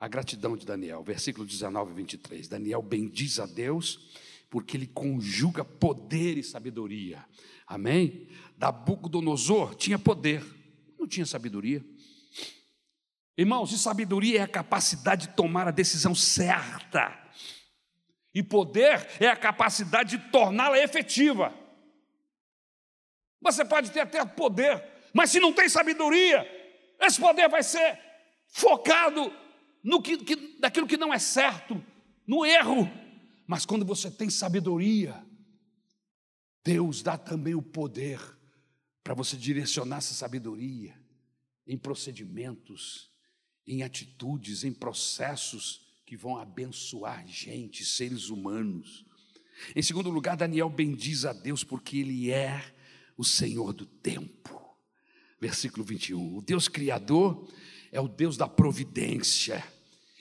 a 0.00 0.08
gratidão 0.08 0.56
de 0.56 0.64
Daniel, 0.64 1.04
versículo 1.04 1.46
19 1.46 1.92
e 1.92 1.94
23. 1.94 2.48
Daniel 2.48 2.80
bendiz 2.80 3.38
a 3.38 3.44
Deus 3.44 4.16
porque 4.48 4.78
ele 4.78 4.86
conjuga 4.86 5.62
poder 5.62 6.38
e 6.38 6.42
sabedoria. 6.42 7.22
Amém? 7.66 8.28
Nabucodonosor 8.56 9.74
tinha 9.74 9.98
poder, 9.98 10.44
não 10.98 11.06
tinha 11.06 11.26
sabedoria. 11.26 11.84
Irmãos, 13.36 13.72
e 13.72 13.78
sabedoria 13.78 14.38
é 14.38 14.42
a 14.42 14.48
capacidade 14.48 15.26
de 15.26 15.34
tomar 15.34 15.68
a 15.68 15.72
decisão 15.72 16.14
certa. 16.14 17.14
E 18.34 18.42
poder 18.42 19.08
é 19.20 19.28
a 19.28 19.36
capacidade 19.36 20.16
de 20.16 20.30
torná-la 20.30 20.78
efetiva. 20.78 21.52
Você 23.42 23.64
pode 23.64 23.90
ter 23.90 24.00
até 24.00 24.24
poder, 24.24 24.82
mas 25.12 25.30
se 25.30 25.40
não 25.40 25.52
tem 25.52 25.68
sabedoria, 25.68 26.46
esse 27.00 27.20
poder 27.20 27.48
vai 27.48 27.62
ser 27.62 27.98
focado 28.48 29.32
no 29.82 30.00
que, 30.00 30.18
que, 30.18 30.58
naquilo 30.58 30.86
que 30.86 30.96
não 30.96 31.12
é 31.12 31.18
certo, 31.18 31.82
no 32.26 32.44
erro. 32.44 32.90
Mas 33.46 33.66
quando 33.66 33.84
você 33.84 34.10
tem 34.10 34.30
sabedoria, 34.30 35.25
Deus 36.66 37.00
dá 37.00 37.16
também 37.16 37.54
o 37.54 37.62
poder 37.62 38.20
para 39.04 39.14
você 39.14 39.36
direcionar 39.36 39.98
essa 39.98 40.14
sabedoria 40.14 41.00
em 41.64 41.78
procedimentos, 41.78 43.08
em 43.64 43.84
atitudes, 43.84 44.64
em 44.64 44.72
processos 44.72 45.86
que 46.04 46.16
vão 46.16 46.36
abençoar 46.36 47.24
gente, 47.28 47.84
seres 47.84 48.30
humanos. 48.30 49.06
Em 49.76 49.82
segundo 49.82 50.10
lugar, 50.10 50.36
Daniel 50.36 50.68
bendiz 50.68 51.24
a 51.24 51.32
Deus 51.32 51.62
porque 51.62 51.98
ele 51.98 52.32
é 52.32 52.74
o 53.16 53.22
Senhor 53.22 53.72
do 53.72 53.86
tempo. 53.86 54.60
Versículo 55.40 55.84
21. 55.84 56.36
O 56.36 56.42
Deus 56.42 56.66
criador 56.66 57.48
é 57.92 58.00
o 58.00 58.08
Deus 58.08 58.36
da 58.36 58.48
providência. 58.48 59.64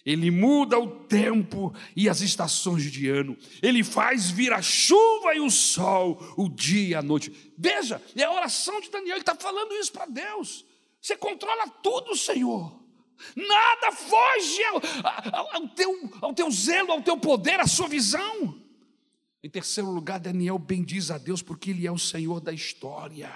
Ele 0.06 0.30
muda 0.30 0.78
o 0.78 0.88
tempo 1.06 1.74
e 1.96 2.08
as 2.08 2.22
estações 2.22 2.84
de 2.92 3.10
ano. 3.10 3.36
Ele 3.60 3.84
faz 3.84 4.30
vir 4.30 4.54
a 4.54 4.62
chuva 4.62 5.34
e 5.34 5.40
o 5.40 5.50
sol, 5.50 6.22
o 6.38 6.48
dia 6.48 6.90
e 6.90 6.96
a 6.96 7.02
noite. 7.02 7.54
Veja, 7.58 8.00
é 8.16 8.24
a 8.24 8.32
oração 8.32 8.80
de 8.80 8.92
Daniel. 8.92 9.16
Ele 9.16 9.22
está 9.22 9.36
falando 9.36 9.74
isso 9.74 9.92
para 9.92 10.06
Deus. 10.06 10.64
Você 11.02 11.18
controla 11.18 11.68
tudo, 11.82 12.16
Senhor. 12.16 12.80
Nada 13.36 13.92
foge 13.94 14.64
ao, 14.66 15.56
ao, 15.56 15.70
teu, 15.70 16.10
ao 16.22 16.34
teu 16.34 16.52
zelo, 16.52 16.92
ao 16.92 17.02
teu 17.02 17.18
poder, 17.18 17.60
à 17.60 17.66
sua 17.66 17.88
visão. 17.88 18.62
Em 19.44 19.50
terceiro 19.50 19.90
lugar, 19.90 20.20
Daniel 20.20 20.60
bendiz 20.60 21.10
a 21.10 21.18
Deus 21.18 21.42
porque 21.42 21.72
Ele 21.72 21.88
é 21.88 21.92
o 21.92 21.98
Senhor 21.98 22.40
da 22.40 22.54
história. 22.54 23.32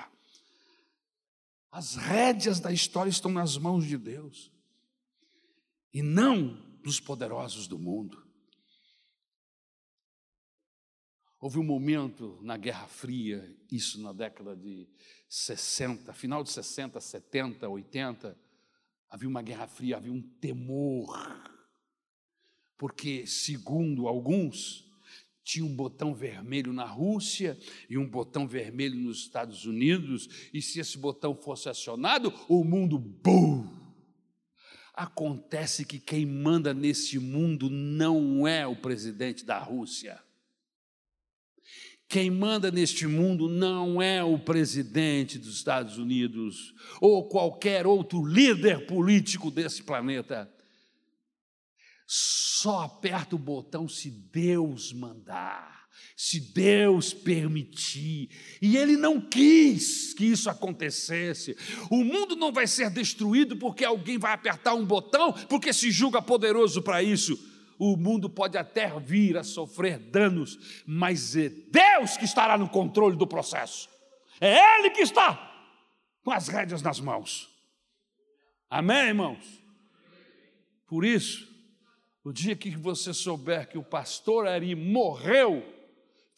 As 1.71 1.95
rédeas 1.95 2.59
da 2.59 2.71
história 2.71 3.09
estão 3.09 3.31
nas 3.31 3.57
mãos 3.57 3.85
de 3.85 3.97
Deus 3.97 4.51
e 5.93 6.01
não 6.01 6.55
dos 6.83 6.99
poderosos 6.99 7.67
do 7.67 7.77
mundo. 7.77 8.25
Houve 11.39 11.57
um 11.57 11.63
momento 11.63 12.37
na 12.41 12.57
Guerra 12.57 12.87
Fria, 12.87 13.55
isso 13.71 14.01
na 14.01 14.11
década 14.11 14.55
de 14.55 14.87
60, 15.29 16.11
final 16.13 16.43
de 16.43 16.51
60, 16.51 16.99
70, 16.99 17.69
80, 17.69 18.37
havia 19.09 19.29
uma 19.29 19.41
Guerra 19.41 19.67
Fria, 19.67 19.97
havia 19.97 20.11
um 20.11 20.21
temor, 20.21 21.17
porque, 22.77 23.25
segundo 23.25 24.07
alguns, 24.07 24.85
tinha 25.41 25.65
um 25.65 25.73
botão 25.73 26.13
vermelho 26.13 26.73
na 26.73 26.85
Rússia 26.85 27.57
e 27.89 27.97
um 27.97 28.07
botão 28.07 28.45
vermelho 28.45 28.95
nos 28.95 29.19
Estados 29.19 29.65
Unidos, 29.65 30.49
e 30.53 30.61
se 30.61 30.79
esse 30.79 30.97
botão 30.97 31.33
fosse 31.33 31.69
acionado, 31.69 32.33
o 32.49 32.65
mundo, 32.65 32.99
bum! 32.99 33.88
Acontece 34.99 35.85
que 35.85 35.97
quem 35.97 36.25
manda 36.25 36.73
nesse 36.73 37.17
mundo 37.17 37.69
não 37.69 38.45
é 38.45 38.67
o 38.67 38.75
presidente 38.75 39.45
da 39.45 39.57
Rússia. 39.57 40.21
Quem 42.05 42.29
manda 42.29 42.69
neste 42.69 43.07
mundo 43.07 43.47
não 43.47 44.01
é 44.01 44.21
o 44.21 44.37
presidente 44.37 45.39
dos 45.39 45.55
Estados 45.55 45.97
Unidos 45.97 46.75
ou 46.99 47.29
qualquer 47.29 47.87
outro 47.87 48.25
líder 48.25 48.87
político 48.87 49.49
desse 49.49 49.83
planeta. 49.83 50.53
Só 52.05 52.81
aperta 52.81 53.37
o 53.37 53.39
botão 53.39 53.87
se 53.87 54.11
Deus 54.11 54.91
mandar 54.91 55.78
se 56.15 56.39
Deus 56.53 57.13
permitir. 57.13 58.29
E 58.61 58.75
Ele 58.75 58.97
não 58.97 59.21
quis 59.21 60.13
que 60.13 60.25
isso 60.25 60.49
acontecesse. 60.49 61.55
O 61.89 62.03
mundo 62.03 62.35
não 62.35 62.51
vai 62.51 62.67
ser 62.67 62.89
destruído 62.89 63.57
porque 63.57 63.85
alguém 63.85 64.17
vai 64.17 64.33
apertar 64.33 64.73
um 64.73 64.85
botão, 64.85 65.31
porque 65.31 65.71
se 65.71 65.91
julga 65.91 66.21
poderoso 66.21 66.81
para 66.81 67.01
isso. 67.01 67.37
o 67.77 67.95
mundo 67.95 68.29
pode 68.29 68.57
até 68.57 68.89
vir 68.99 69.37
a 69.37 69.43
sofrer 69.43 69.97
danos, 69.97 70.83
mas 70.85 71.37
é 71.37 71.47
Deus 71.47 72.17
que 72.17 72.25
estará 72.25 72.57
no 72.57 72.67
controle 72.67 73.15
do 73.15 73.25
processo. 73.25 73.87
É 74.41 74.79
Ele 74.79 74.89
que 74.89 75.01
está 75.01 75.49
com 76.23 76.31
as 76.31 76.47
rédeas 76.47 76.81
nas 76.81 76.99
mãos. 76.99 77.49
Amém, 78.69 79.07
irmãos? 79.07 79.63
Por 80.85 81.05
isso, 81.05 81.47
o 82.23 82.31
dia 82.31 82.55
que 82.55 82.69
você 82.71 83.13
souber 83.13 83.69
que 83.69 83.77
o 83.77 83.83
pastor 83.83 84.47
Ari 84.47 84.75
morreu, 84.75 85.63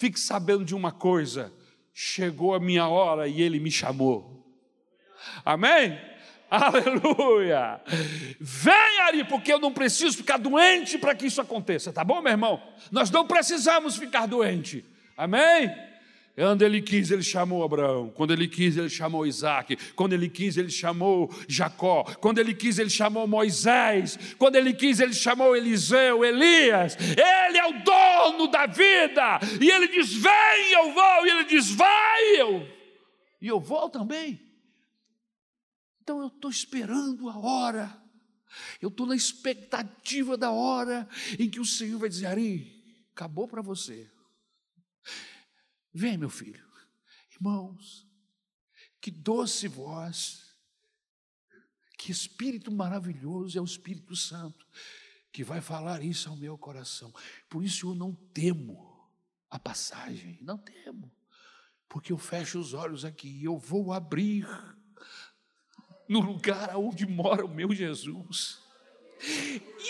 fique 0.02 0.20
sabendo 0.20 0.66
de 0.66 0.74
uma 0.74 0.92
coisa: 0.92 1.54
chegou 1.94 2.56
a 2.56 2.60
minha 2.60 2.88
hora 2.88 3.28
e 3.28 3.42
ele 3.42 3.60
me 3.60 3.70
chamou. 3.70 4.44
Amém? 5.46 6.00
Aleluia! 6.50 7.80
Vem, 8.40 9.00
Ari, 9.02 9.24
porque 9.26 9.54
eu 9.54 9.60
não 9.60 9.72
preciso 9.72 10.18
ficar 10.18 10.38
doente 10.38 10.98
para 10.98 11.16
que 11.16 11.28
isso 11.28 11.40
aconteça, 11.40 11.94
tá 11.94 12.04
bom, 12.04 12.22
meu 12.22 12.32
irmão? 12.32 12.62
Nós 12.92 13.10
não 13.10 13.26
precisamos 13.26 13.96
ficar 13.96 14.26
doente. 14.26 14.84
Amém? 15.16 15.72
Quando 16.42 16.64
ele 16.64 16.82
quis, 16.82 17.12
ele 17.12 17.22
chamou 17.22 17.64
Abraão. 17.64 18.10
Quando 18.10 18.34
ele 18.34 18.48
quis, 18.48 18.76
ele 18.76 18.90
chamou 18.90 19.28
Isaac. 19.28 19.76
Quando 19.94 20.14
ele 20.14 20.28
quis, 20.28 20.58
ele 20.58 20.72
chamou 20.72 21.30
Jacó. 21.48 22.04
Quando 22.20 22.40
ele 22.40 22.56
quis, 22.56 22.80
ele 22.80 22.90
chamou 22.90 23.28
Moisés. 23.28 24.18
Quando 24.40 24.56
ele 24.56 24.74
quis, 24.74 25.00
ele 25.00 25.14
chamou 25.14 25.56
Eliseu, 25.56 26.26
Elias. 26.26 26.98
Ele 27.00 27.60
é 27.60 27.68
o 27.68 27.84
dono 27.84 28.48
da 28.48 28.66
vida. 28.66 29.40
E 29.62 29.70
ele 29.70 29.88
diz: 29.88 30.12
Vem, 30.14 30.72
eu 30.74 30.92
vou. 30.92 31.28
E 31.28 31.30
ele 31.30 31.44
diz: 31.44 31.70
Vai, 31.70 32.24
eu. 32.38 32.68
E 33.40 33.48
eu 33.48 33.60
vou 33.60 33.88
também. 33.88 34.42
Então 36.02 36.22
eu 36.22 36.28
estou 36.28 36.50
esperando 36.50 37.30
a 37.30 37.38
hora. 37.38 38.02
Eu 38.82 38.90
estou 38.90 39.06
na 39.06 39.16
expectativa 39.16 40.36
da 40.36 40.50
hora 40.50 41.08
em 41.38 41.48
que 41.48 41.60
o 41.60 41.66
Senhor 41.66 42.00
vai 42.00 42.10
dizer: 42.10 42.26
Ari, 42.26 42.84
acabou 43.14 43.48
para 43.48 43.62
você. 43.62 44.10
Vem, 45.94 46.18
meu 46.18 46.30
filho. 46.30 46.66
Irmãos, 47.32 48.08
que 49.00 49.12
doce 49.12 49.68
voz, 49.68 50.56
que 51.98 52.12
espírito 52.12 52.72
maravilhoso 52.72 53.58
é 53.58 53.62
o 53.62 53.66
Espírito 53.66 54.16
Santo 54.16 54.66
que 55.32 55.44
vai 55.44 55.62
falar 55.62 56.04
isso 56.04 56.30
ao 56.30 56.36
meu 56.36 56.58
coração. 56.58 57.14
Por 57.50 57.64
isso 57.64 57.90
eu 57.90 57.96
não 57.96 58.14
temo 58.14 59.10
a 59.50 59.58
passagem, 59.58 60.38
não 60.42 60.58
temo, 60.58 61.12
porque 61.88 62.12
eu 62.12 62.18
fecho 62.18 62.60
os 62.60 62.74
olhos 62.74 63.06
aqui 63.06 63.30
e 63.30 63.46
eu 63.46 63.58
vou 63.58 63.94
abrir 63.94 64.48
no 66.08 66.20
lugar 66.20 66.76
onde 66.76 67.06
mora 67.06 67.46
o 67.46 67.54
meu 67.54 67.74
Jesus. 67.74 68.60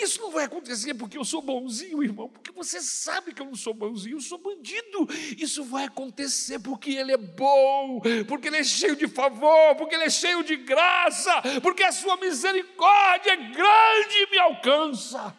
Isso 0.00 0.20
não 0.20 0.30
vai 0.30 0.44
acontecer 0.44 0.94
porque 0.94 1.16
eu 1.16 1.24
sou 1.24 1.40
bonzinho, 1.40 2.02
irmão, 2.02 2.28
porque 2.28 2.50
você 2.50 2.80
sabe 2.80 3.32
que 3.32 3.40
eu 3.40 3.46
não 3.46 3.54
sou 3.54 3.72
bonzinho, 3.72 4.16
eu 4.16 4.20
sou 4.20 4.38
bandido. 4.38 5.08
Isso 5.38 5.64
vai 5.64 5.84
acontecer 5.84 6.58
porque 6.58 6.90
Ele 6.90 7.12
é 7.12 7.16
bom, 7.16 8.00
porque 8.28 8.48
Ele 8.48 8.58
é 8.58 8.64
cheio 8.64 8.96
de 8.96 9.08
favor, 9.08 9.74
porque 9.76 9.94
Ele 9.94 10.04
é 10.04 10.10
cheio 10.10 10.42
de 10.44 10.56
graça, 10.56 11.30
porque 11.62 11.82
a 11.82 11.92
Sua 11.92 12.16
misericórdia 12.16 13.32
é 13.32 13.36
grande 13.36 14.14
e 14.16 14.30
me 14.30 14.38
alcança. 14.38 15.36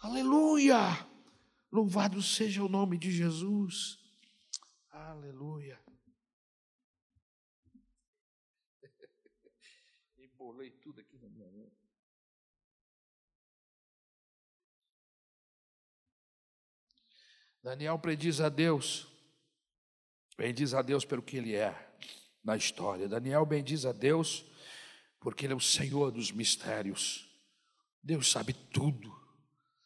Aleluia! 0.00 1.06
Louvado 1.70 2.22
seja 2.22 2.62
o 2.62 2.68
nome 2.68 2.96
de 2.98 3.10
Jesus. 3.10 3.98
Aleluia. 4.90 5.78
Embolei 10.18 10.70
tudo 10.70 11.00
aqui 11.00 11.05
Daniel 17.66 17.98
prediz 17.98 18.40
a 18.40 18.48
Deus, 18.48 19.08
bendiz 20.38 20.72
a 20.72 20.82
Deus 20.82 21.04
pelo 21.04 21.20
que 21.20 21.36
ele 21.36 21.56
é 21.56 21.74
na 22.44 22.56
história. 22.56 23.08
Daniel 23.08 23.44
bendiz 23.44 23.84
a 23.84 23.90
Deus 23.90 24.44
porque 25.18 25.44
ele 25.44 25.52
é 25.52 25.56
o 25.56 25.60
Senhor 25.60 26.12
dos 26.12 26.30
mistérios. 26.30 27.28
Deus 28.00 28.30
sabe 28.30 28.52
tudo, 28.52 29.12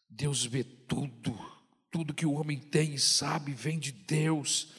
Deus 0.06 0.44
vê 0.44 0.62
tudo, 0.62 1.34
tudo 1.90 2.12
que 2.12 2.26
o 2.26 2.34
homem 2.34 2.58
tem 2.58 2.92
e 2.92 2.98
sabe 2.98 3.52
vem 3.52 3.78
de 3.78 3.92
Deus. 3.92 4.74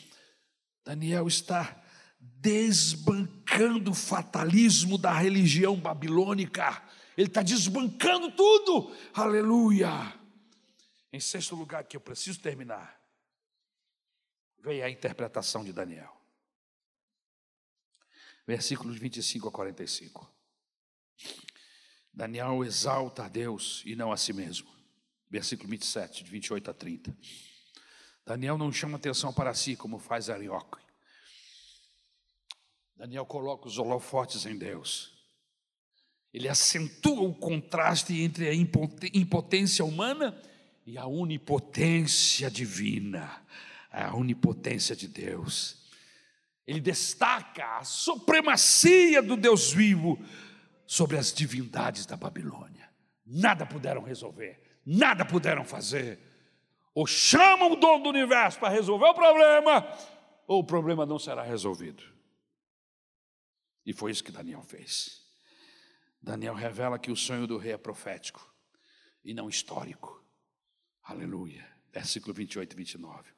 Daniel 0.86 1.28
está 1.28 1.84
desbancando 2.20 3.90
o 3.90 3.96
fatalismo 3.96 5.00
da 5.00 5.12
religião 5.12 5.76
babilônica, 5.76 6.84
ele 7.18 7.30
está 7.30 7.42
desbancando 7.42 8.30
tudo, 8.30 8.96
aleluia. 9.12 10.21
Em 11.14 11.20
sexto 11.20 11.56
lugar, 11.56 11.84
que 11.84 11.98
eu 11.98 12.02
preciso 12.02 12.40
terminar, 12.40 13.02
veio 14.60 14.86
a 14.86 14.90
interpretação 14.90 15.64
de 15.64 15.74
Daniel. 15.74 16.16
Versículos 18.48 18.98
25 18.98 19.50
a 19.50 19.52
45. 19.52 20.32
Daniel 22.14 22.64
exalta 22.64 23.26
a 23.26 23.28
Deus 23.28 23.82
e 23.86 23.96
não 23.96 24.12
a 24.12 24.18
si 24.18 24.34
mesmo. 24.34 24.70
Versículo 25.30 25.70
27, 25.70 26.24
de 26.24 26.32
28 26.32 26.72
a 26.72 26.74
30. 26.74 27.18
Daniel 28.26 28.58
não 28.58 28.72
chama 28.72 28.98
atenção 28.98 29.34
para 29.34 29.54
si, 29.54 29.76
como 29.76 29.98
faz 29.98 30.30
Arioque. 30.30 30.78
Daniel 32.96 33.26
coloca 33.26 33.68
os 33.68 33.78
holofotes 33.78 34.46
em 34.46 34.58
Deus. 34.58 35.12
Ele 36.34 36.48
acentua 36.48 37.22
o 37.22 37.34
contraste 37.34 38.22
entre 38.22 38.48
a 38.48 38.54
impotência 38.54 39.84
humana 39.84 40.40
e 40.86 40.98
a 40.98 41.06
onipotência 41.06 42.50
divina, 42.50 43.42
a 43.92 44.16
onipotência 44.16 44.96
de 44.96 45.08
Deus. 45.08 45.90
Ele 46.66 46.80
destaca 46.80 47.78
a 47.78 47.84
supremacia 47.84 49.22
do 49.22 49.36
Deus 49.36 49.72
vivo 49.72 50.20
sobre 50.86 51.18
as 51.18 51.34
divindades 51.34 52.06
da 52.06 52.16
Babilônia. 52.16 52.90
Nada 53.26 53.66
puderam 53.66 54.04
resolver, 54.04 54.62
nada 54.86 55.26
puderam 55.26 55.64
fazer. 55.64 56.20
Ou 56.94 57.08
chamam 57.08 57.72
o 57.72 57.76
dono 57.76 58.04
do 58.04 58.10
universo 58.10 58.60
para 58.60 58.70
resolver 58.70 59.06
o 59.06 59.14
problema, 59.14 59.88
ou 60.48 60.60
o 60.60 60.66
problema 60.66 61.06
não 61.06 61.18
será 61.18 61.44
resolvido. 61.44 62.04
E 63.86 63.94
foi 63.94 64.12
isso 64.12 64.24
que 64.24 64.32
Daniel 64.32 64.62
fez. 64.62 65.22
Daniel 66.22 66.54
revela 66.54 67.00
que 67.00 67.12
o 67.12 67.16
sonho 67.16 67.48
do 67.48 67.58
rei 67.58 67.74
é 67.74 67.78
profético 67.78 68.54
e 69.24 69.34
não 69.34 69.50
histórico. 69.50 70.21
Aleluia. 71.12 71.68
Versículo 71.92 72.34
28 72.34 72.72
e 72.72 72.76
29. 72.78 73.30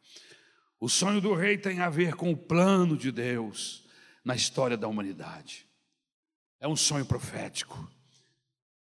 O 0.79 0.87
sonho 0.87 1.19
do 1.19 1.33
rei 1.33 1.57
tem 1.57 1.79
a 1.79 1.89
ver 1.89 2.13
com 2.13 2.31
o 2.31 2.37
plano 2.37 2.95
de 2.95 3.11
Deus 3.11 3.83
na 4.23 4.35
história 4.35 4.77
da 4.77 4.87
humanidade. 4.87 5.67
É 6.59 6.67
um 6.67 6.75
sonho 6.75 7.03
profético. 7.03 7.91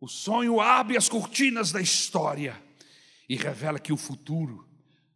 O 0.01 0.09
sonho 0.09 0.61
abre 0.61 0.97
as 0.97 1.09
cortinas 1.09 1.71
da 1.71 1.81
história 1.81 2.61
e 3.29 3.37
revela 3.37 3.79
que 3.79 3.93
o 3.93 3.97
futuro 3.97 4.69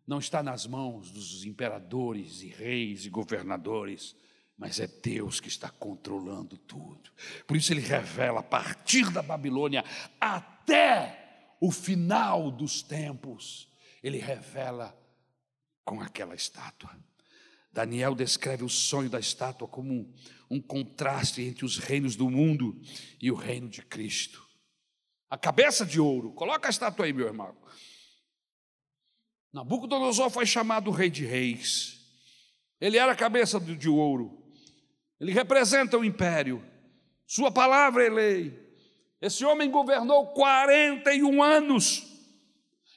não 0.07 0.21
está 0.21 0.41
nas 0.41 0.67
mãos 0.67 1.11
dos 1.11 1.45
imperadores 1.45 2.43
e 2.43 2.49
reis 2.49 3.05
e 3.05 3.11
governadores, 3.11 4.15
mas 4.57 4.79
é 4.79 4.87
Deus 4.87 5.41
que 5.41 5.49
está 5.49 5.69
controlando 5.69 6.57
tudo. 6.57 7.11
Por 7.45 7.57
isso 7.57 7.73
ele 7.73 7.81
revela 7.81 8.39
a 8.39 8.45
partir 8.45 9.11
da 9.11 9.23
Babilônia 9.23 9.85
até 10.21 11.24
o 11.65 11.71
final 11.71 12.51
dos 12.51 12.83
tempos, 12.83 13.67
ele 14.03 14.19
revela 14.19 14.95
com 15.83 15.99
aquela 15.99 16.35
estátua. 16.35 16.95
Daniel 17.73 18.15
descreve 18.15 18.63
o 18.63 18.69
sonho 18.69 19.09
da 19.09 19.19
estátua 19.19 19.67
como 19.67 19.91
um, 19.91 20.15
um, 20.51 20.61
contraste 20.61 21.41
entre 21.41 21.65
os 21.65 21.79
reinos 21.79 22.17
do 22.17 22.29
mundo 22.29 22.79
e 23.19 23.31
o 23.31 23.35
reino 23.35 23.67
de 23.67 23.81
Cristo. 23.81 24.47
A 25.31 25.39
cabeça 25.39 25.87
de 25.87 25.99
ouro, 25.99 26.33
coloca 26.35 26.69
a 26.69 26.71
estátua 26.71 27.07
aí, 27.07 27.15
meu 27.15 27.29
irmão. 27.29 27.57
Nabucodonosor 29.51 30.29
foi 30.29 30.45
chamado 30.45 30.91
rei 30.91 31.09
de 31.09 31.25
reis. 31.25 31.99
Ele 32.79 32.99
era 32.99 33.13
a 33.13 33.17
cabeça 33.17 33.59
de 33.59 33.89
ouro. 33.89 34.53
Ele 35.19 35.33
representa 35.33 35.97
o 35.97 36.05
império. 36.05 36.63
Sua 37.27 37.51
palavra 37.51 38.05
é 38.05 38.11
lei. 38.11 38.64
Esse 39.21 39.45
homem 39.45 39.71
governou 39.71 40.29
41 40.29 41.43
anos. 41.43 42.15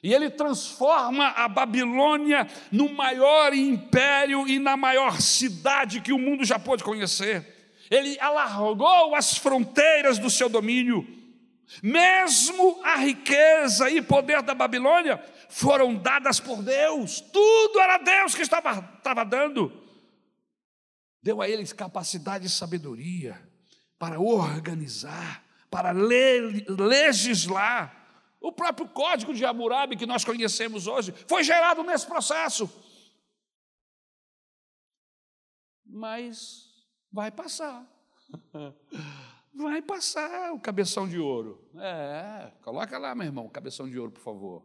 E 0.02 0.14
ele 0.14 0.30
transforma 0.30 1.28
a 1.28 1.48
Babilônia 1.48 2.46
no 2.70 2.88
maior 2.88 3.52
império 3.52 4.46
e 4.46 4.58
na 4.58 4.76
maior 4.76 5.20
cidade 5.20 6.00
que 6.00 6.12
o 6.12 6.18
mundo 6.18 6.44
já 6.44 6.58
pôde 6.58 6.84
conhecer. 6.84 7.76
Ele 7.90 8.18
alargou 8.20 9.14
as 9.14 9.36
fronteiras 9.36 10.18
do 10.18 10.30
seu 10.30 10.48
domínio. 10.48 11.06
Mesmo 11.82 12.80
a 12.84 12.96
riqueza 12.96 13.90
e 13.90 14.00
poder 14.00 14.40
da 14.42 14.54
Babilônia 14.54 15.22
foram 15.48 15.94
dadas 15.94 16.38
por 16.38 16.62
Deus, 16.62 17.20
tudo 17.20 17.80
era 17.80 17.98
Deus 17.98 18.34
que 18.34 18.42
estava, 18.42 18.96
estava 18.98 19.24
dando. 19.24 19.72
Deu 21.22 21.42
a 21.42 21.48
eles 21.48 21.72
capacidade 21.72 22.46
e 22.46 22.50
sabedoria 22.50 23.38
para 23.98 24.20
organizar 24.20 25.44
para 25.70 25.92
legislar 25.92 27.94
O 28.40 28.52
próprio 28.52 28.88
código 28.88 29.34
de 29.34 29.44
Hammurabi 29.44 29.96
que 29.96 30.06
nós 30.06 30.24
conhecemos 30.24 30.86
hoje 30.86 31.12
foi 31.26 31.42
gerado 31.42 31.82
nesse 31.82 32.06
processo. 32.06 32.70
Mas 35.84 36.68
vai 37.10 37.30
passar. 37.30 37.86
Vai 39.54 39.82
passar 39.82 40.52
o 40.52 40.60
cabeção 40.60 41.08
de 41.08 41.18
ouro. 41.18 41.68
É, 41.74 42.52
coloca 42.62 42.96
lá, 42.96 43.12
meu 43.12 43.26
irmão, 43.26 43.48
cabeção 43.48 43.88
de 43.88 43.98
ouro, 43.98 44.12
por 44.12 44.20
favor. 44.20 44.62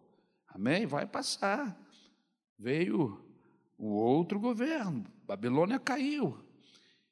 Amém? 0.48 0.86
Vai 0.86 1.08
passar. 1.08 1.76
Veio 2.60 3.20
o 3.76 3.88
outro 3.88 4.40
governo, 4.40 5.04
Babilônia 5.26 5.80
caiu, 5.80 6.38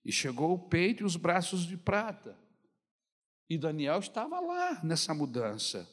e 0.06 0.12
chegou 0.12 0.54
o 0.54 0.60
peito 0.60 1.02
e 1.02 1.06
os 1.06 1.16
braços 1.16 1.66
de 1.66 1.76
prata. 1.76 2.38
E 3.52 3.58
Daniel 3.58 3.99
estava 3.99 4.39
lá 4.39 4.80
nessa 4.82 5.14
mudança. 5.14 5.86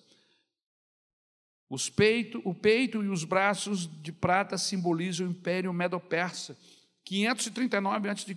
Os 1.69 1.91
peito, 1.91 2.41
o 2.45 2.55
peito 2.55 3.03
e 3.03 3.09
os 3.09 3.25
braços 3.25 3.91
de 4.01 4.13
prata 4.13 4.57
simbolizam 4.57 5.27
o 5.27 5.31
Império 5.33 5.73
Medo-Persa, 5.73 6.57
539 7.05 8.11
a.C. 8.11 8.37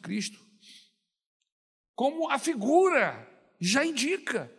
Como 1.93 2.31
a 2.31 2.39
figura 2.39 3.29
já 3.59 3.85
indica. 3.85 4.51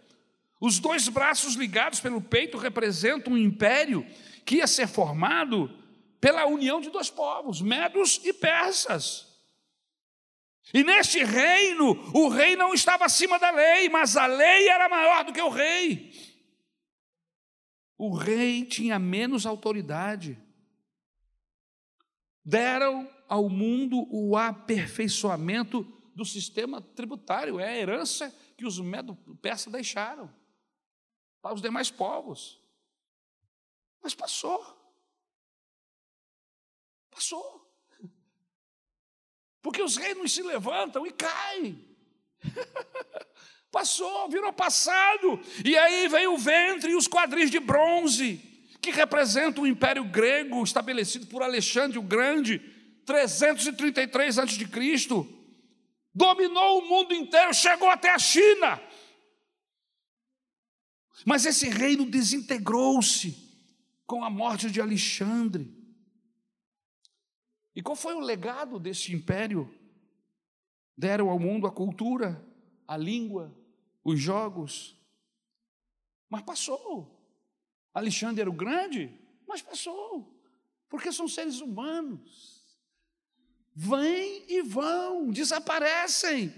Os 0.61 0.79
dois 0.79 1.09
braços 1.09 1.55
ligados 1.55 1.99
pelo 1.99 2.23
peito 2.23 2.57
representam 2.57 3.33
um 3.33 3.39
império 3.39 4.07
que 4.47 4.59
ia 4.59 4.69
ser 4.69 4.87
formado 4.87 5.77
pela 6.21 6.47
união 6.47 6.81
de 6.81 6.89
dois 6.89 7.11
povos, 7.11 7.61
medos 7.61 8.21
e 8.23 8.33
persas. 8.33 9.32
E 10.73 10.85
neste 10.85 11.25
reino, 11.25 11.91
o 12.15 12.29
rei 12.29 12.57
não 12.57 12.73
estava 12.73 13.05
acima 13.05 13.39
da 13.39 13.51
lei, 13.51 13.89
mas 13.89 14.17
a 14.17 14.27
lei 14.27 14.69
era 14.69 14.89
maior 14.89 15.25
do 15.25 15.33
que 15.33 15.41
o 15.41 15.49
rei. 15.49 16.13
O 17.99 18.15
rei 18.15 18.65
tinha 18.65 18.99
menos 18.99 19.47
autoridade. 19.47 20.39
Deram 22.45 23.09
ao 23.29 23.49
mundo 23.49 24.07
o 24.11 24.37
aperfeiçoamento 24.37 25.83
do 26.15 26.25
sistema 26.25 26.81
tributário, 26.81 27.59
é 27.59 27.69
a 27.69 27.79
herança 27.79 28.31
que 28.57 28.67
os 28.67 28.79
medo-persas 28.79 29.73
deixaram 29.73 30.33
para 31.41 31.55
os 31.55 31.63
demais 31.63 31.91
povos. 31.91 32.61
Mas 34.03 34.15
passou. 34.15 34.61
Passou. 37.11 37.62
Porque 39.63 39.81
os 39.81 39.97
reinos 39.97 40.33
se 40.33 40.43
levantam 40.43 41.07
e 41.07 41.13
caem. 41.13 41.83
Passou, 43.71 44.29
virou 44.29 44.53
passado. 44.53 45.41
E 45.65 45.79
aí 45.79 46.07
veio 46.09 46.35
o 46.35 46.39
ventre 46.39 46.93
e 46.93 46.95
os 46.95 47.09
quadris 47.09 47.51
de 47.51 47.59
bronze, 47.59 48.37
que 48.83 48.91
representam 48.91 49.65
o 49.65 49.67
império 49.67 50.05
grego 50.05 50.63
estabelecido 50.63 51.27
por 51.27 51.43
Alexandre 51.43 51.99
o 51.99 52.03
Grande, 52.03 52.59
333 53.07 54.39
a.C. 54.39 54.69
Dominou 56.15 56.81
o 56.81 56.89
mundo 56.89 57.15
inteiro, 57.15 57.55
chegou 57.55 57.89
até 57.89 58.11
a 58.11 58.19
China. 58.19 58.79
Mas 61.25 61.47
esse 61.47 61.69
reino 61.69 62.05
desintegrou-se 62.05 63.35
com 64.07 64.23
a 64.23 64.29
morte 64.29 64.71
de 64.71 64.81
Alexandre. 64.81 65.82
E 67.75 67.83
qual 67.83 67.97
foi 67.97 68.15
o 68.15 68.21
legado 68.21 68.79
desse 68.79 69.15
império? 69.15 69.73
Deram 70.97 71.31
ao 71.31 71.39
mundo 71.39 71.67
a 71.67 71.73
cultura, 71.73 72.45
a 72.87 72.97
língua, 72.97 73.55
os 74.05 74.21
jogos. 74.21 74.97
Mas 76.29 76.43
passou. 76.43 77.19
Alexandre 77.95 78.43
era 78.43 78.51
o 78.51 78.55
grande, 78.55 79.11
mas 79.47 79.63
passou. 79.63 80.39
Porque 80.89 81.11
são 81.11 81.27
seres 81.27 81.61
humanos. 81.61 82.63
Vêm 83.75 84.45
e 84.49 84.63
vão, 84.63 85.31
desaparecem. 85.31 86.53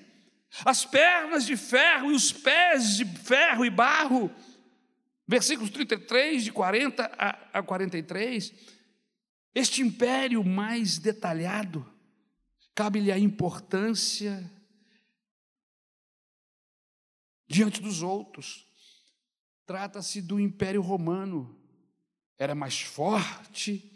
As 0.64 0.84
pernas 0.84 1.46
de 1.46 1.56
ferro 1.56 2.10
e 2.10 2.14
os 2.14 2.32
pés 2.32 2.96
de 2.96 3.04
ferro 3.04 3.64
e 3.64 3.70
barro. 3.70 4.30
Versículos 5.26 5.70
33, 5.70 6.44
de 6.44 6.52
40 6.52 7.04
a 7.52 7.62
43 7.62 8.73
este 9.55 9.82
império 9.82 10.42
mais 10.42 10.98
detalhado, 10.98 11.88
cabe-lhe 12.74 13.12
a 13.12 13.18
importância 13.18 14.50
diante 17.46 17.80
dos 17.80 18.02
outros. 18.02 18.66
Trata-se 19.64 20.20
do 20.20 20.40
Império 20.40 20.82
Romano, 20.82 21.59
era 22.36 22.55
mais 22.55 22.80
forte 22.80 23.92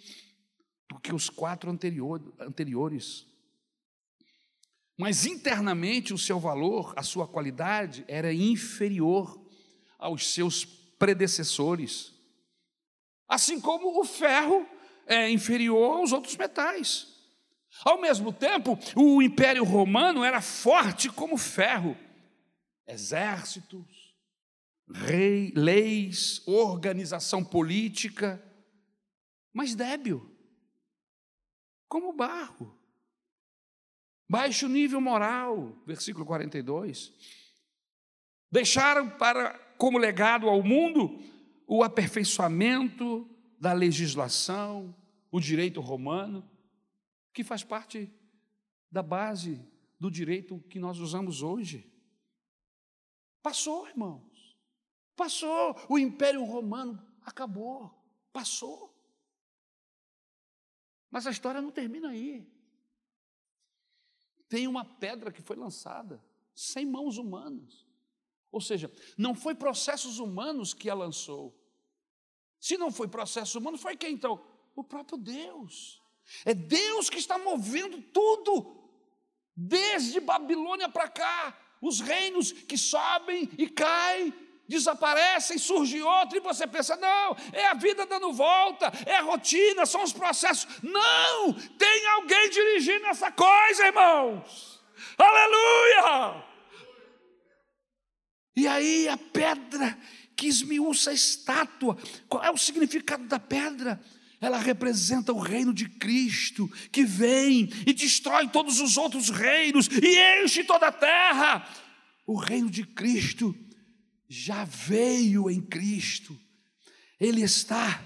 do 0.88 0.98
que 0.98 1.12
os 1.12 1.28
quatro 1.28 1.70
anteriores. 1.70 3.26
Mas 4.96 5.26
internamente 5.26 6.14
o 6.14 6.18
seu 6.18 6.40
valor, 6.40 6.94
a 6.96 7.02
sua 7.02 7.26
qualidade, 7.26 8.04
era 8.08 8.32
inferior 8.32 9.44
aos 9.98 10.32
seus 10.32 10.64
predecessores. 10.64 12.14
Assim 13.28 13.60
como 13.60 14.00
o 14.00 14.04
ferro 14.04 14.66
é 15.08 15.28
inferior 15.30 15.98
aos 15.98 16.12
outros 16.12 16.36
metais. 16.36 17.08
Ao 17.84 18.00
mesmo 18.00 18.32
tempo, 18.32 18.78
o 18.94 19.22
Império 19.22 19.64
Romano 19.64 20.22
era 20.22 20.40
forte 20.40 21.08
como 21.08 21.36
ferro. 21.36 21.96
Exércitos, 22.86 24.14
rei, 24.90 25.52
leis, 25.54 26.42
organização 26.46 27.44
política, 27.44 28.42
mas 29.52 29.74
débil, 29.74 30.30
como 31.88 32.12
barro. 32.12 32.76
Baixo 34.28 34.68
nível 34.68 35.00
moral, 35.00 35.82
versículo 35.86 36.26
42. 36.26 37.12
Deixaram 38.50 39.08
para 39.08 39.58
como 39.78 39.98
legado 39.98 40.48
ao 40.48 40.62
mundo 40.62 41.22
o 41.66 41.82
aperfeiçoamento 41.82 43.28
da 43.58 43.72
legislação, 43.72 44.94
o 45.30 45.40
direito 45.40 45.80
romano, 45.80 46.48
que 47.32 47.44
faz 47.44 47.62
parte 47.62 48.12
da 48.90 49.02
base 49.02 49.64
do 49.98 50.10
direito 50.10 50.60
que 50.70 50.78
nós 50.78 50.98
usamos 50.98 51.42
hoje. 51.42 51.90
Passou, 53.42 53.88
irmãos. 53.88 54.56
Passou. 55.16 55.76
O 55.88 55.98
Império 55.98 56.44
Romano 56.44 57.02
acabou. 57.22 57.92
Passou. 58.32 58.94
Mas 61.10 61.26
a 61.26 61.30
história 61.30 61.60
não 61.60 61.70
termina 61.70 62.10
aí. 62.10 62.46
Tem 64.48 64.66
uma 64.66 64.84
pedra 64.84 65.32
que 65.32 65.42
foi 65.42 65.56
lançada, 65.56 66.22
sem 66.54 66.86
mãos 66.86 67.18
humanas. 67.18 67.86
Ou 68.50 68.60
seja, 68.60 68.90
não 69.16 69.34
foi 69.34 69.54
processos 69.54 70.18
humanos 70.18 70.72
que 70.72 70.88
a 70.88 70.94
lançou. 70.94 71.54
Se 72.60 72.76
não 72.76 72.90
foi 72.90 73.08
processo 73.08 73.58
humano, 73.58 73.78
foi 73.78 73.96
quem 73.96 74.14
então? 74.14 74.44
O 74.74 74.82
próprio 74.82 75.18
Deus. 75.18 76.02
É 76.44 76.52
Deus 76.54 77.08
que 77.08 77.18
está 77.18 77.38
movendo 77.38 78.02
tudo, 78.02 78.90
desde 79.56 80.20
Babilônia 80.20 80.88
para 80.88 81.08
cá. 81.08 81.56
Os 81.80 82.00
reinos 82.00 82.50
que 82.52 82.76
sobem 82.76 83.48
e 83.56 83.68
caem, 83.68 84.34
desaparecem, 84.66 85.56
surge 85.56 86.02
outro, 86.02 86.36
e 86.36 86.40
você 86.40 86.66
pensa: 86.66 86.96
não, 86.96 87.36
é 87.52 87.66
a 87.68 87.74
vida 87.74 88.04
dando 88.04 88.32
volta, 88.32 88.92
é 89.06 89.16
a 89.16 89.22
rotina, 89.22 89.86
são 89.86 90.02
os 90.02 90.12
processos. 90.12 90.66
Não, 90.82 91.52
tem 91.52 92.06
alguém 92.08 92.50
dirigindo 92.50 93.06
essa 93.06 93.30
coisa, 93.30 93.86
irmãos. 93.86 94.82
Aleluia! 95.16 96.44
E 98.56 98.66
aí 98.66 99.08
a 99.08 99.16
pedra 99.16 99.96
que 100.38 100.46
esmiuça 100.46 101.10
a 101.10 101.14
estátua. 101.14 101.98
Qual 102.28 102.44
é 102.44 102.50
o 102.50 102.56
significado 102.56 103.26
da 103.26 103.40
pedra? 103.40 104.00
Ela 104.40 104.56
representa 104.56 105.32
o 105.32 105.40
reino 105.40 105.74
de 105.74 105.88
Cristo, 105.88 106.68
que 106.92 107.04
vem 107.04 107.68
e 107.84 107.92
destrói 107.92 108.46
todos 108.46 108.80
os 108.80 108.96
outros 108.96 109.30
reinos 109.30 109.88
e 109.88 110.44
enche 110.44 110.62
toda 110.62 110.86
a 110.86 110.92
terra. 110.92 111.68
O 112.24 112.36
reino 112.38 112.70
de 112.70 112.84
Cristo 112.84 113.52
já 114.28 114.62
veio 114.62 115.50
em 115.50 115.60
Cristo, 115.60 116.38
ele 117.18 117.42
está 117.42 118.00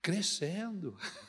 crescendo. 0.00 0.96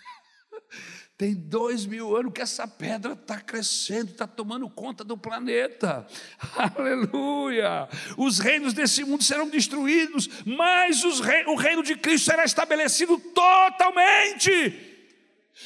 Tem 1.19 1.33
dois 1.33 1.85
mil 1.85 2.15
anos 2.15 2.31
que 2.31 2.41
essa 2.41 2.65
pedra 2.65 3.11
está 3.11 3.41
crescendo, 3.41 4.11
está 4.11 4.25
tomando 4.25 4.69
conta 4.69 5.03
do 5.03 5.17
planeta. 5.17 6.07
Aleluia! 6.55 7.89
Os 8.15 8.39
reinos 8.39 8.71
desse 8.71 9.03
mundo 9.03 9.21
serão 9.21 9.49
destruídos, 9.49 10.29
mas 10.45 11.03
rei, 11.19 11.43
o 11.47 11.55
reino 11.55 11.83
de 11.83 11.97
Cristo 11.97 12.31
será 12.31 12.45
estabelecido 12.45 13.19
totalmente. 13.19 14.49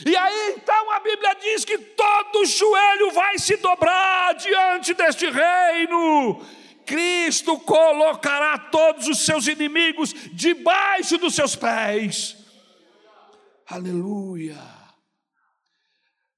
E 0.03 0.15
aí 0.15 0.55
então 0.57 0.91
a 0.91 0.99
Bíblia 1.01 1.35
diz 1.35 1.63
que 1.63 1.77
todo 1.77 2.47
joelho 2.47 3.11
vai 3.11 3.37
se 3.37 3.55
dobrar 3.57 4.33
diante 4.33 4.95
deste 4.95 5.29
reino 5.29 6.43
Cristo 6.83 7.59
colocará 7.59 8.57
todos 8.57 9.07
os 9.07 9.23
seus 9.23 9.45
inimigos 9.45 10.15
debaixo 10.31 11.19
dos 11.19 11.35
seus 11.35 11.55
pés. 11.55 12.37
Aleluia. 13.67 14.82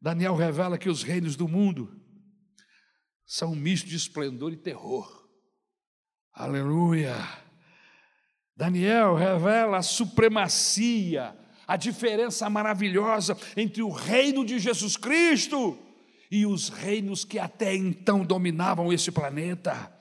Daniel 0.05 0.35
revela 0.35 0.77
que 0.77 0.87
os 0.87 1.01
reinos 1.01 1.35
do 1.35 1.47
mundo 1.47 1.99
são 3.25 3.53
um 3.53 3.55
misto 3.55 3.87
de 3.87 3.95
esplendor 3.95 4.53
e 4.53 4.55
terror. 4.55 5.27
Aleluia. 6.31 7.15
Daniel 8.55 9.15
revela 9.15 9.77
a 9.77 9.81
supremacia, 9.81 11.35
a 11.67 11.75
diferença 11.75 12.47
maravilhosa 12.51 13.35
entre 13.57 13.81
o 13.81 13.89
reino 13.89 14.45
de 14.45 14.59
Jesus 14.59 14.95
Cristo 14.95 15.75
e 16.29 16.45
os 16.45 16.69
reinos 16.69 17.25
que 17.25 17.39
até 17.39 17.73
então 17.73 18.23
dominavam 18.23 18.93
esse 18.93 19.11
planeta. 19.11 19.91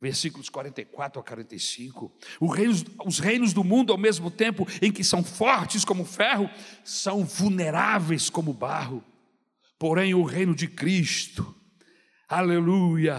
Versículos 0.00 0.48
44 0.48 1.20
a 1.20 1.24
45. 1.24 2.12
Reinos, 2.54 2.84
os 3.04 3.18
reinos 3.18 3.52
do 3.52 3.64
mundo, 3.64 3.90
ao 3.90 3.98
mesmo 3.98 4.30
tempo 4.30 4.68
em 4.80 4.92
que 4.92 5.02
são 5.02 5.24
fortes 5.24 5.84
como 5.84 6.04
ferro, 6.04 6.48
são 6.84 7.24
vulneráveis 7.24 8.30
como 8.30 8.52
barro. 8.52 9.02
Porém, 9.78 10.14
o 10.14 10.22
reino 10.22 10.54
de 10.54 10.68
Cristo, 10.68 11.54
aleluia, 12.28 13.18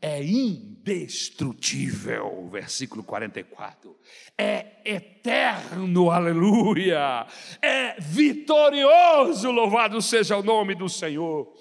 é 0.00 0.24
indestrutível. 0.24 2.48
Versículo 2.48 3.04
44. 3.04 3.94
É 4.36 4.80
eterno, 4.84 6.10
aleluia. 6.10 7.26
É 7.60 8.00
vitorioso, 8.00 9.50
louvado 9.50 10.00
seja 10.00 10.38
o 10.38 10.42
nome 10.42 10.74
do 10.74 10.88
Senhor. 10.88 11.54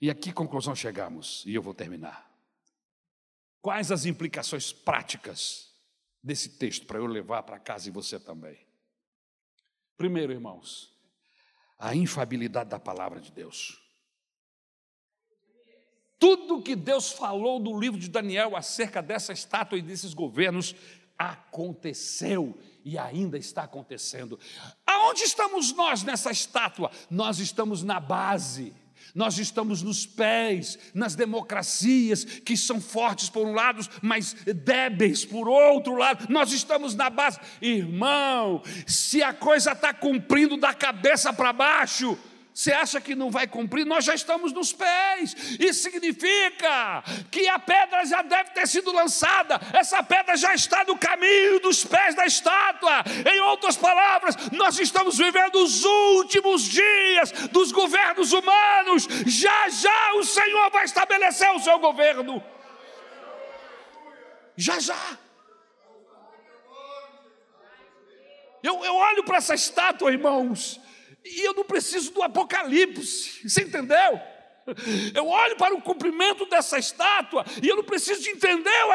E 0.00 0.08
aqui 0.10 0.32
conclusão 0.32 0.74
chegamos, 0.74 1.44
e 1.46 1.54
eu 1.54 1.62
vou 1.62 1.74
terminar. 1.74 2.26
Quais 3.60 3.92
as 3.92 4.06
implicações 4.06 4.72
práticas 4.72 5.70
desse 6.22 6.58
texto 6.58 6.86
para 6.86 6.98
eu 6.98 7.06
levar 7.06 7.42
para 7.42 7.58
casa 7.58 7.88
e 7.88 7.92
você 7.92 8.20
também? 8.20 8.64
Primeiro, 9.96 10.32
irmãos, 10.32 10.95
a 11.78 11.94
infabilidade 11.94 12.70
da 12.70 12.78
palavra 12.78 13.20
de 13.20 13.30
Deus. 13.30 13.80
Tudo 16.18 16.62
que 16.62 16.74
Deus 16.74 17.12
falou 17.12 17.60
no 17.60 17.78
livro 17.78 18.00
de 18.00 18.08
Daniel 18.08 18.56
acerca 18.56 19.02
dessa 19.02 19.32
estátua 19.32 19.78
e 19.78 19.82
desses 19.82 20.14
governos 20.14 20.74
aconteceu 21.18 22.58
e 22.84 22.96
ainda 22.96 23.36
está 23.36 23.64
acontecendo. 23.64 24.38
Aonde 24.86 25.22
estamos 25.22 25.72
nós 25.72 26.02
nessa 26.02 26.30
estátua? 26.30 26.90
Nós 27.10 27.38
estamos 27.38 27.82
na 27.82 28.00
base 28.00 28.74
nós 29.16 29.38
estamos 29.38 29.82
nos 29.82 30.04
pés, 30.04 30.78
nas 30.92 31.14
democracias 31.14 32.22
que 32.22 32.54
são 32.54 32.78
fortes 32.80 33.30
por 33.30 33.46
um 33.46 33.54
lado, 33.54 33.88
mas 34.02 34.34
débeis 34.44 35.24
por 35.24 35.48
outro 35.48 35.96
lado. 35.96 36.26
Nós 36.28 36.52
estamos 36.52 36.94
na 36.94 37.08
base. 37.08 37.40
Irmão, 37.62 38.62
se 38.86 39.22
a 39.22 39.32
coisa 39.32 39.72
está 39.72 39.94
cumprindo 39.94 40.58
da 40.58 40.74
cabeça 40.74 41.32
para 41.32 41.50
baixo, 41.54 42.18
você 42.56 42.72
acha 42.72 42.98
que 43.02 43.14
não 43.14 43.30
vai 43.30 43.46
cumprir? 43.46 43.84
Nós 43.84 44.02
já 44.02 44.14
estamos 44.14 44.50
nos 44.50 44.72
pés. 44.72 45.36
Isso 45.60 45.82
significa 45.82 47.04
que 47.30 47.46
a 47.50 47.58
pedra 47.58 48.02
já 48.06 48.22
deve 48.22 48.48
ter 48.52 48.66
sido 48.66 48.90
lançada. 48.92 49.60
Essa 49.74 50.02
pedra 50.02 50.38
já 50.38 50.54
está 50.54 50.82
no 50.84 50.96
caminho 50.96 51.60
dos 51.60 51.84
pés 51.84 52.14
da 52.14 52.24
estátua. 52.24 53.04
Em 53.30 53.40
outras 53.40 53.76
palavras, 53.76 54.34
nós 54.52 54.78
estamos 54.78 55.18
vivendo 55.18 55.56
os 55.56 55.84
últimos 55.84 56.62
dias 56.62 57.30
dos 57.52 57.72
governos 57.72 58.32
humanos. 58.32 59.06
Já 59.26 59.68
já 59.68 60.14
o 60.14 60.24
Senhor 60.24 60.70
vai 60.70 60.86
estabelecer 60.86 61.50
o 61.50 61.60
seu 61.60 61.78
governo. 61.78 62.42
Já 64.56 64.80
já. 64.80 65.18
Eu, 68.62 68.82
eu 68.82 68.94
olho 68.94 69.24
para 69.24 69.36
essa 69.36 69.54
estátua, 69.54 70.10
irmãos 70.10 70.85
e 71.26 71.44
eu 71.44 71.54
não 71.54 71.64
preciso 71.64 72.12
do 72.12 72.22
Apocalipse, 72.22 73.48
você 73.48 73.62
entendeu? 73.62 74.20
Eu 75.14 75.28
olho 75.28 75.56
para 75.56 75.74
o 75.74 75.80
cumprimento 75.80 76.44
dessa 76.46 76.76
estátua 76.78 77.44
e 77.62 77.68
eu 77.68 77.76
não 77.76 77.84
preciso 77.84 78.20
de 78.20 78.30
entender 78.30 78.84
o 78.86 78.92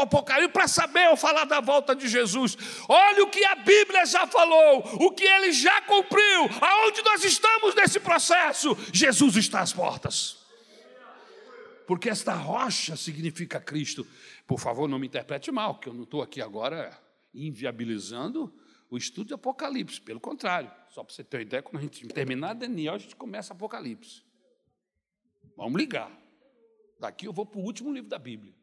Apocalipse 0.00 0.52
para 0.52 0.66
saber 0.66 1.08
ou 1.08 1.16
falar 1.16 1.44
da 1.44 1.60
volta 1.60 1.94
de 1.94 2.08
Jesus. 2.08 2.56
Olha 2.88 3.22
o 3.22 3.30
que 3.30 3.44
a 3.44 3.54
Bíblia 3.54 4.04
já 4.06 4.26
falou, 4.26 4.80
o 5.00 5.12
que 5.12 5.24
ele 5.24 5.52
já 5.52 5.82
cumpriu, 5.82 6.50
aonde 6.60 7.02
nós 7.02 7.22
estamos 7.24 7.74
nesse 7.76 8.00
processo. 8.00 8.76
Jesus 8.92 9.36
está 9.36 9.60
às 9.60 9.72
portas. 9.72 10.38
Porque 11.86 12.08
esta 12.08 12.32
rocha 12.32 12.96
significa 12.96 13.60
Cristo. 13.60 14.06
Por 14.46 14.58
favor, 14.58 14.88
não 14.88 14.98
me 14.98 15.06
interprete 15.06 15.52
mal, 15.52 15.78
que 15.78 15.88
eu 15.88 15.94
não 15.94 16.04
estou 16.04 16.22
aqui 16.22 16.40
agora 16.40 16.98
inviabilizando 17.32 18.52
o 18.94 18.98
estudo 18.98 19.28
de 19.28 19.34
Apocalipse, 19.34 20.00
pelo 20.00 20.20
contrário. 20.20 20.70
Só 20.88 21.02
para 21.02 21.12
você 21.12 21.24
ter 21.24 21.38
uma 21.38 21.42
ideia, 21.42 21.62
quando 21.62 21.78
a 21.78 21.82
gente 21.82 22.06
terminar 22.08 22.54
Daniel, 22.54 22.94
a 22.94 22.98
gente 22.98 23.16
começa 23.16 23.52
Apocalipse. 23.52 24.22
Vamos 25.56 25.80
ligar. 25.80 26.10
Daqui 27.00 27.26
eu 27.26 27.32
vou 27.32 27.44
para 27.44 27.58
o 27.58 27.64
último 27.64 27.92
livro 27.92 28.08
da 28.08 28.18
Bíblia. 28.18 28.54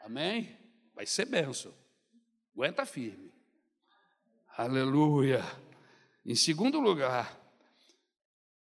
Amém? 0.00 0.56
Vai 0.94 1.06
ser 1.06 1.24
benção. 1.24 1.74
Aguenta 2.54 2.86
firme. 2.86 3.32
Aleluia. 4.56 5.44
Em 6.24 6.36
segundo 6.36 6.78
lugar, 6.78 7.36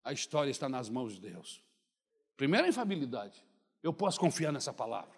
a 0.03 0.11
história 0.11 0.51
está 0.51 0.67
nas 0.67 0.89
mãos 0.89 1.13
de 1.15 1.21
Deus. 1.21 1.63
Primeiro, 2.35 2.65
a 2.65 2.69
infabilidade. 2.69 3.45
Eu 3.81 3.93
posso 3.93 4.19
confiar 4.19 4.51
nessa 4.51 4.73
palavra. 4.73 5.15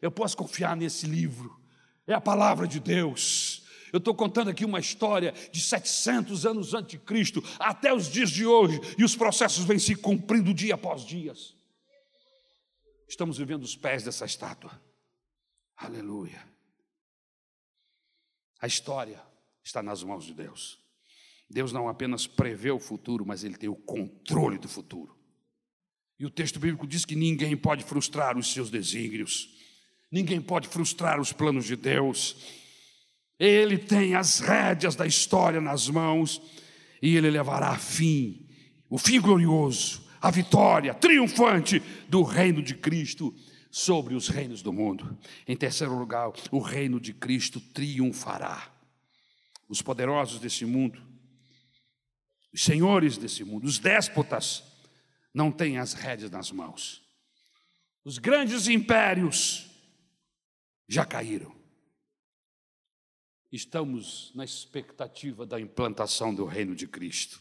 Eu 0.00 0.10
posso 0.10 0.36
confiar 0.36 0.76
nesse 0.76 1.06
livro. 1.06 1.60
É 2.08 2.12
a 2.12 2.20
palavra 2.20 2.66
de 2.66 2.80
Deus. 2.80 3.61
Eu 3.92 3.98
estou 3.98 4.14
contando 4.14 4.48
aqui 4.48 4.64
uma 4.64 4.80
história 4.80 5.32
de 5.52 5.60
700 5.60 6.46
anos 6.46 6.72
antes 6.72 6.92
de 6.92 6.98
Cristo, 6.98 7.44
até 7.58 7.92
os 7.92 8.06
dias 8.10 8.30
de 8.30 8.46
hoje, 8.46 8.80
e 8.96 9.04
os 9.04 9.14
processos 9.14 9.64
vêm 9.64 9.78
se 9.78 9.94
cumprindo 9.94 10.54
dia 10.54 10.74
após 10.74 11.04
dia. 11.04 11.34
Estamos 13.06 13.36
vivendo 13.36 13.62
os 13.62 13.76
pés 13.76 14.02
dessa 14.02 14.24
estátua. 14.24 14.80
Aleluia. 15.76 16.42
A 18.58 18.66
história 18.66 19.20
está 19.62 19.82
nas 19.82 20.02
mãos 20.02 20.24
de 20.24 20.32
Deus. 20.32 20.78
Deus 21.50 21.70
não 21.70 21.86
apenas 21.86 22.26
prevê 22.26 22.70
o 22.70 22.78
futuro, 22.78 23.26
mas 23.26 23.44
Ele 23.44 23.58
tem 23.58 23.68
o 23.68 23.76
controle 23.76 24.56
do 24.56 24.68
futuro. 24.68 25.14
E 26.18 26.24
o 26.24 26.30
texto 26.30 26.58
bíblico 26.58 26.86
diz 26.86 27.04
que 27.04 27.14
ninguém 27.14 27.56
pode 27.56 27.84
frustrar 27.84 28.38
os 28.38 28.50
seus 28.52 28.70
desígnios, 28.70 29.50
ninguém 30.10 30.40
pode 30.40 30.68
frustrar 30.68 31.20
os 31.20 31.32
planos 31.32 31.66
de 31.66 31.76
Deus. 31.76 32.61
Ele 33.44 33.76
tem 33.76 34.14
as 34.14 34.38
rédeas 34.38 34.94
da 34.94 35.04
história 35.04 35.60
nas 35.60 35.88
mãos 35.88 36.40
e 37.02 37.16
ele 37.16 37.28
levará 37.28 37.70
a 37.70 37.76
fim, 37.76 38.48
o 38.88 38.96
fim 38.96 39.20
glorioso, 39.20 40.08
a 40.20 40.30
vitória 40.30 40.94
triunfante 40.94 41.82
do 42.08 42.22
reino 42.22 42.62
de 42.62 42.76
Cristo 42.76 43.34
sobre 43.68 44.14
os 44.14 44.28
reinos 44.28 44.62
do 44.62 44.72
mundo. 44.72 45.18
Em 45.44 45.56
terceiro 45.56 45.98
lugar, 45.98 46.30
o 46.52 46.60
reino 46.60 47.00
de 47.00 47.12
Cristo 47.12 47.60
triunfará. 47.60 48.72
Os 49.68 49.82
poderosos 49.82 50.38
desse 50.38 50.64
mundo, 50.64 51.02
os 52.54 52.62
senhores 52.62 53.18
desse 53.18 53.42
mundo, 53.42 53.64
os 53.64 53.80
déspotas, 53.80 54.62
não 55.34 55.50
têm 55.50 55.78
as 55.78 55.94
rédeas 55.94 56.30
nas 56.30 56.52
mãos. 56.52 57.02
Os 58.04 58.18
grandes 58.18 58.68
impérios 58.68 59.66
já 60.88 61.04
caíram 61.04 61.60
estamos 63.52 64.32
na 64.34 64.44
expectativa 64.44 65.44
da 65.44 65.60
implantação 65.60 66.34
do 66.34 66.46
reino 66.46 66.74
de 66.74 66.88
Cristo, 66.88 67.40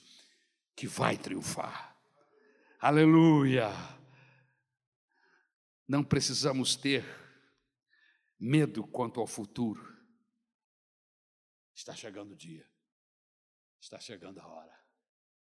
que 0.76 0.86
vai 0.86 1.18
triunfar. 1.18 1.97
Aleluia! 2.80 3.70
Não 5.88 6.03
precisamos 6.03 6.76
ter 6.76 7.05
medo 8.38 8.86
quanto 8.86 9.22
ao 9.22 9.28
futuro. 9.28 9.89
Está 11.74 11.95
chegando 11.95 12.32
o 12.32 12.36
dia, 12.36 12.70
está 13.80 13.99
chegando 13.99 14.39
a 14.39 14.47
hora. 14.47 14.81